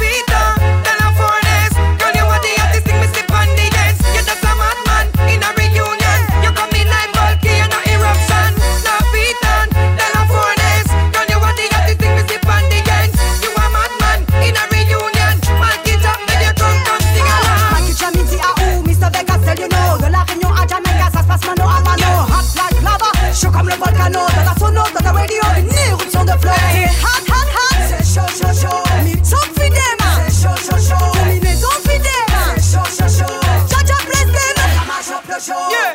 the 26.32 26.38
floor. 26.38 26.54
Hey, 26.54 26.86
hot, 26.88 27.22
show, 27.28 28.04
show, 28.04 28.26
show, 28.26 28.52
show, 28.52 28.52
show. 28.52 29.04
Me 29.04 29.14
show, 35.02 35.24
show, 35.24 35.38
show. 35.38 35.68
Yeah. 35.70 35.91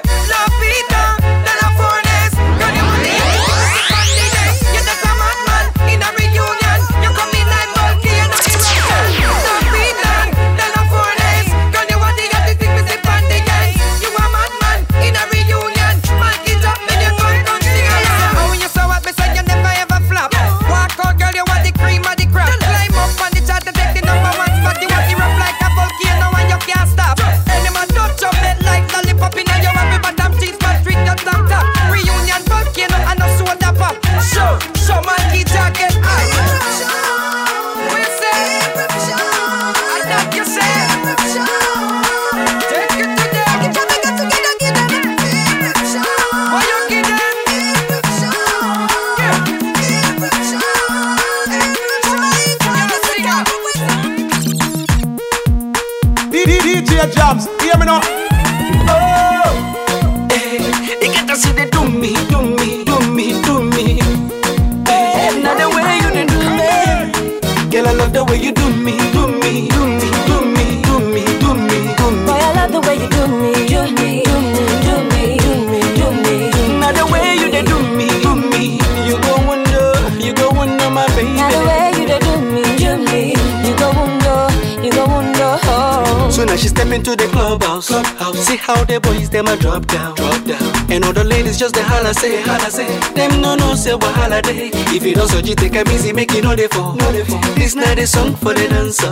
Step 86.88 86.96
into 86.98 87.16
the 87.16 87.28
clubhouse. 87.32 87.88
clubhouse. 87.88 88.38
See 88.48 88.58
how 88.58 88.84
the 88.86 89.00
boys 89.00 89.30
them 89.30 89.48
a 89.48 89.56
drop 89.58 89.86
down, 89.88 90.16
drop 90.16 90.44
down. 90.46 90.92
And 90.92 91.04
all 91.06 91.14
the 91.14 91.24
ladies 91.24 91.58
just 91.60 91.76
the 91.76 91.84
holla 91.84 92.14
say, 92.14 92.42
holla 92.42 92.70
say. 92.72 92.88
Them 93.14 93.42
no 93.42 93.56
no 93.56 93.76
say 93.76 93.92
wahala 93.92 94.42
day. 94.42 94.72
If 94.96 95.04
you 95.06 95.14
don't 95.16 95.28
so 95.28 95.40
you 95.40 95.56
take 95.56 95.76
a 95.76 95.84
easy, 95.94 96.14
make 96.14 96.34
it 96.34 96.44
no 96.44 96.56
dey 96.56 96.68
fall. 96.68 96.96
No 96.96 97.12
dey 97.12 97.24
fall. 97.24 97.42
This 97.56 97.76
not 97.76 97.98
a 98.00 98.08
song 98.08 98.36
for 98.36 98.54
the 98.54 98.68
dancer. 98.68 99.08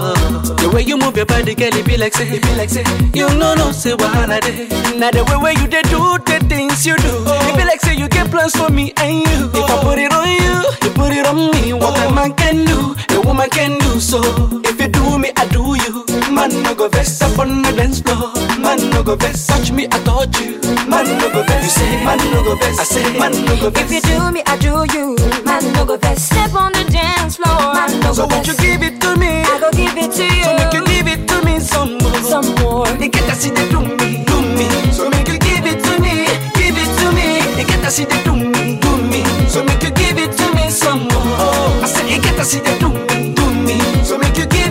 The 0.62 0.70
way 0.74 0.82
you 0.84 0.98
move 0.98 1.16
your 1.18 1.26
body, 1.26 1.56
girl, 1.56 1.74
it 1.76 1.86
be 1.86 1.98
like 1.98 2.14
say, 2.14 2.28
it 2.30 2.42
be 2.42 2.56
like 2.56 2.70
say. 2.70 2.84
You 3.14 3.28
no 3.38 3.54
no 3.56 3.72
say 3.72 3.92
wahala 3.94 4.40
day. 4.42 4.68
Now 4.98 5.12
the 5.12 5.24
way 5.26 5.38
where 5.38 5.54
you 5.60 5.68
dey 5.68 5.82
do 5.84 6.18
the 6.24 6.40
things 6.48 6.86
you 6.86 6.96
do, 6.98 7.14
it 7.28 7.58
be 7.58 7.64
like 7.66 7.82
say 7.82 7.96
you 7.96 8.08
get 8.08 8.32
plans 8.32 8.56
for 8.56 8.70
me 8.70 8.94
and 8.98 9.20
you. 9.20 9.50
If 9.54 9.70
I 9.70 9.82
put 9.84 10.00
it 10.00 10.12
on 10.14 10.28
you, 10.28 10.56
you 10.84 10.92
put 10.96 11.12
it 11.12 11.26
on 11.26 11.52
me. 11.52 11.74
What 11.74 11.98
a 12.00 12.14
man 12.14 12.34
can 12.36 12.64
do, 12.66 12.96
woman 13.36 13.50
can 13.50 13.78
do 13.80 14.00
so. 14.00 14.22
If 14.64 14.80
you 14.80 14.88
do 14.88 15.20
me, 15.20 15.32
I 15.36 15.46
do 15.48 15.76
you. 15.84 16.06
Man 16.32 16.52
no 16.64 16.74
go 16.74 16.88
vex 16.88 17.22
up 17.22 17.38
on 17.38 17.62
the 17.62 17.72
dance 17.76 18.00
floor. 18.00 18.32
Man 18.60 18.80
no 18.92 19.04
go 19.04 19.16
vex, 19.16 19.48
touch 19.48 19.72
me, 19.72 19.86
I 19.92 20.00
touch 20.08 20.40
you. 20.40 20.60
Man 20.88 21.06
no 21.20 21.28
go 21.34 21.44
vex, 21.44 21.64
you 21.64 21.70
say. 21.70 22.04
Man 22.06 22.18
no 22.32 22.44
go 22.44 22.56
vex, 22.56 22.80
I 22.80 22.84
say. 22.84 23.20
Man 23.20 23.34
no 23.46 23.56
go 23.60 23.70
vex. 23.70 23.92
If 23.92 24.06
you 24.08 24.16
do 24.16 24.32
me, 24.32 24.42
I 24.46 24.58
do 24.58 24.74
you. 24.96 25.16
Man, 25.44 25.74
no 25.74 25.86
go 25.86 25.98
best. 25.98 26.26
Step 26.28 26.54
on 26.56 26.72
the 26.72 26.86
dance 26.90 27.36
floor. 27.36 27.74
Man, 27.74 28.00
no 28.00 28.08
go 28.08 28.14
So 28.14 28.28
won't 28.28 28.48
you 28.48 28.56
give 28.56 28.82
it 28.84 29.02
to 29.02 29.16
me? 29.18 29.44
I 29.44 29.60
go 29.60 29.70
give 29.72 29.98
it 29.98 30.12
to 30.16 30.24
you. 30.24 30.44
So 30.46 30.56
make 30.56 30.74
you 30.74 30.84
give 30.86 31.08
it 31.08 31.28
to 31.28 31.38
me 31.44 31.60
some 31.60 31.98
more. 31.98 32.24
Some 32.32 32.50
more. 32.62 32.88
You 32.88 33.10
get 33.10 33.26
to 33.30 33.36
see 33.36 33.52
the 33.52 33.68
do 33.70 33.82
me, 33.82 34.24
do 34.24 34.38
me. 34.56 34.68
So 34.92 35.10
make 35.10 35.28
you 35.28 35.40
give 35.40 35.66
it 35.66 35.84
to 35.84 35.94
me, 36.00 36.16
give 36.56 36.76
it 36.78 36.90
to 37.00 37.06
me. 37.12 37.28
You 37.60 37.68
get 37.68 37.84
to 37.84 37.92
see 37.92 38.06
the 38.06 38.16
do 38.24 38.32
do 38.32 38.50
me. 38.50 38.55
See 42.46 42.60
the 42.60 42.78
do 42.78 42.90
do 43.34 43.46
me. 43.66 43.80
So 44.04 44.20
make 44.20 44.38
you 44.38 44.46
give 44.46 44.65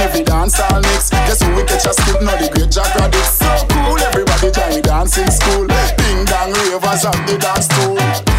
every 0.00 0.22
dance 0.24 0.58
all 0.60 0.80
mix. 0.80 1.10
Guess 1.10 1.42
who 1.42 1.54
we 1.54 1.62
catch 1.64 1.86
a 1.86 1.92
skip 1.92 2.22
now? 2.22 2.36
The 2.36 2.48
great 2.52 2.70
Jack 2.70 2.92
Radics. 2.96 3.38
So 3.38 3.66
cool, 3.68 3.98
everybody 3.98 4.50
join 4.50 4.72
the 4.72 4.80
dancing 4.82 5.30
school. 5.30 5.66
Ding 5.66 6.24
dong 6.24 6.52
ravers 6.52 7.04
at 7.04 7.26
the 7.26 7.38
dance 7.38 7.66
stool. 7.66 8.29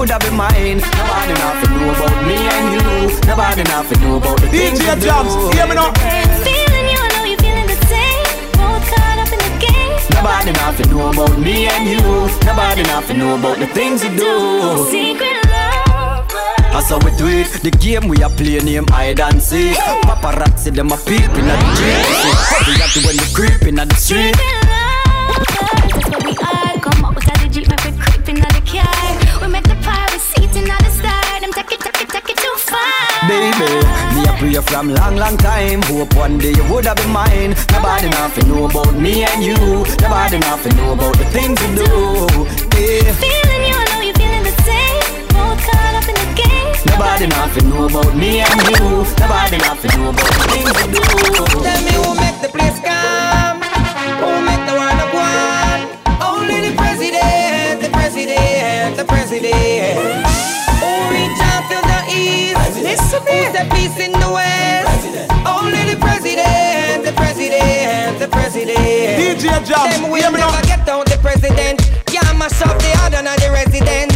One 0.00 0.08
day 0.08 0.10
you 0.10 0.10
would 0.10 0.10
have 0.10 0.20
been 0.20 0.36
mine. 0.36 0.80
Nobody 0.80 1.34
nothing 1.36 1.72
know 1.76 1.90
about 1.92 2.26
me 2.26 2.36
and 2.36 2.66
you. 2.72 3.28
Nobody 3.28 3.62
nothing 3.64 4.00
know 4.00 4.16
about 4.16 4.40
the 4.40 4.48
things 4.48 4.78
DJ 4.80 4.94
we 4.94 5.00
Jams, 5.00 5.34
do. 5.34 5.50
hear 5.52 5.66
me 5.68 5.74
now. 5.74 5.92
Feeling 6.40 6.86
you, 6.88 6.98
I 7.00 7.08
know 7.12 7.24
you're 7.24 7.38
feeling 7.38 7.68
the 7.68 7.78
same. 7.84 8.24
Both 8.56 8.84
caught 8.88 9.18
up 9.20 9.32
in 9.32 9.40
the 9.44 9.52
game. 9.60 10.00
Nobody 10.16 10.52
nothing 10.52 10.90
know 10.90 11.10
about 11.12 11.38
me 11.38 11.66
and 11.68 11.84
you. 11.88 12.00
Nobody 12.46 12.82
nothing 12.84 13.18
know 13.18 13.36
about 13.36 13.58
the 13.58 13.66
things 13.68 14.02
we 14.02 14.16
do. 14.16 14.88
Secret 14.88 15.44
love. 15.52 16.28
That's 16.72 16.88
how 16.88 16.98
we 17.04 17.10
do 17.16 17.26
it. 17.28 17.48
The 17.62 17.70
game 17.70 18.08
we 18.08 18.22
are 18.22 18.30
playing 18.30 18.64
name 18.64 18.86
hide 18.88 19.20
and 19.20 19.42
seek. 19.42 19.76
Paparazzi 20.08 20.74
them 20.74 20.92
a 20.92 20.96
peeping 20.96 21.44
at 21.44 21.60
the 21.60 21.74
street. 21.76 22.66
We 22.66 22.78
got 22.78 22.90
to 22.94 23.00
when 23.04 23.16
we 23.20 23.26
creeping 23.34 23.78
at 23.78 23.88
the 23.88 23.96
street. 23.96 24.36
Baby, 33.30 33.70
me 34.14 34.26
a 34.26 34.32
pray 34.38 34.54
from 34.66 34.92
long, 34.92 35.14
long 35.14 35.36
time. 35.36 35.82
Hope 35.82 36.14
one 36.16 36.36
day 36.38 36.50
you 36.50 36.64
would 36.66 36.84
have 36.84 36.96
been 36.96 37.10
mine. 37.10 37.54
Nobody 37.70 38.08
nothing 38.10 38.48
know 38.48 38.64
about 38.66 38.92
me 38.98 39.22
and 39.22 39.44
you. 39.44 39.54
Nobody 40.02 40.38
nothing 40.38 40.74
know 40.76 40.94
about 40.94 41.16
the 41.16 41.24
things 41.26 41.54
we 41.62 41.68
do. 41.78 41.86
Yeah. 42.74 43.14
Feeling 43.22 43.62
you, 43.70 43.76
I 43.78 43.86
know 43.94 44.00
you're 44.02 44.18
feeling 44.18 44.42
the 44.42 44.56
same. 44.66 44.98
Both 45.30 45.62
caught 45.62 45.94
up 45.94 46.08
in 46.10 46.16
the 46.18 46.28
game. 46.42 46.74
Nobody 46.90 47.26
nothing 47.30 47.70
know 47.70 47.86
about 47.86 48.16
me 48.18 48.40
and 48.42 48.60
you. 48.66 48.82
Nobody 49.22 49.58
nothing 49.62 49.92
know 49.94 50.10
about 50.10 50.32
the 50.34 50.44
things 50.50 50.74
we 50.74 50.84
do. 50.90 51.02
Tell 51.62 51.80
me 51.86 51.94
who 52.02 52.10
make 52.18 52.38
the 52.42 52.50
place 52.50 52.82
calm. 52.82 53.62
Who 54.18 54.42
make 54.42 54.62
the 54.66 54.74
world 54.74 54.98
a 54.98 55.08
one? 55.14 55.82
Only 56.18 56.58
the 56.66 56.74
president, 56.74 57.78
the 57.78 57.90
president, 57.94 58.96
the 58.96 59.04
president. 59.04 60.29
Who's 63.30 63.52
the 63.54 63.64
peace 63.74 63.96
in 64.06 64.12
the 64.12 64.30
west? 64.30 65.06
Only 65.46 65.82
the 65.92 65.98
president, 66.00 67.04
the 67.04 67.12
president, 67.16 68.18
the 68.18 68.28
president. 68.28 68.78
DJ 69.20 69.44
Jams, 69.64 69.68
Them 70.00 70.10
will 70.10 70.16
hear 70.20 70.30
me 70.30 70.38
now. 70.40 70.50
never 70.50 70.66
get 70.66 70.88
out 70.88 71.06
the 71.06 71.18
president. 71.18 71.78
Can't 72.06 72.36
mash 72.38 72.60
up 72.62 72.76
the 72.78 72.90
other 73.04 73.22
than 73.22 73.36
the 73.38 73.50
residents. 73.52 74.09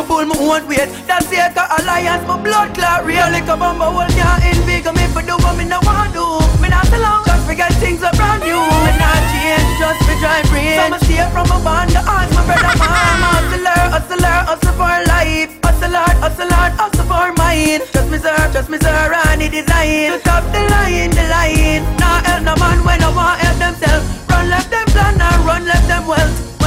My 0.00 0.06
bull, 0.08 0.24
my 0.24 0.36
own 0.40 0.64
weight. 0.64 0.88
That's 1.04 1.28
the 1.28 1.36
Eka 1.36 1.60
alliance, 1.76 2.24
my 2.24 2.40
blood 2.40 2.72
clot. 2.72 3.04
Real 3.04 3.28
like 3.36 3.44
a 3.44 3.56
bumper, 3.56 3.92
well, 3.92 4.08
can't 4.08 4.40
invigor 4.48 4.96
me 4.96 5.04
for 5.12 5.20
do 5.20 5.36
what 5.44 5.60
me 5.60 5.68
no 5.68 5.76
want 5.84 6.16
do. 6.16 6.24
Me 6.56 6.72
not 6.72 6.88
alone, 6.88 7.20
just 7.28 7.44
forget 7.44 7.68
things 7.76 8.00
are 8.00 8.16
brand 8.16 8.40
new. 8.40 8.56
Me 8.56 8.92
not 8.96 9.20
change, 9.28 9.68
just 9.76 10.00
for 10.08 10.16
dry 10.16 10.40
brain. 10.48 10.80
So 10.80 10.88
me 10.88 10.98
stay 11.04 11.20
from 11.36 11.52
a 11.52 11.58
band, 11.60 11.92
the 11.92 12.00
odds, 12.00 12.32
my 12.32 12.48
brother, 12.48 12.80
man. 12.80 13.20
Hustler, 13.28 13.80
hustler, 13.92 14.38
hustle 14.48 14.72
for 14.80 14.96
life. 15.04 15.52
Hustle 15.68 15.92
hard, 15.92 16.72
hustle 16.80 17.04
for 17.04 17.28
mine. 17.36 17.84
Just 17.92 18.08
me 18.08 18.16
sir, 18.16 18.40
just 18.56 18.70
me 18.72 18.78
sir, 18.80 19.12
and 19.28 19.40
the 19.42 19.52
design. 19.52 20.16
To 20.16 20.18
top 20.24 20.48
the 20.48 20.64
line, 20.64 21.12
the 21.12 21.28
line. 21.28 21.84
Nah, 22.00 22.24
help 22.24 22.48
no 22.48 22.56
man 22.56 22.80
when 22.88 23.04
I 23.04 23.10
want 23.12 23.36
help 23.36 23.58
themselves. 23.60 24.08
Run 24.32 24.48
left 24.48 24.70
them 24.72 24.86
plan 24.96 25.20
and 25.20 25.44
run 25.44 25.68
left 25.68 25.84
them 25.92 26.08
wealth. 26.08 26.59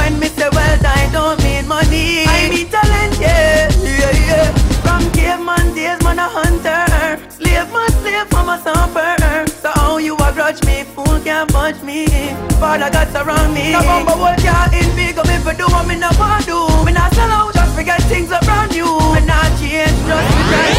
A 8.54 8.62
suffer. 8.62 9.50
So 9.62 9.70
how 9.74 9.98
you 9.98 10.14
a 10.14 10.32
grudge 10.32 10.62
me? 10.66 10.84
Fool 10.94 11.18
can't 11.20 11.50
punch 11.52 11.82
me. 11.82 12.06
Father 12.60 12.90
got 12.90 13.08
surround 13.10 13.54
me. 13.54 13.72
The 13.72 13.82
bumper 13.82 14.16
wall 14.16 14.36
can't 14.36 14.72
invigor 14.72 15.26
me 15.26 15.36
for 15.42 15.54
do 15.54 15.66
what 15.74 15.86
me 15.86 15.96
no 15.98 16.10
want 16.18 16.46
do. 16.46 16.58
Me 16.84 16.92
not 16.92 17.12
sell 17.14 17.30
out, 17.30 17.54
just 17.54 17.74
forget 17.74 18.00
things 18.02 18.30
are 18.30 18.42
brand 18.42 18.70
new. 18.72 18.90
Me 19.14 19.20
not 19.26 19.50
change, 19.58 19.98
just 20.06 20.28
be 20.36 20.42
trying. 20.50 20.76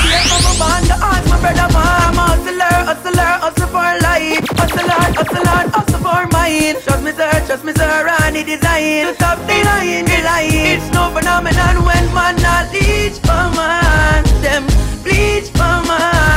Straight 0.00 0.26
from 0.30 0.48
a 0.48 0.52
band, 0.60 0.84
the 0.88 0.96
odds, 0.96 1.26
my 1.30 1.36
brother 1.42 1.68
man. 1.74 2.00
I'm 2.08 2.18
a 2.18 2.24
hustler, 2.32 2.76
hustler, 2.88 3.32
hustle 3.44 3.68
for 3.74 3.90
life. 4.06 4.46
Hustle 4.56 4.88
hard, 4.88 5.12
hustle 5.20 5.46
hard, 5.50 5.68
hustle 5.76 6.00
for 6.00 6.22
mine. 6.32 6.76
Trust 6.84 7.02
me, 7.04 7.12
sir, 7.12 7.34
trust 7.46 7.64
me, 7.64 7.72
sir, 7.74 8.08
and 8.22 8.36
the 8.36 8.42
design. 8.44 9.06
To 9.06 9.14
stop 9.14 9.38
the 9.44 9.58
line, 9.68 10.04
the 10.08 10.18
line. 10.24 10.64
It's 10.72 10.88
no 10.96 11.10
phenomenon 11.12 11.84
when 11.84 12.04
man 12.16 12.36
not 12.40 12.72
leech 12.72 13.18
for 13.26 13.44
man. 13.58 14.24
Them 14.40 14.64
bleach 15.04 15.48
for 15.52 15.76
man. 15.84 16.29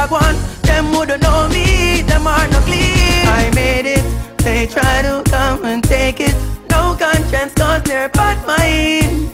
If 0.00 0.12
I 0.12 0.32
them 0.62 0.92
wouldn't 0.92 1.22
know 1.24 1.48
me. 1.48 2.02
Them 2.02 2.24
are 2.28 2.46
clean. 2.62 3.26
I 3.26 3.50
made 3.52 3.84
it. 3.84 4.04
They 4.38 4.68
try 4.68 5.02
to 5.02 5.24
come 5.28 5.64
and 5.64 5.82
take 5.82 6.20
it. 6.20 6.34
No 6.70 6.94
conscience, 6.96 7.52
cause 7.54 7.82
they're 7.82 8.08
bad 8.08 8.38
mind. 8.46 9.28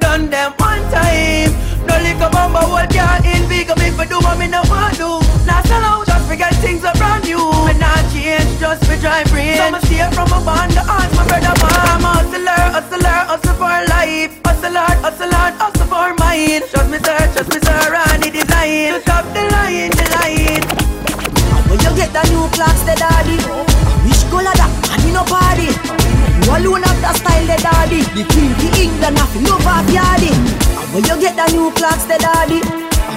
Done 0.00 0.28
them 0.28 0.52
one 0.58 0.82
time. 0.92 1.50
No 1.86 1.96
liquor 2.04 2.28
bomba, 2.30 2.60
what 2.68 2.90
can't 2.90 3.24
invigor 3.24 3.76
me 3.78 3.90
for 3.90 4.04
do 4.04 4.18
what 4.20 4.38
me 4.38 4.48
no 4.48 4.60
want 4.68 4.98
do. 4.98 5.18
Now 5.46 5.62
sell 5.62 5.82
out, 5.82 6.06
just 6.06 6.28
forget 6.28 6.54
things 6.56 6.84
are 6.84 6.94
brand 6.94 7.24
new. 7.24 7.50
Me 7.64 7.72
not 7.80 8.04
change, 8.12 8.60
just 8.60 8.84
for 8.84 8.96
dry 8.98 9.24
brain. 9.24 9.81
From 10.22 10.38
a 10.38 10.46
band, 10.46 10.70
the 10.70 10.86
odds, 10.86 11.10
my 11.18 11.26
brother 11.26 11.50
man. 11.50 11.98
I'm 11.98 12.06
hustler, 12.06 12.62
hustler, 12.70 13.18
hustle 13.26 13.58
for 13.58 13.74
life. 13.90 14.30
Hustle 14.46 14.78
hard, 14.78 14.98
hustle 15.02 15.34
hard, 15.34 15.54
hustle 15.58 15.86
for 15.90 16.14
mine. 16.22 16.62
Trust 16.70 16.90
me 16.94 16.98
sir, 17.02 17.18
trust 17.34 17.50
me 17.50 17.58
sir, 17.58 17.90
and 17.90 18.22
the 18.22 18.30
design. 18.30 18.94
To 18.94 19.00
top 19.02 19.26
the 19.34 19.42
line, 19.50 19.90
the 19.90 20.06
line. 20.14 20.62
When 21.66 21.82
you 21.82 21.90
get 21.98 22.14
the 22.14 22.22
new 22.30 22.46
Clarks, 22.54 22.86
the 22.86 22.94
daddy. 22.94 23.34
Which 24.06 24.22
color 24.30 24.54
that? 24.54 24.70
And 24.94 25.02
you 25.02 25.10
no 25.10 25.26
party. 25.26 25.74
You 25.74 26.54
alone 26.54 26.86
have 26.86 27.02
the 27.02 27.10
style, 27.18 27.46
the 27.50 27.58
daddy. 27.58 28.06
The 28.14 28.22
queen 28.30 28.54
for 28.62 28.70
England, 28.78 29.18
have 29.18 29.34
love 29.42 29.66
of 29.66 29.90
yardy. 29.90 30.30
And 30.30 30.88
when 30.94 31.02
you 31.02 31.18
get 31.18 31.34
the 31.34 31.50
new 31.50 31.74
Clarks, 31.74 32.06
the 32.06 32.22
daddy. 32.22 32.62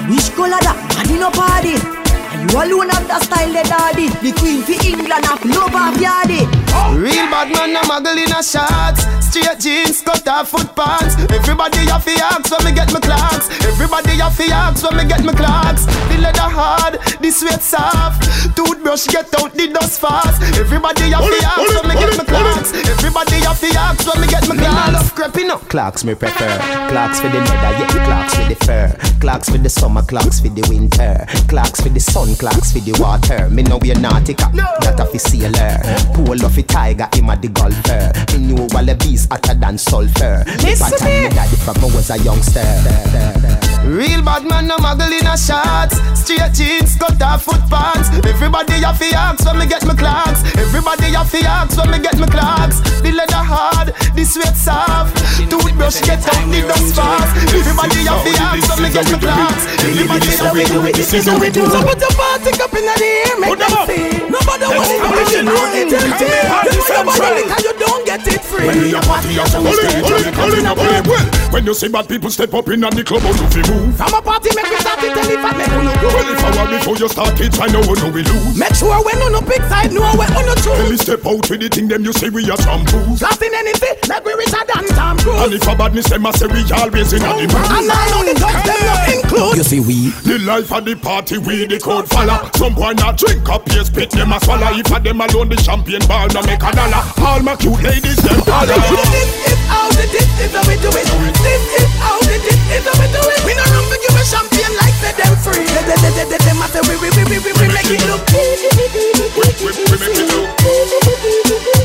Which 0.10 0.34
color 0.34 0.58
that? 0.58 0.74
And 0.98 1.10
you 1.14 1.22
no 1.22 1.30
party. 1.30 2.05
And 2.46 2.54
you 2.54 2.62
alone 2.62 2.90
have 2.90 3.08
the 3.08 3.20
style, 3.26 3.50
the 3.50 3.64
daddy. 3.66 4.10
The 4.22 4.32
queen 4.38 4.62
for 4.62 4.78
England, 4.86 5.26
have 5.26 5.42
love 5.46 5.74
of 5.74 5.98
yardy. 5.98 6.46
Real 6.94 7.26
bad 7.34 7.50
man, 7.50 7.74
a 7.74 7.82
muggle 7.90 8.18
in 8.22 8.30
a 8.30 8.44
shots. 8.44 9.02
Straight 9.26 9.60
jeans, 9.60 10.02
cut 10.02 10.28
off 10.28 10.50
foot 10.50 10.76
pants. 10.76 11.18
Everybody 11.34 11.90
have 11.90 12.06
to 12.06 12.14
ask 12.22 12.52
when 12.52 12.66
me 12.66 12.72
get 12.72 12.94
my 12.94 13.00
Clarks. 13.00 13.50
Everybody 13.66 14.22
have 14.22 14.38
to 14.38 14.46
ask 14.54 14.84
when 14.86 14.98
me 14.98 15.06
get 15.10 15.24
my 15.26 15.34
Clarks. 15.34 15.86
The 15.86 16.18
leather 16.22 16.46
hard, 16.46 17.02
the 17.20 17.32
sweat 17.32 17.64
soft. 17.64 18.22
Toothbrush 18.56 19.08
get 19.08 19.34
out 19.42 19.52
the 19.54 19.68
dust 19.74 20.00
fast. 20.00 20.42
Everybody 20.54 21.10
have 21.18 21.26
to 21.26 21.40
ask 21.50 21.66
when 21.82 21.88
me 21.90 21.96
get 21.98 22.18
my 22.18 22.26
Clarks. 22.26 22.74
Everybody 22.78 23.42
have 23.42 23.60
to 23.60 23.70
ask 23.74 24.06
when 24.06 24.22
me 24.22 24.28
get 24.28 24.48
my 24.48 24.56
Clarks. 24.56 24.94
love 24.94 25.16
creeping 25.16 25.50
up. 25.50 25.62
Clarks 25.68 26.04
me 26.04 26.14
prefer. 26.14 26.58
Clarks 26.94 27.20
for 27.20 27.30
the 27.30 27.40
leather, 27.42 27.74
yeah. 27.74 28.06
Clarks 28.06 28.36
for 28.38 28.46
the 28.46 28.58
fur. 28.66 28.96
Clarks 29.20 29.50
for 29.50 29.58
the 29.58 29.70
summer, 29.70 30.04
Clarks 30.04 30.40
for 30.40 30.50
the 30.50 30.62
winter. 30.70 31.26
Clarks 31.50 31.82
for 31.82 31.90
the 31.90 32.00
sun, 32.00 32.35
Clarks 32.38 32.74
for 32.74 32.80
the 32.80 32.92
water. 33.00 33.50
Me 33.50 33.64
know 33.64 33.78
we're 33.78 33.96
nautica, 33.96 34.52
that 34.82 35.00
a 35.00 35.06
fi 35.06 35.18
sailor. 35.18 35.80
Pole 36.14 36.46
of 36.46 36.58
a 36.58 36.64
tiger, 36.64 37.08
him 37.14 37.30
a 37.30 37.36
the 37.36 37.48
golfer. 37.48 38.12
Me 38.38 38.48
knew 38.48 38.68
Wallabees 38.68 39.28
hotter 39.30 39.54
than 39.54 39.78
sulfur. 39.78 40.44
Listen 40.62 41.06
me. 41.06 41.30
me 41.30 41.30
daddy 41.30 41.56
from 41.56 41.78
I 41.78 41.96
was 41.96 42.10
a 42.10 42.18
youngster. 42.20 43.65
Real 43.86 44.26
bad 44.26 44.44
man, 44.50 44.66
no 44.66 44.78
muggle 44.78 45.14
in 45.14 45.28
a 45.30 45.38
shots. 45.38 46.02
Straight 46.18 46.54
jeans, 46.58 46.98
cut 46.98 47.22
off 47.22 47.46
foot 47.46 47.62
pants. 47.70 48.10
Everybody 48.26 48.82
have 48.82 48.98
to 48.98 49.06
ask 49.14 49.46
when 49.46 49.60
me 49.62 49.68
get 49.70 49.86
my 49.86 49.94
Clarks. 49.94 50.42
Everybody 50.58 51.14
have 51.14 51.30
to 51.30 51.40
ask 51.46 51.78
when 51.78 51.92
me 51.94 52.00
get 52.02 52.18
my 52.18 52.26
Clarks. 52.26 52.82
The 53.06 53.14
leather 53.14 53.46
hard, 53.46 53.94
the 54.18 54.26
sweat 54.26 54.58
soft. 54.58 55.14
Toothbrush 55.38 56.02
get 56.02 56.26
out 56.26 56.50
the 56.50 56.66
dust 56.66 56.98
fast. 56.98 57.30
Everybody 57.54 58.10
have 58.10 58.26
to 58.26 58.32
ask 58.42 58.66
when 58.74 58.82
me 58.82 58.90
get 58.90 59.06
my 59.06 59.20
Clarks. 59.22 59.64
Everybody 59.86 60.34
have 60.34 60.50
to 60.50 60.66
do 60.66 60.80
it. 60.90 60.96
This 60.98 61.14
is 61.14 61.30
how 61.30 61.38
we 61.38 61.50
do 61.54 61.62
So 61.70 61.78
put 61.86 62.02
your 62.02 62.14
party 62.18 62.52
up 62.58 62.74
in 62.74 62.84
the 62.90 62.96
air, 62.98 63.38
make 63.38 63.54
them 63.54 63.76
see. 63.86 64.18
Nobody 64.34 64.66
want 64.66 64.90
it, 64.90 65.14
Let's 65.14 65.30
you 65.30 65.46
know 65.46 65.62
it. 65.78 65.94
Party 65.94 66.74
You 66.74 66.82
know 66.82 66.90
nobody 66.90 67.22
central. 67.22 67.38
because 67.38 67.64
you 67.64 67.74
don't 67.78 68.02
get 68.02 68.26
it 68.26 68.42
free. 68.42 68.66
When 68.66 68.82
we 68.82 68.98
a 68.98 69.02
party, 69.06 69.38
you 69.38 69.46
so 69.46 69.62
Hold 69.62 69.78
it, 69.78 69.94
stay 69.94 70.02
hold 70.02 70.90
it, 70.90 71.35
hold 71.52 71.52
it, 71.52 71.52
hold 71.52 71.52
it. 71.52 71.52
Well, 71.52 71.52
when 71.52 71.66
you 71.66 71.74
see 71.74 71.88
bad 71.90 72.08
people 72.10 72.30
step 72.30 72.54
up 72.54 72.68
in 72.70 72.82
the 72.82 73.04
club, 73.04 73.22
how 73.22 73.30
you 73.34 73.48
feel 73.52 73.68
move? 73.76 73.96
From 73.98 74.14
a 74.14 74.22
party, 74.22 74.50
make 74.56 74.70
me 74.70 74.78
start 74.78 75.04
it, 75.04 75.14
tell 75.14 75.30
if 75.30 75.46
I 75.46 75.52
make 75.58 75.68
you 75.72 75.82
Well, 75.86 76.26
go. 76.26 76.32
if 76.32 76.44
I 76.44 76.50
were 76.56 76.70
before 76.78 76.98
you 76.98 77.10
start 77.10 77.40
it, 77.42 77.54
I 77.62 77.68
know 77.68 77.82
no 77.82 78.08
we 78.12 78.24
lose. 78.24 78.58
Make 78.58 78.76
sure 78.76 78.96
when 79.04 79.18
you 79.20 79.30
no 79.32 79.42
pick 79.42 79.62
side, 79.70 79.92
know 79.94 80.06
when 80.16 80.30
you 80.34 80.46
no 80.46 80.56
Tell 80.56 80.78
me 80.84 80.90
choose. 80.98 81.02
step 81.02 81.26
out 81.26 81.46
with 81.50 81.60
the 81.62 81.70
thing, 81.70 81.88
them 81.88 82.04
you 82.06 82.14
say 82.14 82.30
we 82.30 82.44
are 82.50 82.58
shampoos. 82.58 83.20
Blasting 83.20 83.54
anything, 83.54 83.96
like 84.10 84.24
we 84.26 84.34
richer 84.34 84.64
than 84.66 84.86
Tom 84.96 85.18
And 85.18 85.22
Cruise. 85.22 85.54
if 85.62 85.68
a 85.68 85.74
badness, 85.76 86.10
them 86.10 86.26
a 86.26 86.32
say 86.34 86.48
we 86.48 86.62
always 86.74 87.14
in 87.14 87.22
a 87.24 87.30
the 87.36 87.46
mood. 87.48 87.68
And 87.72 87.88
I 87.92 88.04
know 88.12 88.22
the 88.26 88.34
dogs, 88.40 88.64
them 88.66 88.82
no 88.86 88.96
include. 89.14 89.58
You 89.58 89.64
see 89.64 89.80
we 89.80 90.10
The 90.26 90.40
life 90.44 90.72
of 90.72 90.86
the 90.86 90.96
party 90.96 91.38
we 91.38 91.66
the 91.66 91.80
code 91.80 92.08
follow 92.10 92.50
Some 92.56 92.74
boy 92.76 92.92
not 92.94 93.18
drink 93.18 93.48
up 93.50 93.68
here 93.70 93.84
spit 93.84 94.10
them 94.12 94.32
a 94.32 94.40
swallow 94.44 94.72
If 94.76 94.92
a 94.92 95.00
them 95.00 95.22
alone 95.22 95.50
the 95.50 95.56
champion 95.56 96.02
ball 96.08 96.28
no 96.34 96.42
make 96.44 96.62
a 96.64 96.72
dollar 96.76 97.04
All 97.24 97.40
my 97.42 97.56
cute 97.56 97.82
ladies 97.84 98.18
them 98.18 98.40
holler 98.46 98.76
This 98.76 99.52
is 99.52 99.60
how 99.68 99.88
the 99.92 100.06
this 100.12 100.28
is 100.44 100.52
how 100.56 100.64
we 100.68 100.76
do 100.82 100.90
it. 100.92 101.35
This 101.44 101.64
is 101.82 101.92
how 102.00 102.20
the 102.22 102.38
this 102.46 102.60
is 102.80 102.84
how 102.86 102.96
we 103.02 103.08
do 103.12 103.22
it. 103.34 103.42
We 103.46 103.54
run 103.74 103.86
give 104.00 104.16
a 104.16 104.24
champion 104.24 104.72
like 104.80 104.96
them 105.18 105.34
free. 105.44 105.66
They 105.66 105.84
they 105.98 106.12
they 106.16 106.26
they 106.32 106.40
they 106.40 106.56
say 106.72 106.82
we 106.88 106.96
we 107.02 107.10
we 107.18 107.24
we 107.32 107.38
we 107.44 107.52
we 107.58 107.68
make 107.74 107.90
it 107.92 108.04
look. 108.08 108.24
We, 108.32 109.44
we, 109.66 109.72
we 109.74 109.98
make 110.00 110.18
it 110.20 110.28
look 110.32 110.50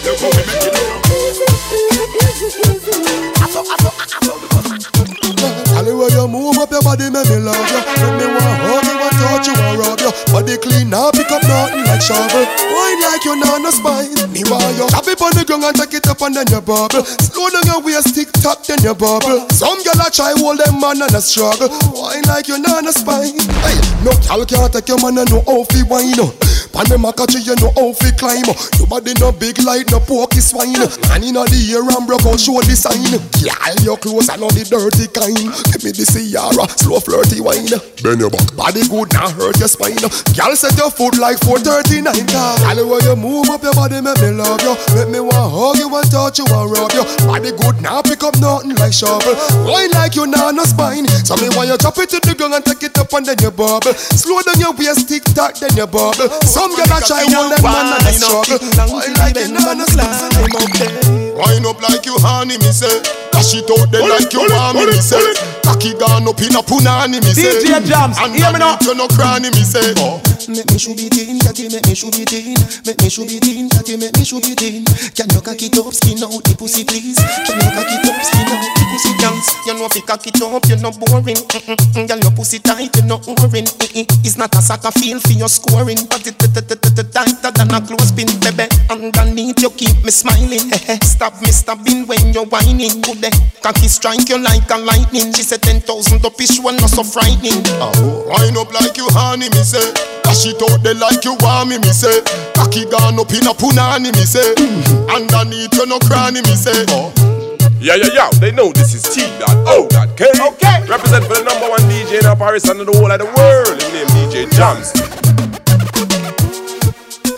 Look 0.04 0.18
how 0.20 0.30
we 0.30 0.42
make 0.46 0.64
it 0.66 0.74
look. 0.74 1.89
Anyway, 5.76 6.12
you 6.12 6.28
move 6.28 6.56
up 6.56 6.70
your 6.70 6.82
body, 6.82 7.08
make 7.08 7.28
me 7.28 7.36
love 7.40 7.56
you. 7.56 7.80
Make 8.00 8.16
me 8.20 8.26
want 8.36 8.60
hug 8.64 8.84
you, 8.84 8.96
want 9.00 9.16
touch 9.20 9.48
you, 9.48 9.56
want 9.56 9.76
rub 9.80 10.00
you. 10.00 10.12
Body 10.32 10.56
clean, 10.60 10.92
pick 11.12 11.32
up 11.32 11.44
nothing 11.44 11.84
like 11.84 12.00
shovel. 12.00 12.44
Wine 12.72 13.00
like 13.04 13.24
you 13.24 13.36
not 13.36 13.60
no 13.60 13.70
spine. 13.72 14.12
Me 14.32 14.44
want 14.48 14.76
you. 14.76 14.88
Tap 14.88 15.08
it 15.08 15.20
on 15.20 15.32
the 15.36 15.44
ground 15.44 15.64
and 15.64 15.76
take 15.76 15.92
it 15.96 16.06
up 16.08 16.20
and 16.20 16.36
then 16.36 16.48
you 16.48 16.60
bubble. 16.60 17.04
Slow 17.04 17.48
down 17.48 17.64
your 17.64 17.80
waist, 17.80 18.14
tick 18.14 18.32
tock, 18.44 18.64
then 18.64 18.80
you 18.80 18.94
bubble. 18.94 19.44
Some 19.52 19.80
gyal 19.84 20.00
a 20.00 20.08
try 20.12 20.32
hold 20.36 20.60
them 20.60 20.80
man 20.80 21.00
and 21.00 21.16
a 21.16 21.20
struggle. 21.20 21.68
Wine 21.96 22.24
like 22.28 22.48
you 22.48 22.60
not 22.60 22.84
no 22.84 22.92
spine. 22.92 23.36
Hey, 23.64 23.76
no 24.04 24.12
gyal 24.24 24.44
can't 24.48 24.72
take 24.72 24.88
your 24.88 25.00
man 25.00 25.16
and 25.20 25.28
no 25.32 25.40
how 25.48 25.64
fi 25.68 25.84
wine. 25.84 26.16
Pan 26.70 26.86
them 26.86 27.04
a 27.04 27.10
catch 27.12 27.34
you, 27.34 27.56
know 27.56 27.72
how 27.74 27.92
fi 27.96 28.12
climb. 28.14 28.46
Your 28.78 28.86
body 28.86 29.16
no 29.18 29.32
big 29.32 29.58
like 29.64 29.90
no 29.90 29.98
porky 29.98 30.40
swine. 30.44 30.76
Man 31.08 31.24
inna 31.24 31.48
the 31.48 31.58
air 31.72 31.82
and 31.92 32.06
broke 32.06 32.26
out, 32.26 32.38
show 32.38 32.60
the 32.62 32.74
sign. 32.76 33.18
Gyal, 33.40 33.76
your 33.84 33.98
clothes 33.98 34.28
are 34.30 34.38
not 34.38 34.54
the 34.54 34.64
dirty 34.64 35.06
kind. 35.10 35.50
Give 35.74 35.82
me 35.84 35.90
the 35.92 36.04
Ciara, 36.06 36.64
slow 36.78 37.00
flirty 37.00 37.40
wine. 37.40 37.68
Bend 38.00 38.20
your 38.20 38.30
back, 38.30 38.48
body 38.56 38.86
good, 38.88 39.12
not 39.12 39.32
hurt 39.34 39.58
your 39.58 39.68
spine. 39.68 39.98
Gyal, 40.32 40.54
set 40.56 40.76
your 40.78 40.90
foot 40.90 41.18
like 41.18 41.38
439 41.42 42.04
car. 42.30 42.56
Gyal, 42.64 42.86
when 42.86 43.02
you 43.04 43.16
move 43.16 43.50
up 43.50 43.62
your 43.62 43.74
body, 43.74 44.00
make 44.00 44.18
me 44.22 44.30
love 44.34 44.62
you. 44.62 44.74
Make 44.94 45.10
me 45.10 45.20
want 45.20 45.50
hug 45.50 45.76
you 45.78 45.88
and 45.90 46.08
touch 46.10 46.38
you 46.38 46.46
and 46.48 46.68
rub 46.70 46.92
you. 46.94 47.04
Body 47.26 47.52
good, 47.52 47.82
now 47.82 48.00
pick 48.02 48.22
up 48.22 48.36
nothing 48.38 48.74
like 48.76 48.94
shovel. 48.94 49.34
Wine 49.66 49.90
like 49.92 50.16
you 50.16 50.26
nah 50.26 50.50
no 50.50 50.64
spine. 50.64 51.06
So 51.26 51.36
me 51.36 51.48
want 51.54 51.68
you 51.68 51.76
drop 51.76 51.98
it 51.98 52.10
to 52.14 52.18
the 52.20 52.34
ground 52.34 52.54
and 52.54 52.64
take 52.64 52.82
it 52.82 52.96
up 52.98 53.12
and 53.12 53.26
then 53.26 53.36
you 53.40 53.50
bubble. 53.50 53.94
Slow 53.94 54.40
down 54.42 54.58
your 54.60 54.72
waist, 54.74 55.08
tick 55.08 55.24
tock, 55.34 55.58
then 55.58 55.74
you 55.76 55.86
bubble. 55.86 56.28
Some 56.46 56.72
gyal 56.76 56.90
a 56.90 56.98
try 57.04 57.24
hold 57.28 57.52
them 57.52 57.62
man 57.62 57.98
and 57.98 58.06
a 58.06 58.12
struggle. 58.14 58.58
Wine 58.90 59.14
like 59.18 59.36
you 59.36 59.52
nah 59.52 59.74
no 59.74 59.84
spine. 59.86 61.29
Wine 61.36 61.66
up 61.66 61.80
like 61.82 62.04
you 62.06 62.16
honey, 62.18 62.58
me 62.58 62.70
say. 62.72 63.02
Dash 63.32 63.54
it 63.54 63.70
out 63.70 63.90
there 63.90 64.06
like 64.08 64.32
you 64.32 64.40
want 64.40 64.76
me, 64.78 64.86
me 64.86 64.98
say. 65.00 65.20
Cocky 65.62 65.94
gone 65.94 66.26
up 66.26 66.40
in 66.42 66.54
a 66.56 66.62
punani, 66.62 67.22
me 67.22 67.32
say. 67.32 67.62
DJ 67.62 67.84
Jams, 67.86 68.18
and 68.18 68.34
hear 68.34 68.52
me 68.52 68.58
now. 68.58 68.76
you 68.82 68.94
no 68.94 69.06
cranny, 69.08 69.50
me 69.50 69.62
say. 69.62 69.94
Make 70.50 70.66
me 70.66 70.78
should 70.78 70.96
be 70.96 71.08
teen, 71.08 71.38
catty, 71.38 71.68
make 71.70 71.86
me 71.86 71.94
should 71.94 72.10
be 72.10 72.24
teen. 72.24 72.58
Make 72.82 72.98
me 72.98 73.08
should 73.08 73.28
be 73.28 73.38
teen, 73.38 73.70
catty, 73.70 73.96
make 73.96 74.16
me 74.18 74.24
should 74.24 74.42
be 74.42 74.54
teen. 74.58 74.84
Can 75.14 75.30
you 75.30 75.40
cock 75.40 75.62
it 75.62 75.78
up, 75.78 75.94
skin 75.94 76.18
out 76.26 76.42
the 76.42 76.54
pussy, 76.58 76.82
please? 76.82 77.18
Can 77.46 77.54
you 77.54 77.70
cock 77.70 77.86
it 77.86 78.02
up, 78.10 78.18
skin 78.18 78.50
out 78.50 78.58
the 78.58 78.84
pussy, 78.90 79.12
please? 79.14 79.46
You 79.66 79.74
know 79.78 79.86
if 79.86 79.94
you 79.94 80.02
cock 80.02 80.26
it 80.26 80.34
you're 80.40 80.82
not 80.82 80.98
boring. 80.98 81.38
Mm-mm. 81.38 82.08
Girl, 82.08 82.18
your 82.18 82.32
pussy 82.32 82.58
tight, 82.58 82.90
you're 82.96 83.06
not 83.06 83.22
boring. 83.22 83.68
It's 83.94 84.36
not 84.36 84.54
a 84.54 84.62
soccer 84.62 84.90
field 84.90 85.22
for 85.22 85.32
your 85.32 85.48
scoring, 85.48 85.98
but 86.10 86.26
it 86.26 86.34
tighter 86.36 87.50
than 87.54 87.70
a 87.70 87.80
clothespin, 87.80 88.26
baby. 88.42 88.66
Underneath 88.90 89.62
you 89.62 89.70
keep 89.70 90.02
me 90.02 90.10
smiling. 90.10 90.66
Stop 91.02 91.40
me 91.42 91.52
stopping 91.52 92.06
when 92.06 92.32
you're 92.32 92.46
whining. 92.46 93.00
Good 93.02 93.20
day, 93.20 93.34
cocky 93.62 93.88
strike 93.88 94.28
you 94.28 94.38
like 94.38 94.68
a 94.70 94.78
lightning. 94.78 95.32
She 95.32 95.42
said 95.42 95.62
ten 95.62 95.80
thousand 95.80 96.24
up 96.24 96.40
is 96.40 96.58
one 96.60 96.76
not 96.76 96.90
so 96.90 97.04
frightening. 97.04 97.62
Oh, 97.78 98.26
wind 98.26 98.56
up 98.56 98.72
like 98.72 98.96
you 98.96 99.06
honey, 99.10 99.48
me 99.50 99.62
say. 99.62 100.10
It 100.46 100.62
out 100.62 100.82
there 100.82 100.94
like 100.94 101.24
you 101.24 101.34
want 101.40 101.68
me, 101.68 101.78
me 101.78 101.92
say. 101.92 102.22
Cocky 102.54 102.84
gone 102.86 103.18
up 103.18 103.30
in 103.32 103.46
a 103.46 103.52
punani, 103.52 104.12
me 104.14 104.24
say. 104.24 104.54
Underneath 105.10 105.74
you 105.74 105.86
no 105.86 105.98
cranny, 106.00 106.40
me 106.42 106.54
say. 106.54 106.84
Oh. 106.88 107.12
Yeah, 107.80 107.96
yeah, 107.96 108.12
yeah, 108.12 108.30
they 108.40 108.52
know 108.52 108.72
this 108.72 108.94
is 108.94 109.02
T.O.K. 109.02 109.96
Okay. 109.96 110.86
Represent 110.86 111.24
for 111.24 111.34
the 111.34 111.44
number 111.44 111.68
one 111.68 111.80
DJ 111.88 112.20
in 112.20 112.38
Paris 112.38 112.68
and 112.68 112.80
the 112.80 112.92
whole 112.92 113.10
of 113.10 113.18
the 113.18 113.24
world. 113.24 113.80
His 113.80 113.92
name 113.92 114.06
DJ 114.16 114.48
Jams. 114.52 114.92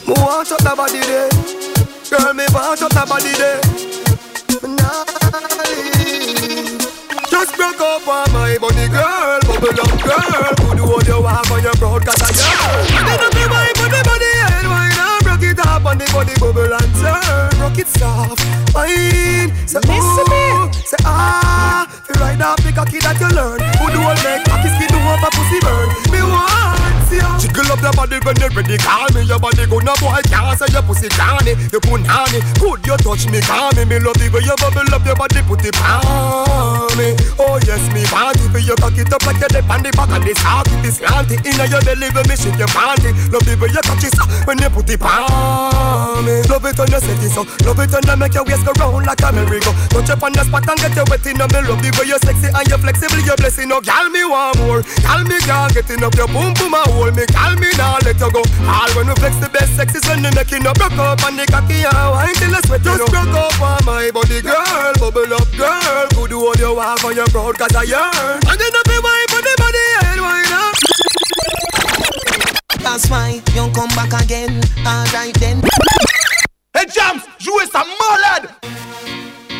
Me 0.07 0.15
want 0.19 0.51
up 0.51 0.59
the 0.59 0.74
body 0.77 1.01
there, 1.01 1.31
girl. 2.11 2.35
Me 2.35 2.45
want 2.53 2.83
up 2.83 2.91
the 2.91 3.07
body 3.09 3.33
there. 3.39 3.62
Me 7.33 7.39
nah 7.39 7.45
leave. 7.45 7.49
Just 7.49 7.57
broke 7.57 7.81
up 7.81 8.09
on 8.09 8.33
my 8.33 8.59
body, 8.59 8.89
girl. 8.89 9.41
Bubble 9.41 9.81
up, 9.81 10.01
girl. 10.05 10.53
Who 10.61 10.77
do 10.77 10.85
what 10.85 11.07
you 11.07 11.21
want 11.23 11.51
on 11.51 11.63
your 11.63 11.73
proud 11.75 12.05
cause 12.05 12.23
I 12.23 12.31
girl. 12.33 12.85
Then 13.05 13.21
up 13.21 13.35
my 13.35 13.73
body, 13.73 14.03
body, 14.03 14.33
and 14.53 14.67
why 14.69 14.89
not 14.97 15.23
broke 15.23 15.43
it 15.43 15.59
up 15.59 15.85
on 15.85 15.99
the 15.99 16.07
body, 16.13 16.35
bubble 16.39 16.73
and 16.73 16.95
turn. 17.01 17.51
Broke 17.59 17.79
it 17.79 17.89
soft, 17.89 18.41
fine. 18.73 19.51
Say 19.67 19.81
ooh, 19.81 20.73
say 20.85 20.97
ah. 21.05 21.87
Feel 22.07 22.21
right 22.21 22.39
now, 22.39 22.55
pick 22.57 22.77
a 22.77 22.85
kid 22.85 23.03
that 23.03 23.21
you 23.21 23.29
learn. 23.33 23.61
Who 23.81 23.87
do 23.91 24.01
all 24.03 24.17
make 24.23 24.45
cocky 24.45 24.69
skin 24.69 24.89
do 24.93 24.99
up 25.01 25.23
a 25.25 25.31
pussy 25.33 25.61
burn? 25.61 25.89
Me 26.13 26.21
want 26.23 26.73
see 27.09 27.41
ya. 27.65 27.73
Jiggle 27.73 27.73
up 27.73 27.83
your 27.83 27.93
body 27.93 28.19
when 28.25 28.37
you're 28.37 28.51
ready. 28.51 28.79
Call 28.79 29.09
me 29.15 29.23
your 29.23 29.39
body 29.39 29.67
good. 29.67 29.85
No 29.85 29.95
boy 30.01 30.21
can't 30.27 30.59
say 30.59 30.67
your 30.73 30.83
pussy 30.83 31.09
canny. 31.09 31.55
You 31.71 31.81
honey. 32.07 32.41
Could 32.59 32.87
you 32.87 32.97
touch 32.99 33.27
me? 33.31 33.41
Call 33.41 33.71
me. 33.73 33.85
Me 33.85 33.99
love 33.99 34.19
the 34.19 34.29
way 34.31 34.43
you 34.43 34.57
bubble 34.59 34.95
up 34.95 35.05
your 35.07 35.17
body. 35.17 35.43
Put 35.43 35.65
it 35.65 35.77
on 35.79 36.91
me. 36.99 37.15
Oh 37.39 37.59
yes, 37.67 37.83
me 37.93 38.03
want 38.11 38.39
it. 38.39 38.51
You 38.63 38.75
cock 38.77 38.97
it 38.99 39.13
up 39.13 39.25
like 39.27 39.41
you're 39.41 39.63
on 39.71 39.83
the 39.83 39.91
back 39.93 40.11
of 40.11 40.25
this 40.25 40.39
heart. 40.39 40.69
It 40.69 40.85
is 40.85 40.99
slanty. 40.99 41.39
Inna 41.47 41.67
your 41.71 41.83
belly 41.83 42.11
when 42.11 42.27
me 42.29 42.37
shake 42.37 42.59
your 42.59 42.71
panty. 42.71 43.11
Love 43.31 43.45
the 43.47 43.55
way 43.59 43.71
you 43.71 43.83
touch 43.83 44.05
it 44.05 44.13
so 44.15 44.25
when 44.47 44.59
you 44.59 44.71
put 44.71 44.91
it 44.91 45.03
on 45.03 46.25
me. 46.25 46.43
Love 46.51 46.67
it 46.67 46.79
when 46.79 46.91
you 46.91 47.01
set 47.01 47.23
it 47.23 47.31
so. 47.31 47.43
Love 47.67 47.79
it 47.79 47.91
when 47.91 48.05
you 48.07 48.17
make 48.17 48.35
your 48.35 48.45
waist 48.45 48.65
go 48.67 48.73
round 48.79 49.07
like 49.07 49.23
a 49.23 49.33
merry-go. 49.33 49.73
Touch 49.91 50.11
up 50.11 50.23
on 50.23 50.33
the 50.33 50.43
spot 50.45 50.67
and 50.67 50.79
get 50.79 50.95
you 50.97 51.05
wet 51.09 51.27
in 51.27 51.39
me. 51.39 51.47
Love 51.47 51.83
the 51.83 51.91
way 51.99 52.07
you 52.11 52.19
sexy 52.23 52.49
and 52.51 52.67
you 52.67 52.79
flexible. 52.79 53.23
You 53.23 53.37
blessing. 53.39 53.71
Oh, 53.73 53.81
gal 53.81 54.11
me 54.11 54.25
want 54.27 54.59
more. 54.59 54.83
Gal 55.03 55.23
me 55.25 55.39
can't 55.43 55.73
get 55.75 55.91
enough. 55.91 56.15
Your 56.15 56.29
boom 56.29 56.55
boom 56.55 56.75
a 56.75 56.83
hold 56.91 57.15
me. 57.17 57.25
Gal 57.31 57.52
me 57.59 57.70
now 57.77 57.99
let 58.05 58.19
you 58.19 58.31
go. 58.31 58.43
All 58.69 58.91
when 58.95 59.09
we 59.09 59.15
flex 59.20 59.37
the 59.37 59.49
best 59.49 59.77
sex 59.77 59.95
is 59.95 60.05
when 60.09 60.23
we 60.23 60.31
making 60.35 60.66
up 60.66 60.77
broke 60.79 60.97
up 60.97 61.23
and 61.24 61.39
the 61.39 61.47
cocky 61.47 61.85
and 61.85 62.09
wine 62.12 62.35
till 62.37 62.51
the 62.51 62.61
sweat. 62.66 62.83
Just 62.83 63.11
broke 63.11 63.35
up 63.35 63.61
on 63.61 63.85
my 63.85 64.11
body, 64.11 64.41
girl. 64.41 64.93
Bubble 65.01 65.35
up, 65.35 65.49
girl. 65.57 66.07
Could 66.15 66.31
do 66.31 66.39
all 66.41 66.55
you 66.57 66.74
want 66.77 67.01
for 67.01 67.12
your 67.12 67.27
proud 67.29 67.59
cause 67.59 67.74
I 67.74 67.85
yearn. 67.85 68.41
And 68.47 68.57
then 68.59 68.73
up 68.77 68.87
your 68.87 69.03
wine 69.03 69.29
body, 69.29 69.55
body 69.59 69.87
and 70.07 70.20
wine 70.20 70.53
up. 70.53 70.74
That's 72.81 73.09
why 73.09 73.41
you 73.55 73.70
come 73.73 73.93
back 73.97 74.12
again. 74.23 74.61
Alright 74.87 75.35
then. 75.41 75.62
Hey 76.74 76.87
Jams, 76.87 77.23
jouez 77.39 77.66
ça 77.70 77.85
malade 77.85 78.49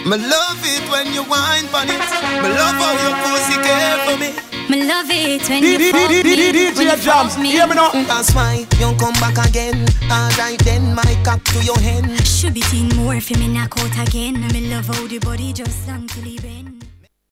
Me 0.05 0.16
love 0.16 0.59
it 0.64 0.90
when 0.90 1.12
you 1.12 1.23
wine 1.24 1.69
on 1.73 1.89
it. 1.89 2.01
Me 2.43 2.48
love 2.48 2.74
how 2.74 2.93
your 2.98 3.14
pussy 3.23 3.55
care 3.62 3.98
for 4.06 4.19
me. 4.19 4.52
Me 4.70 4.84
love 4.89 5.06
it 5.10 5.48
when 5.48 5.62
you 5.62 5.78
fuck 5.93 6.09
D- 6.10 6.22
D- 6.22 6.24
me, 6.24 6.52
D- 6.52 6.64
when 6.74 6.86
you 6.86 6.93
DJ 6.93 7.02
Jams, 7.02 7.36
me. 7.39 7.51
hear 7.51 7.66
me 7.66 7.74
now. 7.74 7.90
Mm. 7.90 8.06
That's 8.06 8.34
why 8.34 8.66
you 8.80 8.97
come 8.97 9.12
back 9.14 9.36
again. 9.48 9.86
Alright 10.10 10.59
then, 10.64 10.94
my 10.94 11.20
cock 11.24 11.43
to 11.44 11.62
your 11.64 11.78
hand. 11.78 12.26
Should 12.26 12.55
be 12.55 12.60
teen 12.62 12.89
more 12.97 13.20
for 13.20 13.39
me 13.39 13.48
knock 13.48 13.78
out 13.78 14.09
again. 14.09 14.40
Me 14.52 14.68
love 14.72 14.86
how 14.86 15.06
the 15.06 15.18
body 15.18 15.52
just 15.52 15.86
long 15.89 16.06
till 16.06 16.24
he 16.24 16.39
bend. 16.39 16.81